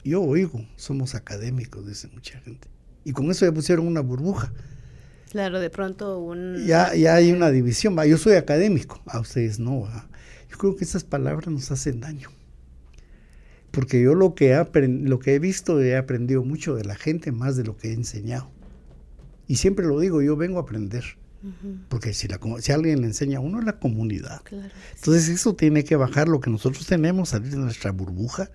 Yo 0.03 0.22
oigo, 0.22 0.65
somos 0.76 1.15
académicos, 1.15 1.88
dice 1.88 2.07
mucha 2.13 2.39
gente. 2.39 2.67
Y 3.03 3.13
con 3.13 3.30
eso 3.32 3.45
ya 3.45 3.51
pusieron 3.51 3.88
una 3.88 4.01
burbuja. 4.01 4.51
Claro, 5.32 5.59
de 5.59 5.69
pronto 5.69 6.19
un... 6.19 6.65
Ya, 6.65 6.93
ya 6.93 7.15
hay 7.15 7.32
una 7.32 7.51
división, 7.51 7.95
yo 8.05 8.17
soy 8.17 8.36
académico, 8.36 9.01
a 9.05 9.19
ustedes 9.19 9.59
no. 9.59 9.88
Yo 10.49 10.57
creo 10.57 10.76
que 10.76 10.84
esas 10.84 11.03
palabras 11.03 11.47
nos 11.47 11.72
hacen 11.72 12.01
daño. 12.01 12.30
Porque 13.72 14.01
yo 14.01 14.15
lo 14.15 14.36
que, 14.36 14.51
he 14.53 14.88
lo 14.88 15.19
que 15.19 15.36
he 15.36 15.39
visto, 15.39 15.82
he 15.82 15.95
aprendido 15.95 16.43
mucho 16.43 16.76
de 16.76 16.84
la 16.84 16.95
gente, 16.95 17.32
más 17.32 17.55
de 17.55 17.63
lo 17.63 17.78
que 17.78 17.89
he 17.89 17.93
enseñado. 17.93 18.49
Y 19.47 19.55
siempre 19.57 19.86
lo 19.86 19.99
digo, 19.99 20.22
yo 20.22 20.36
vengo 20.36 20.59
a 20.59 20.63
aprender. 20.63 21.03
Porque 21.89 22.13
si, 22.13 22.28
la, 22.28 22.39
si 22.59 22.72
alguien 22.72 23.01
le 23.01 23.07
enseña 23.07 23.39
a 23.39 23.41
uno 23.41 23.59
es 23.59 23.65
la 23.65 23.80
comunidad. 23.80 24.41
Entonces 24.95 25.28
eso 25.30 25.55
tiene 25.55 25.84
que 25.84 25.95
bajar 25.95 26.28
lo 26.28 26.39
que 26.39 26.51
nosotros 26.51 26.86
tenemos, 26.86 27.30
salir 27.30 27.51
de 27.51 27.57
nuestra 27.57 27.91
burbuja 27.91 28.51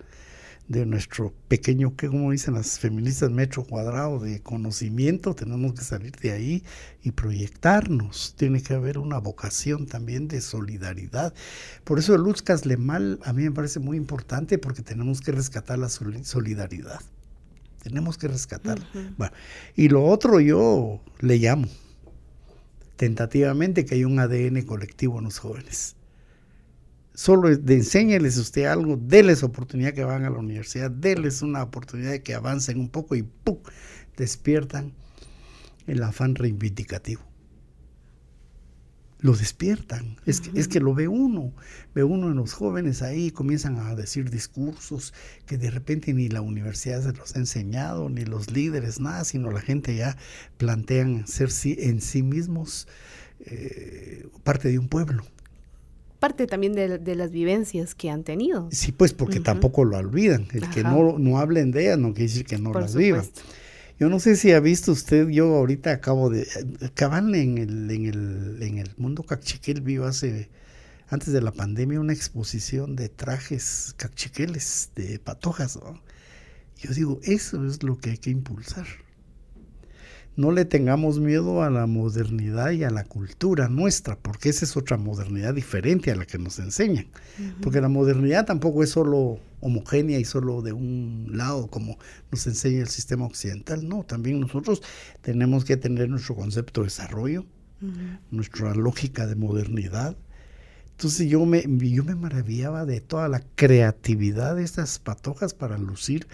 de 0.67 0.85
nuestro 0.85 1.33
pequeño, 1.47 1.95
que 1.95 2.07
como 2.07 2.31
dicen 2.31 2.53
las 2.53 2.79
feministas, 2.79 3.31
metro 3.31 3.63
cuadrado 3.63 4.19
de 4.19 4.41
conocimiento, 4.41 5.33
tenemos 5.33 5.73
que 5.73 5.81
salir 5.81 6.11
de 6.17 6.31
ahí 6.31 6.63
y 7.03 7.11
proyectarnos. 7.11 8.35
Tiene 8.37 8.61
que 8.61 8.73
haber 8.73 8.97
una 8.97 9.17
vocación 9.17 9.87
también 9.87 10.27
de 10.27 10.41
solidaridad. 10.41 11.33
Por 11.83 11.99
eso 11.99 12.17
Luz 12.17 12.41
Caslemal 12.41 13.19
a 13.23 13.33
mí 13.33 13.43
me 13.43 13.51
parece 13.51 13.79
muy 13.79 13.97
importante 13.97 14.57
porque 14.57 14.81
tenemos 14.81 15.21
que 15.21 15.31
rescatar 15.31 15.79
la 15.79 15.89
solidaridad. 15.89 17.01
Tenemos 17.81 18.17
que 18.17 18.27
rescatar. 18.27 18.79
y 19.75 19.89
lo 19.89 20.05
otro 20.05 20.39
yo 20.39 21.01
le 21.19 21.37
llamo 21.37 21.67
tentativamente 22.97 23.85
que 23.85 23.95
hay 23.95 24.03
un 24.03 24.19
ADN 24.19 24.63
colectivo 24.63 25.19
en 25.19 25.25
los 25.25 25.37
jóvenes 25.39 25.96
solo 27.17 27.49
de 27.57 27.73
enséñeles 27.73 28.37
usted 28.37 28.65
algo, 28.65 28.95
déles 28.95 29.41
oportunidad 29.41 29.93
que 29.93 30.03
van 30.03 30.23
a 30.23 30.29
la 30.29 30.37
universidad, 30.37 30.91
déles 30.91 31.41
una 31.41 31.63
oportunidad 31.63 32.11
de 32.11 32.21
que 32.21 32.35
avancen 32.35 32.79
un 32.79 32.89
poco 32.89 33.15
y 33.15 33.23
¡pum! 33.23 33.57
despiertan 34.15 34.93
el 35.87 36.03
afán 36.03 36.35
reivindicativo. 36.35 37.23
Lo 39.19 39.35
despiertan, 39.35 40.17
es 40.27 40.41
que, 40.41 40.59
es 40.59 40.67
que 40.67 40.79
lo 40.79 40.93
ve 40.93 41.07
uno, 41.07 41.53
ve 41.95 42.03
uno 42.03 42.29
en 42.29 42.35
los 42.35 42.53
jóvenes 42.53 43.01
ahí, 43.01 43.31
comienzan 43.31 43.79
a 43.79 43.95
decir 43.95 44.29
discursos 44.29 45.11
que 45.47 45.57
de 45.57 45.71
repente 45.71 46.13
ni 46.13 46.29
la 46.29 46.41
universidad 46.41 47.01
se 47.01 47.13
los 47.13 47.35
ha 47.35 47.39
enseñado, 47.39 48.09
ni 48.09 48.25
los 48.25 48.51
líderes, 48.51 48.99
nada, 48.99 49.25
sino 49.25 49.49
la 49.49 49.61
gente 49.61 49.95
ya 49.95 50.17
plantean 50.57 51.25
ser 51.25 51.49
en 51.65 51.99
sí 51.99 52.21
mismos 52.21 52.87
eh, 53.39 54.27
parte 54.43 54.69
de 54.69 54.77
un 54.77 54.87
pueblo 54.87 55.23
parte 56.19 56.47
también 56.47 56.73
de, 56.73 57.15
las 57.15 57.31
vivencias 57.31 57.95
que 57.95 58.09
han 58.09 58.23
tenido. 58.23 58.69
Sí, 58.71 58.91
pues 58.91 59.13
porque 59.13 59.39
tampoco 59.39 59.85
lo 59.85 59.97
olvidan. 59.97 60.47
El 60.51 60.69
que 60.69 60.83
no, 60.83 61.17
no 61.17 61.39
hablen 61.39 61.71
de 61.71 61.85
ellas 61.85 61.99
no 61.99 62.13
quiere 62.13 62.29
decir 62.29 62.45
que 62.45 62.57
no 62.57 62.73
las 62.73 62.95
vivan. 62.95 63.25
Yo 63.99 64.09
no 64.09 64.19
sé 64.19 64.35
si 64.35 64.51
ha 64.51 64.59
visto 64.59 64.91
usted, 64.91 65.27
yo 65.29 65.55
ahorita 65.55 65.91
acabo 65.91 66.29
de, 66.29 66.47
acaban 66.85 67.33
en 67.33 67.57
el, 67.57 67.89
en 67.89 68.05
el, 68.05 68.57
en 68.61 68.77
el 68.77 68.91
mundo 68.97 69.23
cachiquel, 69.23 69.81
vivo 69.81 70.05
hace, 70.05 70.49
antes 71.09 71.33
de 71.33 71.41
la 71.41 71.51
pandemia, 71.51 71.99
una 71.99 72.13
exposición 72.13 72.95
de 72.95 73.09
trajes 73.09 73.95
cachiqueles, 73.97 74.91
de 74.95 75.17
patojas. 75.17 75.79
Yo 76.77 76.91
digo, 76.93 77.19
eso 77.23 77.65
es 77.65 77.81
lo 77.81 77.97
que 77.97 78.11
hay 78.11 78.17
que 78.19 78.29
impulsar 78.29 78.85
no 80.37 80.51
le 80.51 80.65
tengamos 80.65 81.19
miedo 81.19 81.63
a 81.63 81.71
la 81.71 81.87
modernidad 81.87 82.69
y 82.69 82.83
a 82.83 82.91
la 82.91 83.03
cultura 83.03 83.69
nuestra, 83.69 84.15
porque 84.15 84.49
esa 84.49 84.65
es 84.65 84.77
otra 84.77 84.95
modernidad 84.95 85.55
diferente 85.55 86.11
a 86.11 86.15
la 86.15 86.27
que 86.27 86.37
nos 86.37 86.59
enseñan. 86.59 87.07
Porque 87.61 87.81
la 87.81 87.89
modernidad 87.89 88.45
tampoco 88.45 88.83
es 88.83 88.91
solo 88.91 89.39
homogénea 89.61 90.19
y 90.19 90.25
solo 90.25 90.61
de 90.61 90.73
un 90.73 91.31
lado 91.33 91.67
como 91.67 91.97
nos 92.31 92.45
enseña 92.45 92.81
el 92.81 92.87
sistema 92.87 93.25
occidental, 93.25 93.89
no, 93.89 94.03
también 94.03 94.39
nosotros 94.39 94.83
tenemos 95.21 95.65
que 95.65 95.75
tener 95.75 96.07
nuestro 96.07 96.35
concepto 96.35 96.81
de 96.81 96.85
desarrollo, 96.85 97.43
nuestra 98.29 98.75
lógica 98.75 99.25
de 99.25 99.35
modernidad. 99.35 100.15
Entonces 100.91 101.27
yo 101.27 101.43
me, 101.47 101.63
yo 101.67 102.03
me 102.03 102.15
maravillaba 102.15 102.85
de 102.85 103.01
toda 103.01 103.27
la 103.27 103.41
creatividad 103.55 104.55
de 104.55 104.63
estas 104.63 104.99
patojas 104.99 105.55
para 105.55 105.79
lucir 105.79 106.27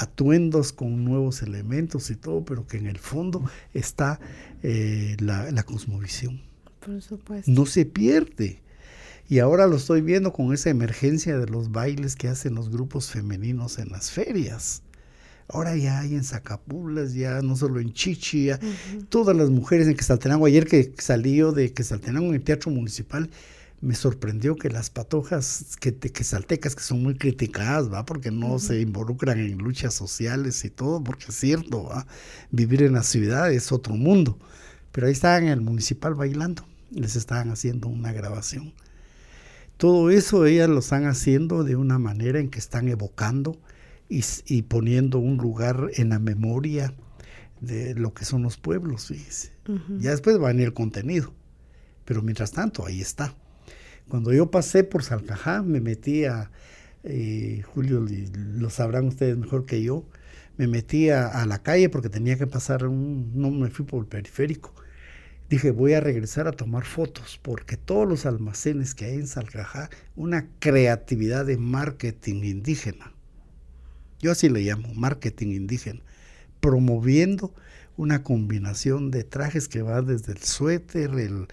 atuendos 0.00 0.72
con 0.72 1.04
nuevos 1.04 1.42
elementos 1.42 2.10
y 2.10 2.16
todo, 2.16 2.44
pero 2.44 2.66
que 2.66 2.78
en 2.78 2.86
el 2.86 2.98
fondo 2.98 3.44
está 3.74 4.18
eh, 4.62 5.16
la, 5.20 5.62
cosmovisión. 5.64 6.40
Por 6.84 7.02
supuesto. 7.02 7.50
No 7.50 7.66
se 7.66 7.84
pierde. 7.84 8.62
Y 9.28 9.38
ahora 9.38 9.66
lo 9.66 9.76
estoy 9.76 10.00
viendo 10.00 10.32
con 10.32 10.54
esa 10.54 10.70
emergencia 10.70 11.38
de 11.38 11.46
los 11.46 11.70
bailes 11.70 12.16
que 12.16 12.28
hacen 12.28 12.54
los 12.54 12.70
grupos 12.70 13.10
femeninos 13.10 13.78
en 13.78 13.90
las 13.90 14.10
ferias. 14.10 14.82
Ahora 15.48 15.76
ya 15.76 16.00
hay 16.00 16.14
en 16.14 16.24
Zacapulas, 16.24 17.12
ya 17.12 17.42
no 17.42 17.54
solo 17.56 17.80
en 17.80 17.92
Chichi, 17.92 18.50
todas 19.08 19.36
las 19.36 19.50
mujeres 19.50 19.86
en 19.86 19.96
Quesaltenango. 19.96 20.46
Ayer 20.46 20.66
que 20.66 20.94
salió 20.98 21.52
de 21.52 21.72
Quesaltenango 21.72 22.28
en 22.28 22.36
el 22.36 22.42
Teatro 22.42 22.70
Municipal, 22.70 23.28
me 23.80 23.94
sorprendió 23.94 24.56
que 24.56 24.68
las 24.68 24.90
patojas 24.90 25.76
que, 25.80 25.96
que 25.96 26.24
saltecas, 26.24 26.74
que 26.74 26.82
son 26.82 27.02
muy 27.02 27.14
criticadas, 27.14 27.90
¿va? 27.90 28.04
Porque 28.04 28.30
no 28.30 28.58
se 28.58 28.80
involucran 28.80 29.38
en 29.38 29.56
luchas 29.58 29.94
sociales 29.94 30.64
y 30.64 30.70
todo, 30.70 31.02
porque 31.02 31.26
es 31.28 31.34
cierto, 31.36 31.84
¿va? 31.84 32.06
Vivir 32.50 32.82
en 32.82 32.92
la 32.92 33.02
ciudad 33.02 33.50
es 33.50 33.72
otro 33.72 33.94
mundo. 33.94 34.38
Pero 34.92 35.06
ahí 35.06 35.12
estaban 35.12 35.44
en 35.44 35.50
el 35.50 35.60
municipal 35.62 36.14
bailando, 36.14 36.66
les 36.90 37.16
estaban 37.16 37.50
haciendo 37.50 37.88
una 37.88 38.12
grabación. 38.12 38.74
Todo 39.78 40.10
eso 40.10 40.44
ellas 40.44 40.68
lo 40.68 40.80
están 40.80 41.06
haciendo 41.06 41.64
de 41.64 41.76
una 41.76 41.98
manera 41.98 42.38
en 42.38 42.50
que 42.50 42.58
están 42.58 42.88
evocando 42.88 43.58
y, 44.10 44.62
poniendo 44.62 45.20
un 45.20 45.38
lugar 45.38 45.88
en 45.94 46.10
la 46.10 46.18
memoria 46.18 46.92
de 47.60 47.94
lo 47.94 48.12
que 48.12 48.24
son 48.24 48.42
los 48.42 48.58
pueblos, 48.58 49.06
fíjese. 49.06 49.52
Ya 49.98 50.10
después 50.10 50.38
va 50.38 50.48
a 50.48 50.52
venir 50.52 50.66
el 50.66 50.74
contenido, 50.74 51.32
pero 52.04 52.20
mientras 52.20 52.50
tanto 52.50 52.84
ahí 52.84 53.00
está. 53.00 53.34
Cuando 54.10 54.32
yo 54.32 54.50
pasé 54.50 54.82
por 54.82 55.04
Salcajá, 55.04 55.62
me 55.62 55.80
metí 55.80 56.24
a, 56.24 56.50
eh, 57.04 57.62
Julio, 57.72 58.04
lo 58.34 58.68
sabrán 58.68 59.06
ustedes 59.06 59.38
mejor 59.38 59.66
que 59.66 59.82
yo, 59.82 60.04
me 60.56 60.66
metí 60.66 61.10
a, 61.10 61.46
la 61.46 61.62
calle 61.62 61.88
porque 61.88 62.08
tenía 62.08 62.36
que 62.36 62.48
pasar 62.48 62.86
un, 62.86 63.30
no 63.34 63.52
me 63.52 63.70
fui 63.70 63.86
por 63.86 64.00
el 64.00 64.06
periférico. 64.06 64.74
Dije, 65.48 65.70
voy 65.70 65.94
a 65.94 66.00
regresar 66.00 66.48
a 66.48 66.52
tomar 66.52 66.84
fotos 66.84 67.38
porque 67.40 67.76
todos 67.76 68.06
los 68.08 68.26
almacenes 68.26 68.96
que 68.96 69.04
hay 69.04 69.14
en 69.14 69.28
Salcajá, 69.28 69.90
una 70.16 70.48
creatividad 70.58 71.46
de 71.46 71.56
marketing 71.56 72.42
indígena. 72.42 73.12
Yo 74.18 74.32
así 74.32 74.48
le 74.48 74.60
llamo, 74.62 74.92
marketing 74.92 75.54
indígena, 75.54 76.00
promoviendo 76.60 77.54
una 78.00 78.22
combinación 78.22 79.10
de 79.10 79.24
trajes 79.24 79.68
que 79.68 79.82
va 79.82 80.00
desde 80.00 80.32
el 80.32 80.38
suéter, 80.38 81.10
el 81.18 81.48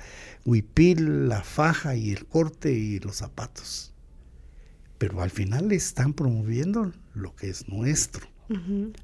huipil, 0.46 1.28
la 1.28 1.44
faja 1.44 1.98
y 1.98 2.12
el 2.12 2.26
corte 2.26 2.72
y 2.72 3.00
los 3.00 3.18
zapatos. 3.18 3.92
Pero 4.98 5.22
al 5.22 5.30
final 5.30 5.74
están 5.74 6.14
promoviendo 6.14 6.94
lo 7.14 7.36
que 7.36 7.50
es 7.50 7.68
nuestro. 7.68 8.28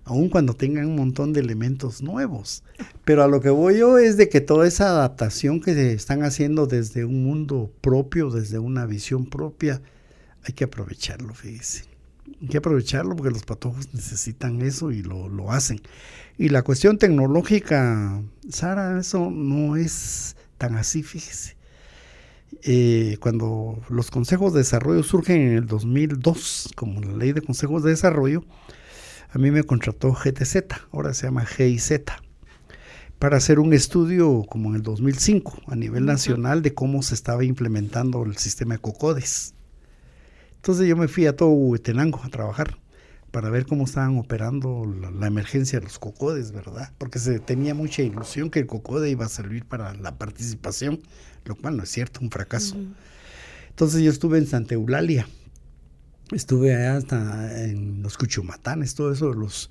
Aun 0.05 0.29
cuando 0.29 0.53
tengan 0.53 0.85
un 0.85 0.95
montón 0.95 1.33
de 1.33 1.41
elementos 1.41 2.01
nuevos. 2.01 2.63
Pero 3.03 3.23
a 3.23 3.27
lo 3.27 3.41
que 3.41 3.49
voy 3.49 3.77
yo 3.77 3.97
es 3.97 4.15
de 4.15 4.29
que 4.29 4.39
toda 4.39 4.65
esa 4.65 4.87
adaptación 4.87 5.59
que 5.59 5.73
se 5.73 5.91
están 5.91 6.23
haciendo 6.23 6.65
desde 6.65 7.03
un 7.03 7.25
mundo 7.25 7.69
propio, 7.81 8.29
desde 8.29 8.57
una 8.57 8.85
visión 8.85 9.25
propia, 9.25 9.81
hay 10.43 10.53
que 10.53 10.63
aprovecharlo, 10.63 11.33
fíjese. 11.33 11.92
Hay 12.43 12.49
que 12.49 12.57
aprovecharlo 12.57 13.15
porque 13.15 13.31
los 13.31 13.43
patojos 13.43 13.93
necesitan 13.93 14.61
eso 14.61 14.91
y 14.91 15.01
lo, 15.01 15.49
hacen. 15.49 15.81
Y 16.37 16.49
la 16.49 16.61
cuestión 16.61 16.97
tecnológica, 16.97 18.21
Sara, 18.49 18.99
eso 18.99 19.31
no 19.31 19.77
es 19.77 20.35
tan 20.57 20.75
así, 20.75 21.03
fíjese. 21.03 21.55
Eh, 22.63 23.15
cuando 23.21 23.81
los 23.87 24.11
consejos 24.11 24.51
de 24.51 24.59
desarrollo 24.59 25.03
surgen 25.03 25.39
en 25.39 25.53
el 25.53 25.67
2002, 25.67 26.73
como 26.75 26.99
la 26.99 27.13
ley 27.15 27.31
de 27.31 27.39
consejos 27.39 27.81
de 27.81 27.91
desarrollo, 27.91 28.43
a 29.31 29.37
mí 29.37 29.49
me 29.49 29.63
contrató 29.63 30.11
GTZ, 30.11 30.65
ahora 30.91 31.13
se 31.13 31.27
llama 31.27 31.45
GIZ, 31.45 32.01
para 33.19 33.37
hacer 33.37 33.57
un 33.57 33.71
estudio 33.71 34.43
como 34.49 34.67
en 34.71 34.75
el 34.75 34.81
2005 34.81 35.61
a 35.67 35.77
nivel 35.77 36.05
nacional 36.05 36.61
de 36.61 36.73
cómo 36.73 37.03
se 37.03 37.15
estaba 37.15 37.45
implementando 37.45 38.21
el 38.25 38.35
sistema 38.35 38.73
de 38.73 38.81
COCODES. 38.81 39.53
Entonces 40.63 40.87
yo 40.87 40.95
me 40.95 41.09
fui 41.09 41.25
a 41.25 41.35
todo 41.35 41.49
Huetenango 41.49 42.21
a 42.23 42.29
trabajar 42.29 42.77
para 43.31 43.49
ver 43.49 43.65
cómo 43.65 43.83
estaban 43.83 44.17
operando 44.17 44.85
la, 44.85 45.27
emergencia 45.27 45.77
de 45.77 45.83
los 45.83 45.99
cocodes, 45.99 46.53
¿verdad? 46.53 46.89
Porque 46.97 47.19
se 47.19 47.39
tenía 47.39 47.75
mucha 47.75 48.01
ilusión 48.01 48.49
que 48.49 48.59
el 48.59 48.65
cocode 48.65 49.09
iba 49.09 49.25
a 49.25 49.27
servir 49.27 49.65
para 49.65 49.93
la 49.95 50.17
participación, 50.17 51.01
lo 51.43 51.55
cual 51.55 51.75
no 51.75 51.83
es 51.83 51.89
cierto, 51.89 52.21
un 52.21 52.31
fracaso. 52.31 52.77
Entonces 53.71 54.03
yo 54.03 54.09
estuve 54.09 54.37
en 54.37 54.47
Santa 54.47 54.75
Eulalia, 54.75 55.27
estuve 56.31 56.73
allá 56.73 56.95
hasta 56.95 57.61
en 57.61 58.01
los 58.01 58.17
Cuchumatanes, 58.17 58.95
todo 58.95 59.11
eso, 59.11 59.33
los 59.33 59.69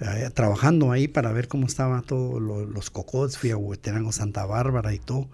eh, 0.00 0.28
trabajando 0.34 0.92
ahí 0.92 1.08
para 1.08 1.32
ver 1.32 1.48
cómo 1.48 1.66
estaban 1.66 2.02
todos 2.02 2.42
los 2.42 2.90
cocodes, 2.90 3.38
fui 3.38 3.52
a 3.52 3.56
Huetenango, 3.56 4.12
Santa 4.12 4.44
Bárbara 4.44 4.92
y 4.92 4.98
todo. 4.98 5.30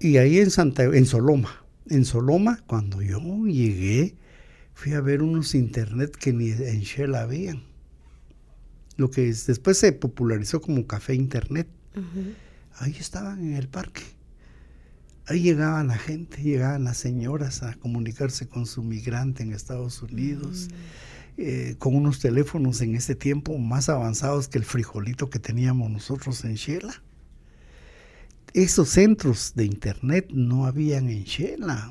Y 0.00 0.16
ahí 0.16 0.40
en 0.40 0.50
Santa 0.50 0.82
en 0.82 1.06
Soloma, 1.06 1.60
en 1.90 2.04
Soloma, 2.04 2.62
cuando 2.66 3.02
yo 3.02 3.20
llegué, 3.46 4.14
fui 4.74 4.92
a 4.92 5.00
ver 5.00 5.22
unos 5.22 5.54
internet 5.54 6.16
que 6.16 6.32
ni 6.32 6.50
en 6.50 6.80
Shell 6.80 7.14
habían. 7.14 7.62
Lo 8.96 9.10
que 9.10 9.26
después 9.26 9.78
se 9.78 9.92
popularizó 9.92 10.60
como 10.60 10.86
café 10.86 11.14
internet. 11.14 11.68
Ahí 12.76 12.94
estaban 12.98 13.40
en 13.40 13.54
el 13.54 13.68
parque. 13.68 14.02
Ahí 15.26 15.42
llegaba 15.42 15.84
la 15.84 15.96
gente, 15.96 16.42
llegaban 16.42 16.84
las 16.84 16.96
señoras 16.96 17.62
a 17.62 17.74
comunicarse 17.74 18.48
con 18.48 18.66
su 18.66 18.82
migrante 18.82 19.42
en 19.42 19.52
Estados 19.52 20.02
Unidos, 20.02 20.68
mm. 20.70 20.74
eh, 21.38 21.76
con 21.78 21.94
unos 21.94 22.18
teléfonos 22.18 22.80
en 22.80 22.96
ese 22.96 23.14
tiempo 23.14 23.56
más 23.58 23.88
avanzados 23.88 24.48
que 24.48 24.58
el 24.58 24.64
frijolito 24.64 25.30
que 25.30 25.38
teníamos 25.38 25.90
nosotros 25.90 26.44
en 26.44 26.54
Shela. 26.54 27.02
Esos 28.54 28.88
centros 28.88 29.52
de 29.54 29.64
internet 29.64 30.28
no 30.32 30.66
habían 30.66 31.08
en 31.08 31.24
Shela. 31.24 31.90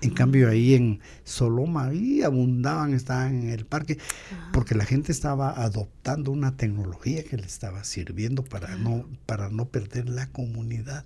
En 0.00 0.10
mm. 0.10 0.14
cambio 0.14 0.48
ahí 0.48 0.74
en 0.74 1.00
Soloma, 1.24 1.86
ahí 1.86 2.22
abundaban, 2.22 2.94
estaban 2.94 3.42
en 3.42 3.50
el 3.50 3.64
parque, 3.64 3.98
porque 4.52 4.74
la 4.74 4.84
gente 4.84 5.12
estaba 5.12 5.50
adoptando 5.50 6.30
una 6.30 6.56
tecnología 6.56 7.24
que 7.24 7.36
le 7.36 7.46
estaba 7.46 7.84
sirviendo 7.84 8.44
para 8.44 8.76
no, 8.76 9.06
para 9.26 9.48
no 9.50 9.66
perder 9.66 10.08
la 10.08 10.28
comunidad. 10.30 11.04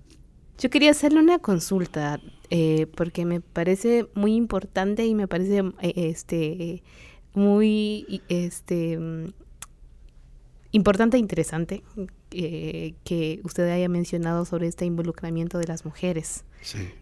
Yo 0.57 0.69
quería 0.69 0.91
hacerle 0.91 1.19
una 1.19 1.39
consulta 1.39 2.19
eh, 2.49 2.87
porque 2.97 3.25
me 3.25 3.39
parece 3.39 4.09
muy 4.13 4.35
importante 4.35 5.05
y 5.05 5.15
me 5.15 5.27
parece 5.27 5.63
eh, 5.81 5.93
este 5.95 6.83
muy 7.33 8.21
este 8.27 8.99
importante 10.71 11.17
e 11.17 11.19
interesante 11.19 11.83
eh, 12.31 12.93
que 13.03 13.39
usted 13.43 13.69
haya 13.69 13.89
mencionado 13.89 14.45
sobre 14.45 14.67
este 14.67 14.85
involucramiento 14.85 15.57
de 15.57 15.67
las 15.67 15.85
mujeres 15.85 16.43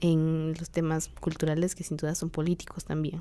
en 0.01 0.53
los 0.57 0.70
temas 0.70 1.09
culturales 1.20 1.76
que 1.76 1.84
sin 1.84 1.97
duda 1.97 2.15
son 2.15 2.30
políticos 2.30 2.86
también. 2.86 3.20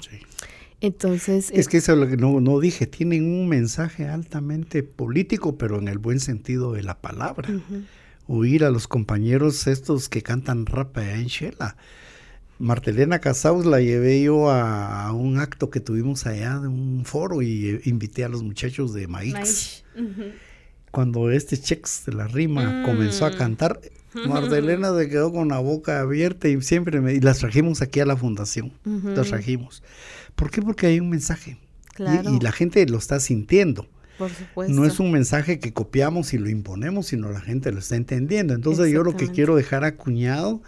Entonces... 0.80 1.50
Es 1.50 1.68
que 1.68 1.78
eso 1.78 1.92
es 1.92 1.98
lo 1.98 2.08
que 2.08 2.16
no, 2.16 2.40
no, 2.40 2.60
dije, 2.60 2.86
tienen 2.86 3.24
un 3.24 3.48
mensaje 3.48 4.06
altamente 4.06 4.82
político, 4.82 5.56
pero 5.56 5.78
en 5.78 5.88
el 5.88 5.98
buen 5.98 6.20
sentido 6.20 6.72
de 6.72 6.82
la 6.82 7.00
palabra 7.00 7.48
oír 8.28 8.64
a 8.64 8.70
los 8.70 8.88
compañeros 8.88 9.66
estos 9.66 10.08
que 10.08 10.22
cantan 10.22 10.66
rap 10.66 10.98
en 10.98 11.26
Shela. 11.26 11.76
Martelena 12.58 13.18
Casaus 13.18 13.66
la 13.66 13.80
llevé 13.80 14.22
yo 14.22 14.50
a, 14.50 15.12
un 15.12 15.38
acto 15.38 15.70
que 15.70 15.80
tuvimos 15.80 16.26
allá 16.26 16.58
de 16.58 16.68
un 16.68 17.04
foro 17.04 17.42
y 17.42 17.68
eh, 17.68 17.80
invité 17.84 18.24
a 18.24 18.28
los 18.28 18.42
muchachos 18.42 18.94
de 18.94 19.06
Maíz. 19.06 19.84
Cuando 20.90 21.30
este 21.30 21.58
Chex 21.58 22.04
de 22.06 22.14
la 22.14 22.26
rima 22.26 22.62
mm. 22.62 22.84
comenzó 22.86 23.26
a 23.26 23.36
cantar, 23.36 23.80
Martelena 24.26 24.96
se 24.96 25.08
quedó 25.10 25.32
con 25.32 25.48
la 25.48 25.58
boca 25.58 26.00
abierta 26.00 26.48
y 26.48 26.60
siempre 26.62 27.00
me, 27.00 27.12
y 27.12 27.20
las 27.20 27.38
trajimos 27.38 27.82
aquí 27.82 28.00
a 28.00 28.06
la 28.06 28.16
fundación. 28.16 28.72
Las 28.84 29.28
trajimos. 29.28 29.82
¿Por 30.34 30.50
qué? 30.50 30.62
Porque 30.62 30.86
hay 30.86 31.00
un 31.00 31.10
mensaje. 31.10 31.58
y, 31.98 32.40
la 32.40 32.52
gente 32.52 32.86
lo 32.86 32.96
está 32.96 33.20
sintiendo. 33.20 33.86
No 34.68 34.86
es 34.86 34.98
un 34.98 35.10
mensaje 35.12 35.58
que 35.58 35.74
copiamos 35.74 36.32
y 36.32 36.38
lo 36.38 36.48
imponemos, 36.48 37.08
sino 37.08 37.30
la 37.30 37.40
gente 37.40 37.70
lo 37.70 37.80
está 37.80 37.96
entendiendo. 37.96 38.54
Entonces 38.54 38.90
yo 38.90 39.02
lo 39.02 39.14
que 39.16 39.28
quiero 39.28 39.56
dejar 39.56 39.84
acuñado 39.84 40.62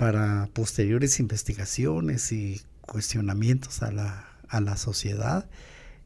para 0.00 0.48
posteriores 0.54 1.20
investigaciones 1.20 2.32
y 2.32 2.62
cuestionamientos 2.80 3.82
a 3.82 3.92
la, 3.92 4.30
a 4.48 4.62
la 4.62 4.78
sociedad 4.78 5.46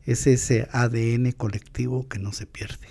es 0.05 0.27
ese 0.27 0.67
ADN 0.73 1.31
colectivo 1.31 2.09
que 2.09 2.19
no 2.19 2.33
se 2.33 2.45
pierde. 2.45 2.89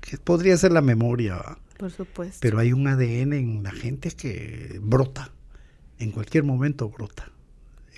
Que 0.00 0.16
podría 0.18 0.56
ser 0.56 0.70
la 0.70 0.82
memoria. 0.82 1.58
Por 1.76 1.90
supuesto. 1.90 2.38
Pero 2.40 2.60
hay 2.60 2.72
un 2.72 2.86
ADN 2.86 3.32
en 3.32 3.64
la 3.64 3.72
gente 3.72 4.12
que 4.12 4.78
brota, 4.80 5.32
en 5.98 6.12
cualquier 6.12 6.44
momento 6.44 6.88
brota 6.88 7.32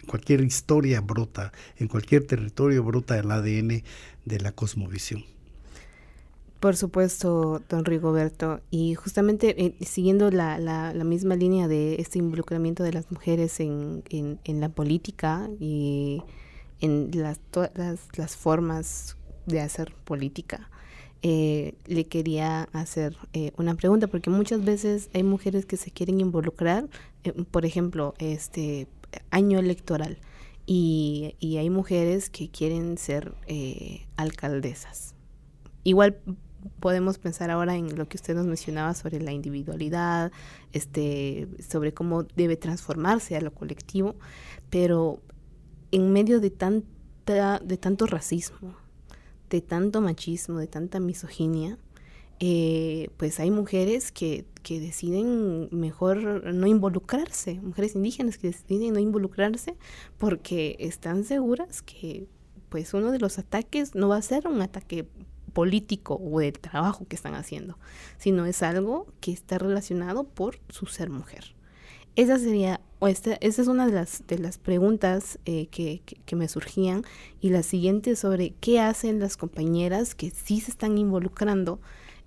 en 0.01 0.07
cualquier 0.07 0.41
historia 0.41 1.03
brota, 1.03 1.53
en 1.77 1.87
cualquier 1.87 2.27
territorio 2.27 2.83
brota 2.83 3.19
el 3.19 3.31
ADN 3.31 3.83
de 4.25 4.41
la 4.41 4.53
cosmovisión. 4.53 5.27
Por 6.61 6.77
supuesto, 6.77 7.63
don 7.69 7.85
Rigoberto. 7.85 8.61
Y 8.71 8.95
justamente 8.95 9.65
eh, 9.65 9.75
siguiendo 9.81 10.31
la, 10.31 10.59
la, 10.59 10.93
misma 11.05 11.35
línea 11.35 11.69
de 11.69 11.97
este 11.97 12.19
involucramiento 12.19 12.83
de 12.83 12.93
las 12.93 13.11
mujeres 13.11 13.61
en, 13.61 14.05
en, 14.11 14.61
la 14.61 14.69
política 14.69 15.49
y 15.59 16.23
en 16.81 17.11
las, 17.15 17.39
todas 17.51 17.73
las, 18.17 18.37
formas 18.37 19.17
de 19.47 19.61
hacer 19.61 19.95
política, 20.05 20.71
eh, 21.23 21.75
le 21.87 22.07
quería 22.07 22.65
hacer 22.73 23.17
eh, 23.33 23.53
una 23.57 23.75
pregunta, 23.75 24.07
porque 24.07 24.31
muchas 24.31 24.63
veces 24.63 25.09
hay 25.15 25.23
mujeres 25.23 25.65
que 25.65 25.79
se 25.79 25.91
quieren 25.91 26.21
involucrar, 26.21 26.89
por 27.51 27.65
ejemplo, 27.65 28.15
este 28.19 28.87
año 29.31 29.59
electoral 29.59 30.19
y, 30.67 31.57
hay 31.59 31.69
mujeres 31.69 32.31
que 32.31 32.49
quieren 32.49 32.97
ser 32.97 33.35
eh, 33.47 34.07
alcaldesas. 34.17 35.15
Igual 35.83 36.19
podemos 36.81 37.19
pensar 37.19 37.51
ahora 37.51 37.77
en 37.77 37.97
lo 37.97 38.09
que 38.09 38.17
usted 38.17 38.35
nos 38.35 38.47
mencionaba 38.47 38.95
sobre 38.95 39.21
la 39.21 39.33
individualidad, 39.33 40.33
este, 40.73 41.49
sobre 41.67 41.93
cómo 41.93 42.25
debe 42.25 42.57
transformarse 42.57 43.37
a 43.37 43.41
lo 43.41 43.53
colectivo, 43.53 44.17
pero 44.71 45.21
en 45.91 46.13
medio 46.13 46.41
de 46.41 46.51
tanta, 46.51 47.59
de 47.59 47.77
tanto 47.77 48.07
racismo, 48.07 48.75
de 49.49 49.61
tanto 49.61 50.01
machismo, 50.01 50.59
de 50.59 50.67
tanta 50.67 51.01
misoginia, 51.01 51.79
eh, 52.43 53.11
pues 53.19 53.39
hay 53.39 53.51
mujeres 53.51 54.13
que, 54.13 54.47
que, 54.63 54.81
deciden 54.81 55.69
mejor 55.73 56.55
no 56.55 56.67
involucrarse, 56.67 57.61
mujeres 57.61 57.95
indígenas 57.95 58.39
que 58.39 58.47
deciden 58.49 58.95
no 58.95 58.99
involucrarse 58.99 59.77
porque 60.17 60.77
están 60.79 61.25
seguras 61.25 61.83
que 61.83 62.29
pues 62.71 62.95
uno 62.95 63.11
de 63.11 63.19
los 63.19 63.39
ataques 63.39 63.95
no 63.95 64.09
va 64.09 64.17
a 64.17 64.23
ser 64.23 64.49
un 64.49 64.63
ataque 64.63 65.07
político 65.51 66.21
o 66.23 66.41
del 66.41 66.59
trabajo 66.59 67.07
que 67.09 67.17
están 67.17 67.35
haciendo, 67.35 67.79
sino 68.19 68.47
es 68.47 68.63
algo 68.63 69.07
que 69.21 69.33
está 69.33 69.59
relacionado 69.59 70.25
por 70.25 70.59
su 70.69 70.87
ser 70.87 71.11
mujer. 71.11 71.55
Esa 72.17 72.39
sería, 72.39 72.81
o 72.99 73.09
esta, 73.09 73.35
esa 73.35 73.63
es 73.63 73.69
una 73.69 73.87
de 73.87 73.93
las, 73.93 74.27
de 74.27 74.39
las 74.39 74.59
preguntas 74.59 75.39
eh, 75.45 75.69
que, 75.69 76.03
que, 76.27 76.37
me 76.37 76.49
surgían. 76.49 77.05
Y 77.41 77.51
la 77.51 77.63
siguiente 77.63 78.17
sobre 78.17 78.53
qué 78.61 78.81
hacen 78.81 79.21
las 79.21 79.37
compañeras 79.37 80.15
que 80.15 80.31
sí 80.31 80.61
se 80.61 80.73
están 80.73 80.99
involucrando 80.99 81.81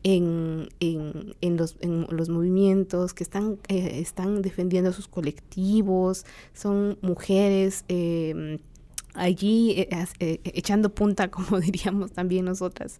en, 0.04 0.70
en, 0.80 1.36
en, 1.42 1.58
los, 1.58 1.78
en 1.82 2.08
los 2.10 2.30
movimientos, 2.30 3.14
que 3.14 3.24
están, 3.24 3.60
eh, 3.68 4.00
están 4.00 4.42
defendiendo 4.42 4.92
sus 4.94 5.08
colectivos, 5.08 6.26
son 6.54 6.98
mujeres 7.02 7.86
em, 7.88 8.60
allí 9.14 9.72
eh, 9.78 9.90
eh, 10.20 10.40
echando 10.44 10.94
punta, 10.94 11.30
como 11.32 11.60
diríamos 11.60 12.12
también 12.12 12.46
nosotras. 12.46 13.00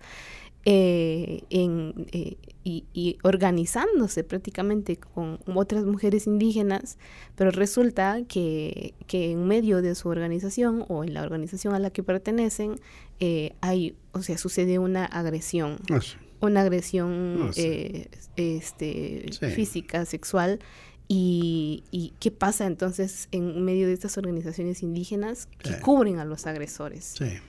eh, 0.66 1.44
en, 1.50 2.08
eh, 2.14 2.38
y, 2.64 3.18
organizándose 3.24 4.24
prácticamente 4.24 4.96
con 4.96 5.40
otras 5.54 5.84
mujeres 5.84 6.26
indígenas, 6.26 6.98
pero 7.36 7.52
resulta 7.52 8.22
que, 8.26 8.94
en 9.12 9.46
medio 9.46 9.82
de 9.82 9.94
su 9.96 10.08
organización 10.08 10.86
o 10.88 11.04
en 11.04 11.14
la 11.14 11.24
organización 11.24 11.76
a 11.76 11.80
la 11.80 11.90
que 11.90 12.04
pertenecen 12.04 12.80
hay, 13.60 13.98
o 14.14 14.22
sea, 14.22 14.38
sucede 14.38 14.80
una 14.80 15.04
agresión, 15.04 15.78
ah, 15.92 16.00
una 16.40 16.62
agresión 16.62 17.50
ah, 17.50 17.52
este, 18.38 19.26
física, 19.54 20.06
sexual. 20.06 20.60
Y, 21.08 21.84
y, 21.92 22.14
qué 22.20 22.32
pasa 22.32 22.66
entonces 22.66 23.28
en 23.32 23.64
medio 23.66 23.88
de 23.88 23.94
estas 23.94 24.18
organizaciones 24.18 24.82
indígenas 24.82 25.48
que 25.60 25.80
cubren 25.80 26.18
a 26.20 26.26
los 26.26 26.48
agresores? 26.48 27.16
Sí. 27.18 27.40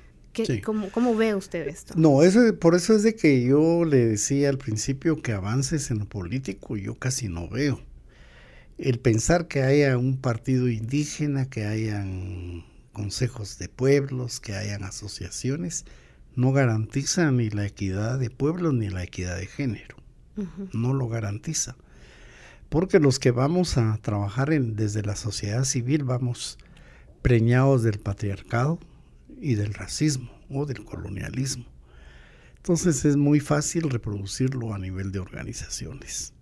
¿cómo, 0.63 1.17
ve 1.17 1.35
usted 1.35 1.69
esto? 1.69 1.95
No, 1.97 2.23
eso, 2.23 2.41
por 2.59 2.75
eso 2.75 2.95
es 2.95 3.03
de 3.03 3.15
que 3.15 3.45
yo 3.45 3.85
le 3.85 4.07
decía 4.07 4.49
al 4.49 4.59
principio 4.59 5.23
que 5.23 5.33
avances 5.33 5.91
en 5.91 6.01
lo 6.01 6.09
político 6.09 6.77
yo 6.77 6.95
casi 6.95 7.29
no 7.29 7.49
veo. 7.49 7.81
El 8.77 8.99
pensar 8.99 9.47
que 9.47 9.63
haya 9.63 9.97
un 9.97 10.17
partido 10.17 10.69
indígena, 10.69 11.49
que 11.49 11.65
hayan 11.65 12.65
consejos 12.93 13.59
de 13.59 13.69
pueblos, 13.69 14.41
que 14.41 14.55
hayan 14.55 14.83
asociaciones, 14.83 15.85
no 16.35 16.53
garantiza 16.53 17.31
ni 17.31 17.51
la 17.51 17.67
equidad 17.67 18.19
de 18.19 18.31
pueblos 18.31 18.75
ni 18.75 18.89
la 18.89 19.05
equidad 19.05 19.37
de 19.37 19.47
género. 19.47 19.97
No 20.73 20.93
lo 20.93 21.09
garantiza. 21.09 21.77
Porque 22.75 22.99
los 22.99 23.21
que 23.21 23.31
vamos 23.31 23.79
a 23.79 23.97
trabajar 23.99 24.49
desde 24.49 25.03
la 25.03 25.15
sociedad 25.15 25.63
civil 25.63 26.03
vamos 26.03 26.59
preñados 27.23 27.85
del 27.85 28.01
patriarcado, 28.01 28.81
y 29.41 29.55
del 29.55 29.75
racismo 29.75 30.29
o 30.51 30.67
del 30.67 30.85
colonialismo. 30.85 31.67
Entonces 32.57 33.05
es 33.05 33.17
muy 33.17 33.39
fácil 33.39 33.91
reproducirlo 33.91 34.75
a 34.75 34.79
nivel 34.79 35.13
de 35.13 35.21
organizaciones. 35.21 36.33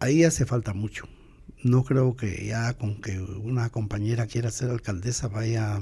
Ahí 0.00 0.22
hace 0.22 0.44
falta 0.44 0.74
mucho. 0.74 1.08
No 1.62 1.82
creo 1.82 2.14
que 2.14 2.44
ya 2.44 2.74
con 2.74 3.00
que 3.00 3.18
una 3.18 3.70
compañera 3.70 4.26
quiera 4.26 4.50
ser 4.50 4.68
alcaldesa 4.68 5.28
vaya 5.28 5.80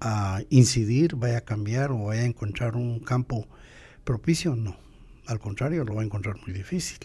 a 0.00 0.42
incidir, 0.50 1.16
vaya 1.16 1.38
a 1.38 1.40
cambiar 1.40 1.90
o 1.90 2.04
vaya 2.04 2.20
a 2.20 2.26
encontrar 2.26 2.76
un 2.76 3.00
campo 3.00 3.48
propicio, 4.04 4.56
no. 4.56 4.76
Al 5.26 5.38
contrario, 5.38 5.84
lo 5.84 5.94
va 5.94 6.02
a 6.02 6.04
encontrar 6.04 6.36
muy 6.42 6.52
difícil, 6.52 6.98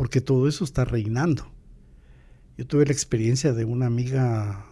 porque 0.00 0.22
todo 0.22 0.48
eso 0.48 0.64
está 0.64 0.86
reinando. 0.86 1.46
Yo 2.56 2.66
tuve 2.66 2.86
la 2.86 2.92
experiencia 2.92 3.52
de 3.52 3.66
una 3.66 3.84
amiga 3.84 4.64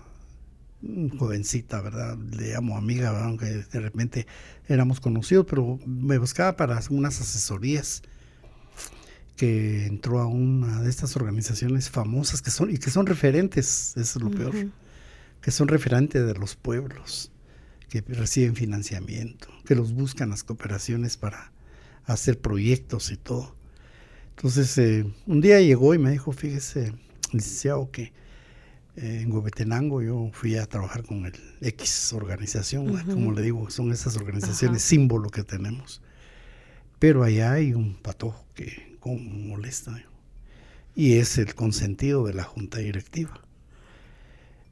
jovencita, 1.18 1.82
¿verdad? 1.82 2.16
Le 2.16 2.54
llamo 2.54 2.78
amiga, 2.78 3.26
aunque 3.26 3.44
de 3.44 3.78
repente 3.78 4.26
éramos 4.68 5.00
conocidos, 5.00 5.44
pero 5.46 5.78
me 5.84 6.16
buscaba 6.16 6.56
para 6.56 6.80
unas 6.88 7.20
asesorías 7.20 8.00
que 9.36 9.84
entró 9.84 10.20
a 10.20 10.26
una 10.26 10.80
de 10.80 10.88
estas 10.88 11.14
organizaciones 11.14 11.90
famosas 11.90 12.40
que 12.40 12.50
son 12.50 12.70
y 12.70 12.78
que 12.78 12.88
son 12.88 13.04
referentes, 13.04 13.98
eso 13.98 14.18
es 14.18 14.24
lo 14.24 14.30
peor, 14.30 14.54
que 15.42 15.50
son 15.50 15.68
referentes 15.68 16.26
de 16.26 16.32
los 16.36 16.56
pueblos, 16.56 17.32
que 17.90 18.00
reciben 18.00 18.56
financiamiento, 18.56 19.48
que 19.66 19.74
los 19.74 19.92
buscan 19.92 20.30
las 20.30 20.42
cooperaciones 20.42 21.18
para 21.18 21.52
hacer 22.06 22.40
proyectos 22.40 23.10
y 23.10 23.18
todo. 23.18 23.57
Entonces, 24.39 24.78
eh, 24.78 25.05
un 25.26 25.41
día 25.41 25.61
llegó 25.61 25.95
y 25.95 25.99
me 25.99 26.12
dijo, 26.12 26.30
fíjese, 26.30 26.93
licenciado, 27.32 27.91
que 27.91 28.12
en 28.95 29.32
Huehuetenango 29.32 30.01
yo 30.01 30.30
fui 30.32 30.55
a 30.55 30.64
trabajar 30.66 31.03
con 31.03 31.26
el 31.26 31.34
X 31.61 32.12
organización, 32.12 32.97
como 33.05 33.32
le 33.32 33.43
digo, 33.43 33.68
son 33.68 33.91
esas 33.91 34.16
organizaciones 34.16 34.82
símbolo 34.82 35.28
que 35.30 35.43
tenemos. 35.43 36.03
Pero 37.01 37.24
allá 37.24 37.51
hay 37.51 37.74
un 37.74 37.97
patojo 37.97 38.47
que 38.55 38.97
como 39.01 39.18
molesta. 39.18 40.01
Y 40.95 41.14
es 41.14 41.36
el 41.39 41.57
consentido 41.57 42.24
de 42.24 42.34
la 42.34 42.45
junta 42.45 42.78
directiva. 42.78 43.41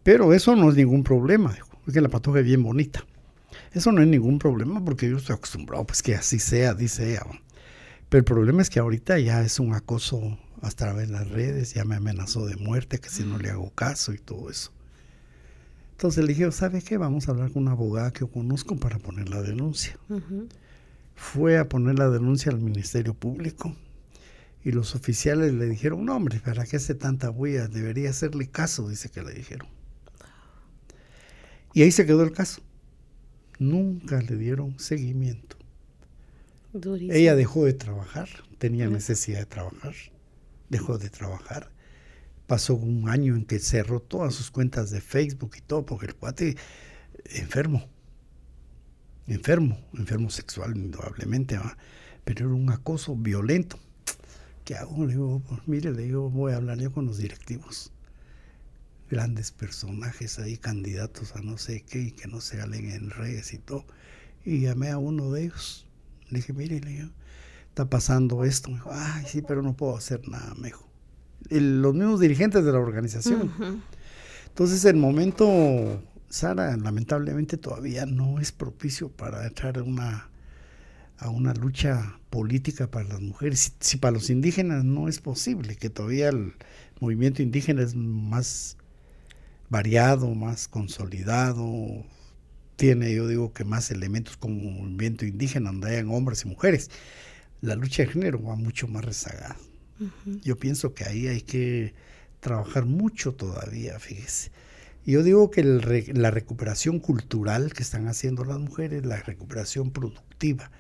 Pero 0.04 0.32
eso 0.32 0.54
no 0.54 0.70
es 0.70 0.76
ningún 0.76 1.02
problema, 1.02 1.58
es 1.88 1.92
que 1.92 2.00
la 2.00 2.08
patoja 2.08 2.38
es 2.38 2.44
bien 2.44 2.62
bonita. 2.62 3.04
Eso 3.72 3.90
no 3.90 4.00
es 4.00 4.06
ningún 4.06 4.38
problema 4.38 4.84
porque 4.84 5.10
yo 5.10 5.16
estoy 5.16 5.34
acostumbrado 5.34 5.84
pues 5.84 6.04
que 6.04 6.14
así 6.14 6.38
sea, 6.38 6.72
dice 6.72 7.10
ella. 7.10 7.24
Pero 8.08 8.20
el 8.20 8.24
problema 8.24 8.62
es 8.62 8.70
que 8.70 8.78
ahorita 8.78 9.18
ya 9.18 9.42
es 9.42 9.58
un 9.58 9.74
acoso 9.74 10.38
a 10.62 10.70
través 10.70 11.08
de 11.08 11.14
las 11.14 11.28
redes, 11.28 11.74
ya 11.74 11.84
me 11.84 11.96
amenazó 11.96 12.46
de 12.46 12.56
muerte, 12.56 12.98
que 12.98 13.08
si 13.08 13.24
no 13.24 13.38
le 13.38 13.50
hago 13.50 13.70
caso 13.70 14.12
y 14.12 14.18
todo 14.18 14.50
eso. 14.50 14.72
Entonces 15.92 16.24
le 16.24 16.34
dije, 16.34 16.50
¿sabe 16.52 16.82
qué? 16.82 16.98
Vamos 16.98 17.26
a 17.26 17.32
hablar 17.32 17.50
con 17.50 17.62
una 17.62 17.72
abogada 17.72 18.12
que 18.12 18.20
yo 18.20 18.28
conozco 18.28 18.76
para 18.76 18.98
poner 18.98 19.28
la 19.28 19.42
denuncia. 19.42 19.98
Fue 21.14 21.58
a 21.58 21.68
poner 21.68 21.98
la 21.98 22.10
denuncia 22.10 22.52
al 22.52 22.60
Ministerio 22.60 23.14
Público 23.14 23.74
y 24.62 24.72
los 24.72 24.94
oficiales 24.94 25.54
le 25.54 25.66
dijeron, 25.66 26.04
no 26.04 26.14
hombre, 26.16 26.40
¿para 26.40 26.64
qué 26.64 26.76
hace 26.76 26.94
tanta 26.94 27.30
bulla? 27.30 27.68
Debería 27.68 28.10
hacerle 28.10 28.48
caso, 28.48 28.88
dice 28.88 29.08
que 29.08 29.22
le 29.22 29.32
dijeron. 29.32 29.68
Y 31.72 31.82
ahí 31.82 31.92
se 31.92 32.04
quedó 32.04 32.22
el 32.22 32.32
caso. 32.32 32.62
Nunca 33.58 34.20
le 34.20 34.36
dieron 34.36 34.78
seguimiento. 34.78 35.56
Ella 37.10 37.34
dejó 37.34 37.64
de 37.64 37.74
trabajar, 37.74 38.28
tenía 38.58 38.88
necesidad 38.88 39.40
de 39.40 39.46
trabajar 39.46 39.94
dejó 40.68 40.98
de 40.98 41.10
trabajar. 41.10 41.70
Pasó 42.46 42.74
un 42.74 43.08
año 43.08 43.34
en 43.34 43.44
que 43.44 43.58
cerró 43.58 44.00
todas 44.00 44.34
sus 44.34 44.50
cuentas 44.50 44.90
de 44.90 45.00
Facebook 45.00 45.52
y 45.56 45.60
todo, 45.60 45.84
porque 45.84 46.06
el 46.06 46.14
cuate 46.14 46.56
enfermo, 47.24 47.88
enfermo, 49.26 49.78
enfermo 49.94 50.30
sexual 50.30 50.76
indudablemente, 50.76 51.58
pero 52.24 52.46
era 52.46 52.54
un 52.54 52.70
acoso 52.70 53.16
violento. 53.16 53.78
¿Qué 54.64 54.74
hago? 54.74 55.04
Le 55.06 55.12
digo, 55.12 55.42
pues, 55.48 55.60
mire, 55.66 55.92
le 55.92 56.02
digo, 56.02 56.30
voy 56.30 56.52
a 56.52 56.56
hablar 56.56 56.78
yo 56.78 56.92
con 56.92 57.06
los 57.06 57.18
directivos. 57.18 57.92
Grandes 59.08 59.52
personajes 59.52 60.40
ahí, 60.40 60.56
candidatos 60.56 61.36
a 61.36 61.40
no 61.40 61.58
sé 61.58 61.82
qué, 61.82 62.00
y 62.00 62.10
que 62.10 62.26
no 62.26 62.40
se 62.40 62.58
salen 62.58 62.90
en 62.90 63.10
redes 63.10 63.52
y 63.52 63.58
todo. 63.58 63.84
Y 64.44 64.60
llamé 64.60 64.90
a 64.90 64.98
uno 64.98 65.30
de 65.30 65.44
ellos. 65.44 65.85
Le 66.30 66.38
dije, 66.38 66.52
mire, 66.52 66.80
le 66.80 66.90
digo, 66.90 67.08
está 67.68 67.88
pasando 67.88 68.44
esto. 68.44 68.70
Me 68.70 68.76
dijo, 68.76 68.90
ay, 68.92 69.24
sí, 69.26 69.42
pero 69.42 69.62
no 69.62 69.74
puedo 69.74 69.96
hacer 69.96 70.28
nada, 70.28 70.54
me 70.54 70.68
dijo. 70.68 70.88
los 71.50 71.94
mismos 71.94 72.20
dirigentes 72.20 72.64
de 72.64 72.72
la 72.72 72.78
organización. 72.78 73.52
Entonces, 74.48 74.84
el 74.86 74.96
momento, 74.96 76.02
Sara, 76.28 76.76
lamentablemente 76.76 77.56
todavía 77.58 78.06
no 78.06 78.40
es 78.40 78.52
propicio 78.52 79.10
para 79.10 79.46
entrar 79.46 79.78
a 79.78 79.82
una, 79.82 80.30
a 81.18 81.28
una 81.28 81.52
lucha 81.54 82.18
política 82.30 82.90
para 82.90 83.08
las 83.08 83.20
mujeres. 83.20 83.74
Si, 83.80 83.98
para 83.98 84.12
los 84.12 84.30
indígenas 84.30 84.84
no 84.84 85.08
es 85.08 85.20
posible, 85.20 85.76
que 85.76 85.90
todavía 85.90 86.30
el 86.30 86.54
movimiento 87.00 87.42
indígena 87.42 87.82
es 87.82 87.94
más 87.94 88.78
variado, 89.68 90.34
más 90.34 90.68
consolidado, 90.68 92.04
tiene, 92.76 93.14
yo 93.14 93.26
digo 93.26 93.52
que 93.52 93.64
más 93.64 93.90
elementos 93.90 94.36
como 94.36 94.54
movimiento 94.70 95.24
indígena, 95.24 95.70
donde 95.70 95.90
hayan 95.90 96.10
hombres 96.10 96.44
y 96.44 96.48
mujeres 96.48 96.90
la 97.60 97.74
lucha 97.74 98.04
de 98.04 98.12
género 98.12 98.42
va 98.42 98.56
mucho 98.56 98.86
más 98.88 99.04
rezagada. 99.04 99.56
Yo 100.42 100.56
pienso 100.56 100.92
que 100.92 101.04
ahí 101.04 101.26
hay 101.26 101.40
que 101.40 101.94
trabajar 102.40 102.84
mucho 102.84 103.34
todavía, 103.34 103.98
fíjese. 103.98 104.50
Yo 105.06 105.22
digo 105.22 105.50
que 105.50 105.62
la 105.62 106.30
recuperación 106.30 106.98
cultural 106.98 107.72
que 107.72 107.82
están 107.82 108.08
haciendo 108.08 108.44
las 108.44 108.58
mujeres, 108.58 109.06
la 109.06 109.16
recuperación 109.22 109.90
productiva 109.90 110.70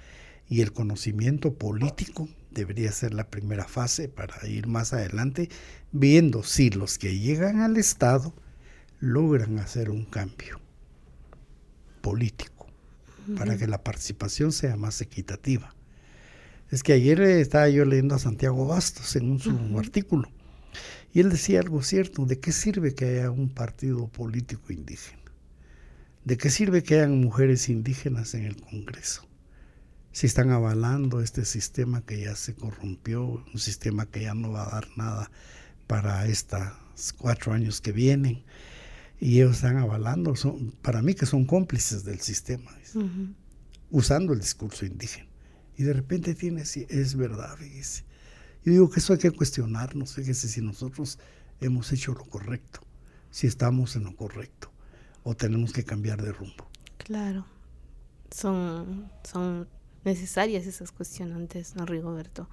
y 0.48 0.60
el 0.60 0.72
conocimiento 0.72 1.54
político 1.54 2.28
debería 2.50 2.92
ser 2.92 3.14
la 3.14 3.30
primera 3.30 3.66
fase 3.66 4.08
para 4.08 4.46
ir 4.46 4.66
más 4.66 4.92
adelante, 4.92 5.48
viendo 5.92 6.42
si 6.42 6.70
los 6.70 6.98
que 6.98 7.18
llegan 7.18 7.60
al 7.60 7.76
Estado 7.76 8.34
logran 9.00 9.58
hacer 9.58 9.90
un 9.90 10.04
cambio 10.04 10.60
político 12.06 12.68
para 13.36 13.56
que 13.56 13.66
la 13.66 13.82
participación 13.82 14.52
sea 14.52 14.76
más 14.76 15.00
equitativa. 15.00 15.74
Es 16.70 16.84
que 16.84 16.92
ayer 16.92 17.20
estaba 17.20 17.68
yo 17.68 17.84
leyendo 17.84 18.14
a 18.14 18.20
Santiago 18.20 18.64
Bastos 18.64 19.16
en 19.16 19.28
un, 19.28 19.40
su 19.40 19.76
artículo 19.76 20.30
y 21.12 21.18
él 21.18 21.30
decía 21.30 21.58
algo 21.58 21.82
cierto, 21.82 22.24
¿de 22.24 22.38
qué 22.38 22.52
sirve 22.52 22.94
que 22.94 23.06
haya 23.06 23.32
un 23.32 23.48
partido 23.48 24.06
político 24.06 24.72
indígena? 24.72 25.32
¿De 26.24 26.36
qué 26.36 26.48
sirve 26.48 26.84
que 26.84 26.94
hayan 26.94 27.20
mujeres 27.20 27.68
indígenas 27.68 28.34
en 28.34 28.44
el 28.44 28.56
Congreso? 28.60 29.26
Si 30.12 30.28
están 30.28 30.50
avalando 30.50 31.20
este 31.20 31.44
sistema 31.44 32.02
que 32.02 32.20
ya 32.20 32.36
se 32.36 32.54
corrompió, 32.54 33.44
un 33.52 33.58
sistema 33.58 34.06
que 34.06 34.22
ya 34.22 34.34
no 34.34 34.52
va 34.52 34.68
a 34.68 34.70
dar 34.70 34.88
nada 34.96 35.32
para 35.88 36.24
estos 36.26 37.12
cuatro 37.18 37.52
años 37.52 37.80
que 37.80 37.90
vienen, 37.90 38.44
y 39.20 39.40
ellos 39.40 39.56
están 39.56 39.78
avalando, 39.78 40.36
son, 40.36 40.72
para 40.82 41.02
mí 41.02 41.14
que 41.14 41.26
son 41.26 41.44
cómplices 41.44 42.04
del 42.04 42.20
sistema, 42.20 42.70
usando 43.90 44.32
el 44.32 44.40
discurso 44.40 44.84
indígena 44.84 45.28
y 45.76 45.82
de 45.82 45.92
repente 45.92 46.34
tiene, 46.34 46.62
es 46.62 47.16
verdad, 47.16 47.56
fíjese. 47.56 48.04
Yo 48.64 48.72
digo 48.72 48.90
que 48.90 49.00
eso 49.00 49.12
hay 49.12 49.18
que 49.18 49.30
cuestionarnos, 49.30 50.14
fíjese 50.14 50.48
si 50.48 50.60
nosotros 50.60 51.18
hemos 51.60 51.92
hecho 51.92 52.12
lo 52.12 52.24
correcto, 52.24 52.80
si 53.30 53.46
estamos 53.46 53.96
en 53.96 54.04
lo 54.04 54.16
correcto 54.16 54.72
o 55.22 55.36
tenemos 55.36 55.72
que 55.72 55.84
cambiar 55.84 56.22
de 56.22 56.32
rumbo. 56.32 56.68
Claro, 56.98 57.46
son, 58.30 59.10
son 59.22 59.68
necesarias 60.06 60.66
esas 60.66 60.92
cuestionantes, 60.92 61.76
¿no, 61.76 61.84
Rigoberto? 61.84 62.48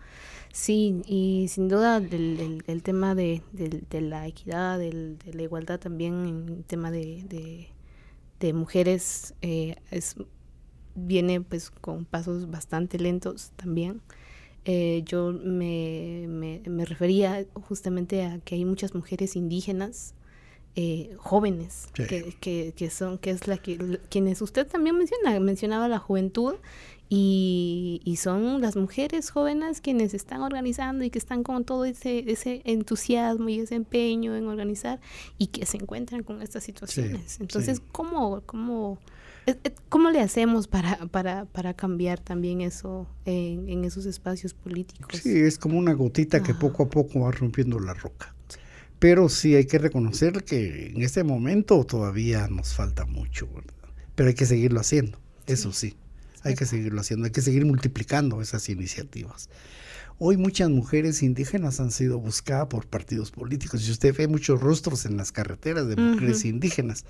Sí, 0.51 1.01
y 1.07 1.47
sin 1.47 1.69
duda 1.69 1.97
el, 1.97 2.63
el, 2.67 2.83
tema 2.83 3.15
de, 3.15 3.41
la 3.91 4.27
equidad, 4.27 4.77
de 4.79 5.17
la 5.31 5.41
igualdad 5.41 5.79
también 5.79 6.45
el 6.49 6.63
tema 6.65 6.91
de, 6.91 7.69
de, 8.39 8.53
mujeres 8.53 9.35
eh, 9.41 9.77
es, 9.89 10.17
viene 10.95 11.39
pues 11.39 11.71
con 11.71 12.03
pasos 12.03 12.51
bastante 12.51 12.99
lentos 12.99 13.51
también. 13.55 14.01
Eh, 14.65 15.03
yo 15.05 15.31
me, 15.31 16.25
me, 16.27 16.85
refería 16.85 17.45
justamente 17.53 18.25
a 18.25 18.39
que 18.39 18.55
hay 18.55 18.65
muchas 18.65 18.93
mujeres 18.93 19.35
indígenas 19.35 20.13
eh, 20.75 21.15
jóvenes 21.17 21.87
que, 21.93 22.35
que, 22.39 22.73
que, 22.75 22.89
son 22.89 23.19
que 23.19 23.29
es 23.29 23.47
la 23.47 23.57
que 23.57 23.99
quienes 24.09 24.41
usted 24.41 24.65
también 24.65 24.97
menciona 24.97 25.39
mencionaba 25.39 25.87
la 25.87 25.99
juventud 25.99 26.55
y, 27.09 28.01
y, 28.05 28.15
son 28.15 28.59
las 28.59 28.75
mujeres 28.75 29.29
jóvenes 29.29 29.81
quienes 29.81 30.15
están 30.15 30.41
organizando 30.41 31.03
y 31.03 31.11
que 31.11 31.19
están 31.19 31.43
con 31.43 31.63
todo 31.63 31.85
ese, 31.85 32.31
ese 32.31 32.63
entusiasmo 32.65 33.49
y 33.49 33.59
ese 33.59 33.75
empeño 33.75 34.35
en 34.35 34.47
organizar 34.47 34.99
y 35.37 35.47
que 35.47 35.67
se 35.67 35.77
encuentran 35.77 36.23
con 36.23 36.41
estas 36.41 36.63
situaciones. 36.63 37.39
Entonces, 37.39 37.83
¿cómo, 37.91 38.41
cómo, 38.47 38.97
eh, 39.45 39.55
eh, 39.63 39.75
¿cómo 39.89 40.09
le 40.09 40.21
hacemos 40.21 40.67
para, 40.67 41.05
para, 41.07 41.45
para 41.45 41.75
cambiar 41.75 42.19
también 42.19 42.61
eso 42.61 43.05
en, 43.25 43.69
en, 43.69 43.85
esos 43.85 44.07
espacios 44.07 44.55
políticos? 44.55 45.19
Sí, 45.21 45.37
es 45.37 45.59
como 45.59 45.77
una 45.77 45.93
gotita 45.93 46.41
que 46.41 46.55
poco 46.55 46.81
a 46.81 46.89
poco 46.89 47.19
va 47.19 47.31
rompiendo 47.31 47.79
la 47.79 47.93
roca. 47.93 48.32
Pero 49.03 49.27
sí 49.27 49.53
hay 49.53 49.65
que 49.65 49.79
reconocer 49.79 50.45
que 50.45 50.93
en 50.95 51.01
este 51.01 51.25
momento 51.25 51.83
todavía 51.83 52.47
nos 52.47 52.73
falta 52.73 53.05
mucho, 53.05 53.49
pero 54.15 54.29
hay 54.29 54.33
que 54.33 54.45
seguirlo 54.45 54.79
haciendo, 54.79 55.19
eso 55.45 55.73
sí. 55.73 55.97
Hay 56.43 56.55
que 56.55 56.65
seguirlo 56.65 57.01
haciendo, 57.01 57.25
hay 57.25 57.33
que 57.33 57.41
seguir 57.41 57.65
multiplicando 57.65 58.41
esas 58.41 58.69
iniciativas. 58.69 59.49
Hoy 60.19 60.37
muchas 60.37 60.69
mujeres 60.69 61.21
indígenas 61.21 61.81
han 61.81 61.91
sido 61.91 62.17
buscadas 62.17 62.67
por 62.67 62.87
partidos 62.87 63.31
políticos 63.31 63.85
y 63.85 63.91
usted 63.91 64.15
ve 64.15 64.29
muchos 64.29 64.61
rostros 64.61 65.05
en 65.05 65.17
las 65.17 65.33
carreteras 65.33 65.85
de 65.89 65.97
mujeres 65.97 66.45
indígenas. 66.45 67.03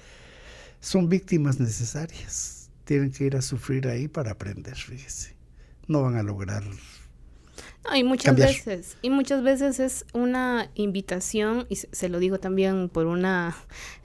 Son 0.80 1.10
víctimas 1.10 1.60
necesarias. 1.60 2.72
Tienen 2.86 3.12
que 3.12 3.26
ir 3.26 3.36
a 3.36 3.44
sufrir 3.44 3.88
ahí 3.88 4.08
para 4.08 4.32
aprender, 4.32 4.76
fíjese. 4.76 5.36
No 5.88 6.02
van 6.02 6.16
a 6.16 6.24
lograr 6.24 6.64
no, 7.86 7.96
y 7.96 8.04
muchas 8.04 8.36
veces, 8.36 8.98
y 9.02 9.10
muchas 9.10 9.44
veces 9.44 9.80
es 9.80 10.06
una 10.14 10.70
invitación, 10.76 11.66
y 11.70 11.76
se, 11.76 12.10
lo 12.10 12.20
digo 12.20 12.40
también 12.40 12.90
por 12.90 13.08
una, 13.08 13.56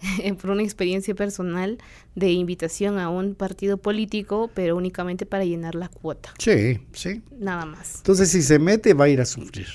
por 0.41 0.51
una 0.51 0.62
experiencia 0.62 1.14
personal, 1.14 1.79
de 2.14 2.33
invitación 2.33 2.99
a 2.99 3.09
un 3.09 3.37
partido 3.37 3.76
político, 3.76 4.51
pero 4.53 4.76
únicamente 4.76 5.26
para 5.26 5.45
llenar 5.45 5.76
la 5.76 5.89
cuota. 5.89 6.35
Sí, 6.39 6.81
sí. 6.93 7.22
Nada 7.39 7.64
más. 7.64 7.97
Entonces, 7.99 8.31
si 8.31 8.43
se 8.43 8.59
mete, 8.59 8.95
va 8.95 9.05
a 9.05 9.09
ir 9.09 9.20
a 9.20 9.24
sufrir, 9.24 9.68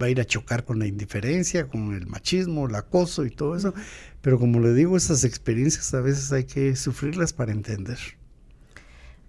va 0.00 0.06
a 0.06 0.10
ir 0.10 0.20
a 0.20 0.24
chocar 0.24 0.64
con 0.64 0.78
la 0.78 0.86
indiferencia, 0.86 1.66
con 1.66 1.94
el 1.94 2.06
machismo, 2.06 2.68
el 2.68 2.74
acoso 2.76 3.24
y 3.24 3.30
todo 3.30 3.56
eso. 3.56 3.74
Pero 4.20 4.38
como 4.38 4.60
le 4.60 4.74
digo, 4.74 4.96
esas 4.96 5.24
experiencias 5.24 5.92
a 5.94 6.00
veces 6.00 6.30
hay 6.30 6.44
que 6.44 6.76
sufrirlas 6.76 7.32
para 7.32 7.50
entender. 7.50 7.98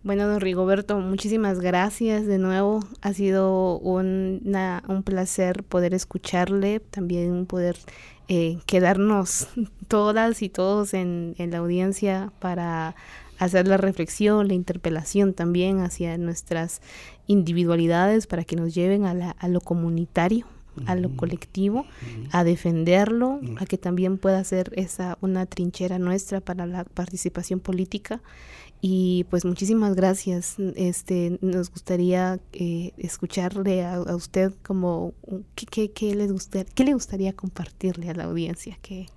Bueno, 0.02 0.30
don 0.30 0.39
Rigoberto, 0.39 0.97
muchísimas 1.00 1.60
gracias 1.60 2.26
de 2.26 2.38
nuevo. 2.38 2.80
Ha 3.02 3.12
sido 3.12 3.78
un 3.80 5.04
placer 5.04 5.64
poder 5.64 5.93
escucharle, 5.93 6.80
también 6.80 7.45
poder 7.45 7.76
eh, 8.30 8.60
quedarnos 8.66 9.50
todas 9.89 10.41
y 10.41 10.47
todos 10.47 10.93
en, 10.93 11.36
la 11.38 11.58
audiencia 11.58 12.32
para 12.39 12.95
hacer 13.39 13.68
la 13.68 13.76
reflexión, 13.76 14.47
la 14.47 14.54
interpelación 14.54 15.34
también 15.34 15.82
hacia 15.82 16.18
nuestras 16.18 16.82
individualidades 17.28 18.26
para 18.26 18.45
que 18.45 18.56
nos 18.56 18.74
lleven 18.74 19.06
a, 19.06 19.32
a 19.32 19.47
lo 19.50 19.60
comunitario, 19.60 20.45
a 20.86 20.95
lo 20.95 21.14
colectivo, 21.18 21.86
a 22.32 22.45
defenderlo, 22.45 23.41
a 23.58 23.66
que 23.66 23.78
también 23.78 24.18
pueda 24.18 24.41
ser 24.45 24.72
esa 24.78 25.18
una 25.20 25.45
trinchera 25.45 26.00
nuestra 26.00 26.39
para 26.39 26.66
la 26.66 26.86
participación 26.86 27.60
política 27.60 28.22
y 28.82 29.26
pues 29.30 29.44
muchísimas 29.46 29.96
gracias. 29.96 30.56
Este, 30.76 31.38
nos 31.42 31.70
gustaría 31.70 32.40
eh, 32.54 32.94
escucharle 32.98 33.86
a, 33.86 34.00
usted 34.16 34.54
como 34.64 35.14
¿qué, 35.56 35.92
qué, 35.92 36.16
les 36.16 36.32
gustaría, 36.32 36.72
qué 36.74 36.86
le 36.86 36.94
gustaría 36.94 37.34
compartirle 37.34 38.10
a 38.10 38.14
la 38.14 38.26
audiencia. 38.26 38.78
Que, 38.82 39.08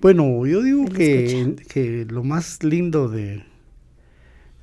bueno, 0.00 0.46
yo 0.46 0.62
digo 0.62 0.86
que, 0.86 1.56
que, 1.68 2.06
lo 2.08 2.24
más 2.24 2.62
lindo 2.62 3.08
de, 3.08 3.44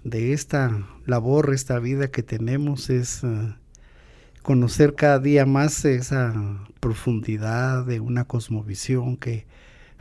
de 0.03 0.33
esta 0.33 0.87
labor, 1.05 1.53
esta 1.53 1.77
vida 1.79 2.09
que 2.09 2.23
tenemos 2.23 2.89
es 2.89 3.23
eh, 3.23 3.53
conocer 4.41 4.95
cada 4.95 5.19
día 5.19 5.45
más 5.45 5.85
esa 5.85 6.33
profundidad 6.79 7.85
de 7.85 7.99
una 7.99 8.25
cosmovisión 8.25 9.17
que 9.17 9.45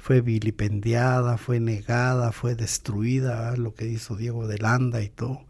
fue 0.05 0.20
vilipendiada, 0.20 1.38
fue 1.38 1.61
negada, 1.61 2.30
fue 2.30 2.55
destruida, 2.55 3.57
lo 3.57 3.72
que 3.72 3.86
hizo 3.86 4.16
Diego 4.16 4.46
de 4.46 4.59
Landa 4.59 5.00
y 5.00 5.09
todo. 5.09 5.46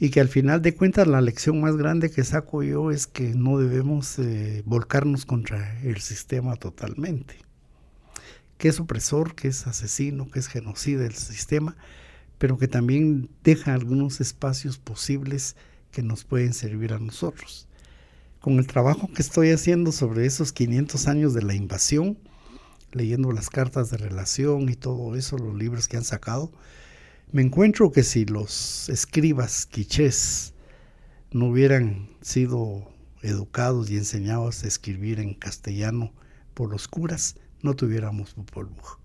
Y 0.00 0.10
que 0.10 0.20
al 0.20 0.26
final 0.26 0.62
de 0.62 0.74
cuentas 0.74 1.06
la 1.06 1.20
lección 1.20 1.60
más 1.60 1.76
grande 1.76 2.10
que 2.10 2.24
saco 2.24 2.64
yo 2.64 2.90
es 2.90 3.06
que 3.06 3.36
no 3.36 3.56
debemos 3.56 4.18
eh, 4.18 4.64
volcarnos 4.66 5.26
contra 5.26 5.80
el 5.82 6.00
sistema 6.00 6.56
totalmente. 6.56 7.36
Que 8.56 8.66
es 8.66 8.80
opresor, 8.80 9.36
que 9.36 9.46
es 9.46 9.64
asesino, 9.68 10.28
que 10.28 10.40
es 10.40 10.48
genocida 10.48 11.06
el 11.06 11.14
sistema, 11.14 11.76
pero 12.38 12.58
que 12.58 12.66
también 12.66 13.30
deja 13.44 13.74
algunos 13.74 14.20
espacios 14.20 14.78
posibles 14.78 15.54
que 15.92 16.02
nos 16.02 16.24
pueden 16.24 16.52
servir 16.52 16.94
a 16.94 16.98
nosotros. 16.98 17.68
Con 18.40 18.58
el 18.58 18.66
trabajo 18.66 19.08
que 19.14 19.22
estoy 19.22 19.52
haciendo 19.52 19.92
sobre 19.92 20.26
esos 20.26 20.52
500 20.52 21.06
años 21.06 21.32
de 21.32 21.42
la 21.42 21.54
invasión, 21.54 22.18
leyendo 22.92 23.32
las 23.32 23.50
cartas 23.50 23.90
de 23.90 23.96
relación 23.96 24.68
y 24.68 24.74
todo 24.74 25.16
eso, 25.16 25.38
los 25.38 25.54
libros 25.54 25.88
que 25.88 25.96
han 25.96 26.04
sacado, 26.04 26.52
me 27.30 27.42
encuentro 27.42 27.92
que 27.92 28.02
si 28.02 28.24
los 28.24 28.88
escribas 28.88 29.66
quichés 29.66 30.54
no 31.30 31.48
hubieran 31.48 32.08
sido 32.22 32.90
educados 33.22 33.90
y 33.90 33.96
enseñados 33.96 34.64
a 34.64 34.68
escribir 34.68 35.20
en 35.20 35.34
castellano 35.34 36.12
por 36.54 36.70
los 36.70 36.88
curas, 36.88 37.36
no 37.62 37.74
tuviéramos 37.74 38.34
Popol 38.34 38.66
Vuh. 38.66 38.98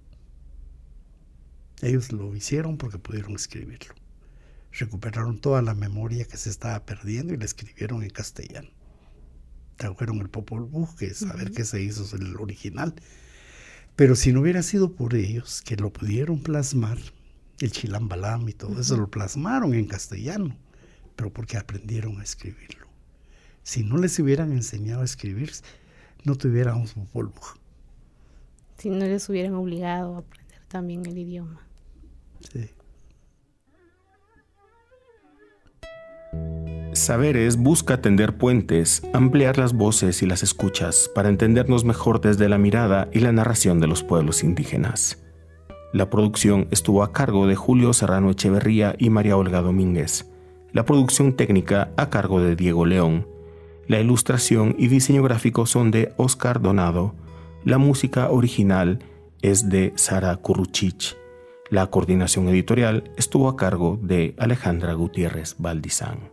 Ellos 1.82 2.12
lo 2.12 2.34
hicieron 2.36 2.78
porque 2.78 2.98
pudieron 2.98 3.36
escribirlo. 3.36 3.94
Recuperaron 4.72 5.40
toda 5.40 5.62
la 5.62 5.74
memoria 5.74 6.26
que 6.26 6.38
se 6.38 6.50
estaba 6.50 6.86
perdiendo 6.86 7.34
y 7.34 7.38
la 7.38 7.46
escribieron 7.46 8.04
en 8.04 8.10
castellano. 8.10 8.70
Trajeron 9.76 10.20
el 10.20 10.30
Popol 10.30 10.64
Vuh, 10.64 10.96
que 10.96 11.08
es 11.08 11.18
saber 11.18 11.52
qué 11.52 11.66
se 11.66 11.82
hizo 11.82 12.16
el 12.16 12.38
original, 12.38 12.96
pero 13.96 14.16
si 14.16 14.32
no 14.32 14.42
hubiera 14.42 14.64
sido 14.64 14.94
por 14.94 15.16
ellos 15.16 15.62
que 15.62 15.76
lo 15.76 15.92
pudieron 15.92 16.42
plasmar, 16.42 16.98
el 17.60 17.72
chilambalam 17.72 18.50
y 18.50 18.54
todo 18.54 18.80
eso 18.80 18.98
lo 18.98 19.10
plasmaron 19.10 19.74
en 19.74 19.86
castellano, 19.86 20.58
pero 21.16 21.32
porque 21.32 21.58
aprendieron 21.58 22.20
a 22.20 22.24
escribirlo. 22.24 22.88
Si 23.62 23.84
no 23.84 23.98
les 23.98 24.18
hubieran 24.20 24.52
enseñado 24.52 25.02
a 25.02 25.06
escribir, 25.06 25.52
no 26.24 26.36
tuviéramos 26.36 26.96
polvo. 27.14 27.42
Si 28.78 28.90
no 28.90 28.98
les 28.98 29.30
hubieran 29.30 29.54
obligado 29.54 30.16
a 30.16 30.20
aprender 30.20 30.60
también 30.68 31.06
el 31.06 31.18
idioma. 31.18 31.62
Sí. 32.52 32.70
Saberes 36.94 37.58
busca 37.58 38.02
tender 38.02 38.38
puentes, 38.38 39.02
ampliar 39.14 39.58
las 39.58 39.74
voces 39.74 40.22
y 40.22 40.28
las 40.28 40.44
escuchas 40.44 41.10
para 41.14 41.30
entendernos 41.30 41.86
mejor 41.86 42.22
desde 42.22 42.48
la 42.48 42.60
mirada 42.60 43.10
y 43.12 43.20
la 43.20 43.32
narración 43.32 43.80
de 43.80 43.88
los 43.88 44.04
pueblos 44.04 44.44
indígenas. 44.44 45.24
La 45.92 46.12
producción 46.12 46.68
estuvo 46.70 47.04
a 47.04 47.12
cargo 47.12 47.48
de 47.48 47.56
Julio 47.56 47.94
Serrano 47.94 48.30
Echeverría 48.30 48.96
y 49.00 49.10
María 49.10 49.38
Olga 49.38 49.62
Domínguez. 49.62 50.30
La 50.72 50.86
producción 50.86 51.34
técnica 51.34 51.92
a 51.98 52.12
cargo 52.12 52.42
de 52.42 52.56
Diego 52.56 52.86
León. 52.86 53.28
La 53.88 54.00
ilustración 54.00 54.76
y 54.78 54.88
diseño 54.88 55.24
gráfico 55.24 55.66
son 55.66 55.90
de 55.90 56.14
Oscar 56.18 56.62
Donado. 56.62 57.16
La 57.66 57.80
música 57.80 58.30
original 58.30 59.00
es 59.42 59.70
de 59.70 59.94
Sara 59.96 60.36
Kuruchich. 60.36 61.18
La 61.72 61.88
coordinación 61.88 62.50
editorial 62.50 63.12
estuvo 63.18 63.50
a 63.50 63.58
cargo 63.58 64.00
de 64.02 64.36
Alejandra 64.38 64.94
Gutiérrez 64.94 65.56
Valdizán. 65.58 66.33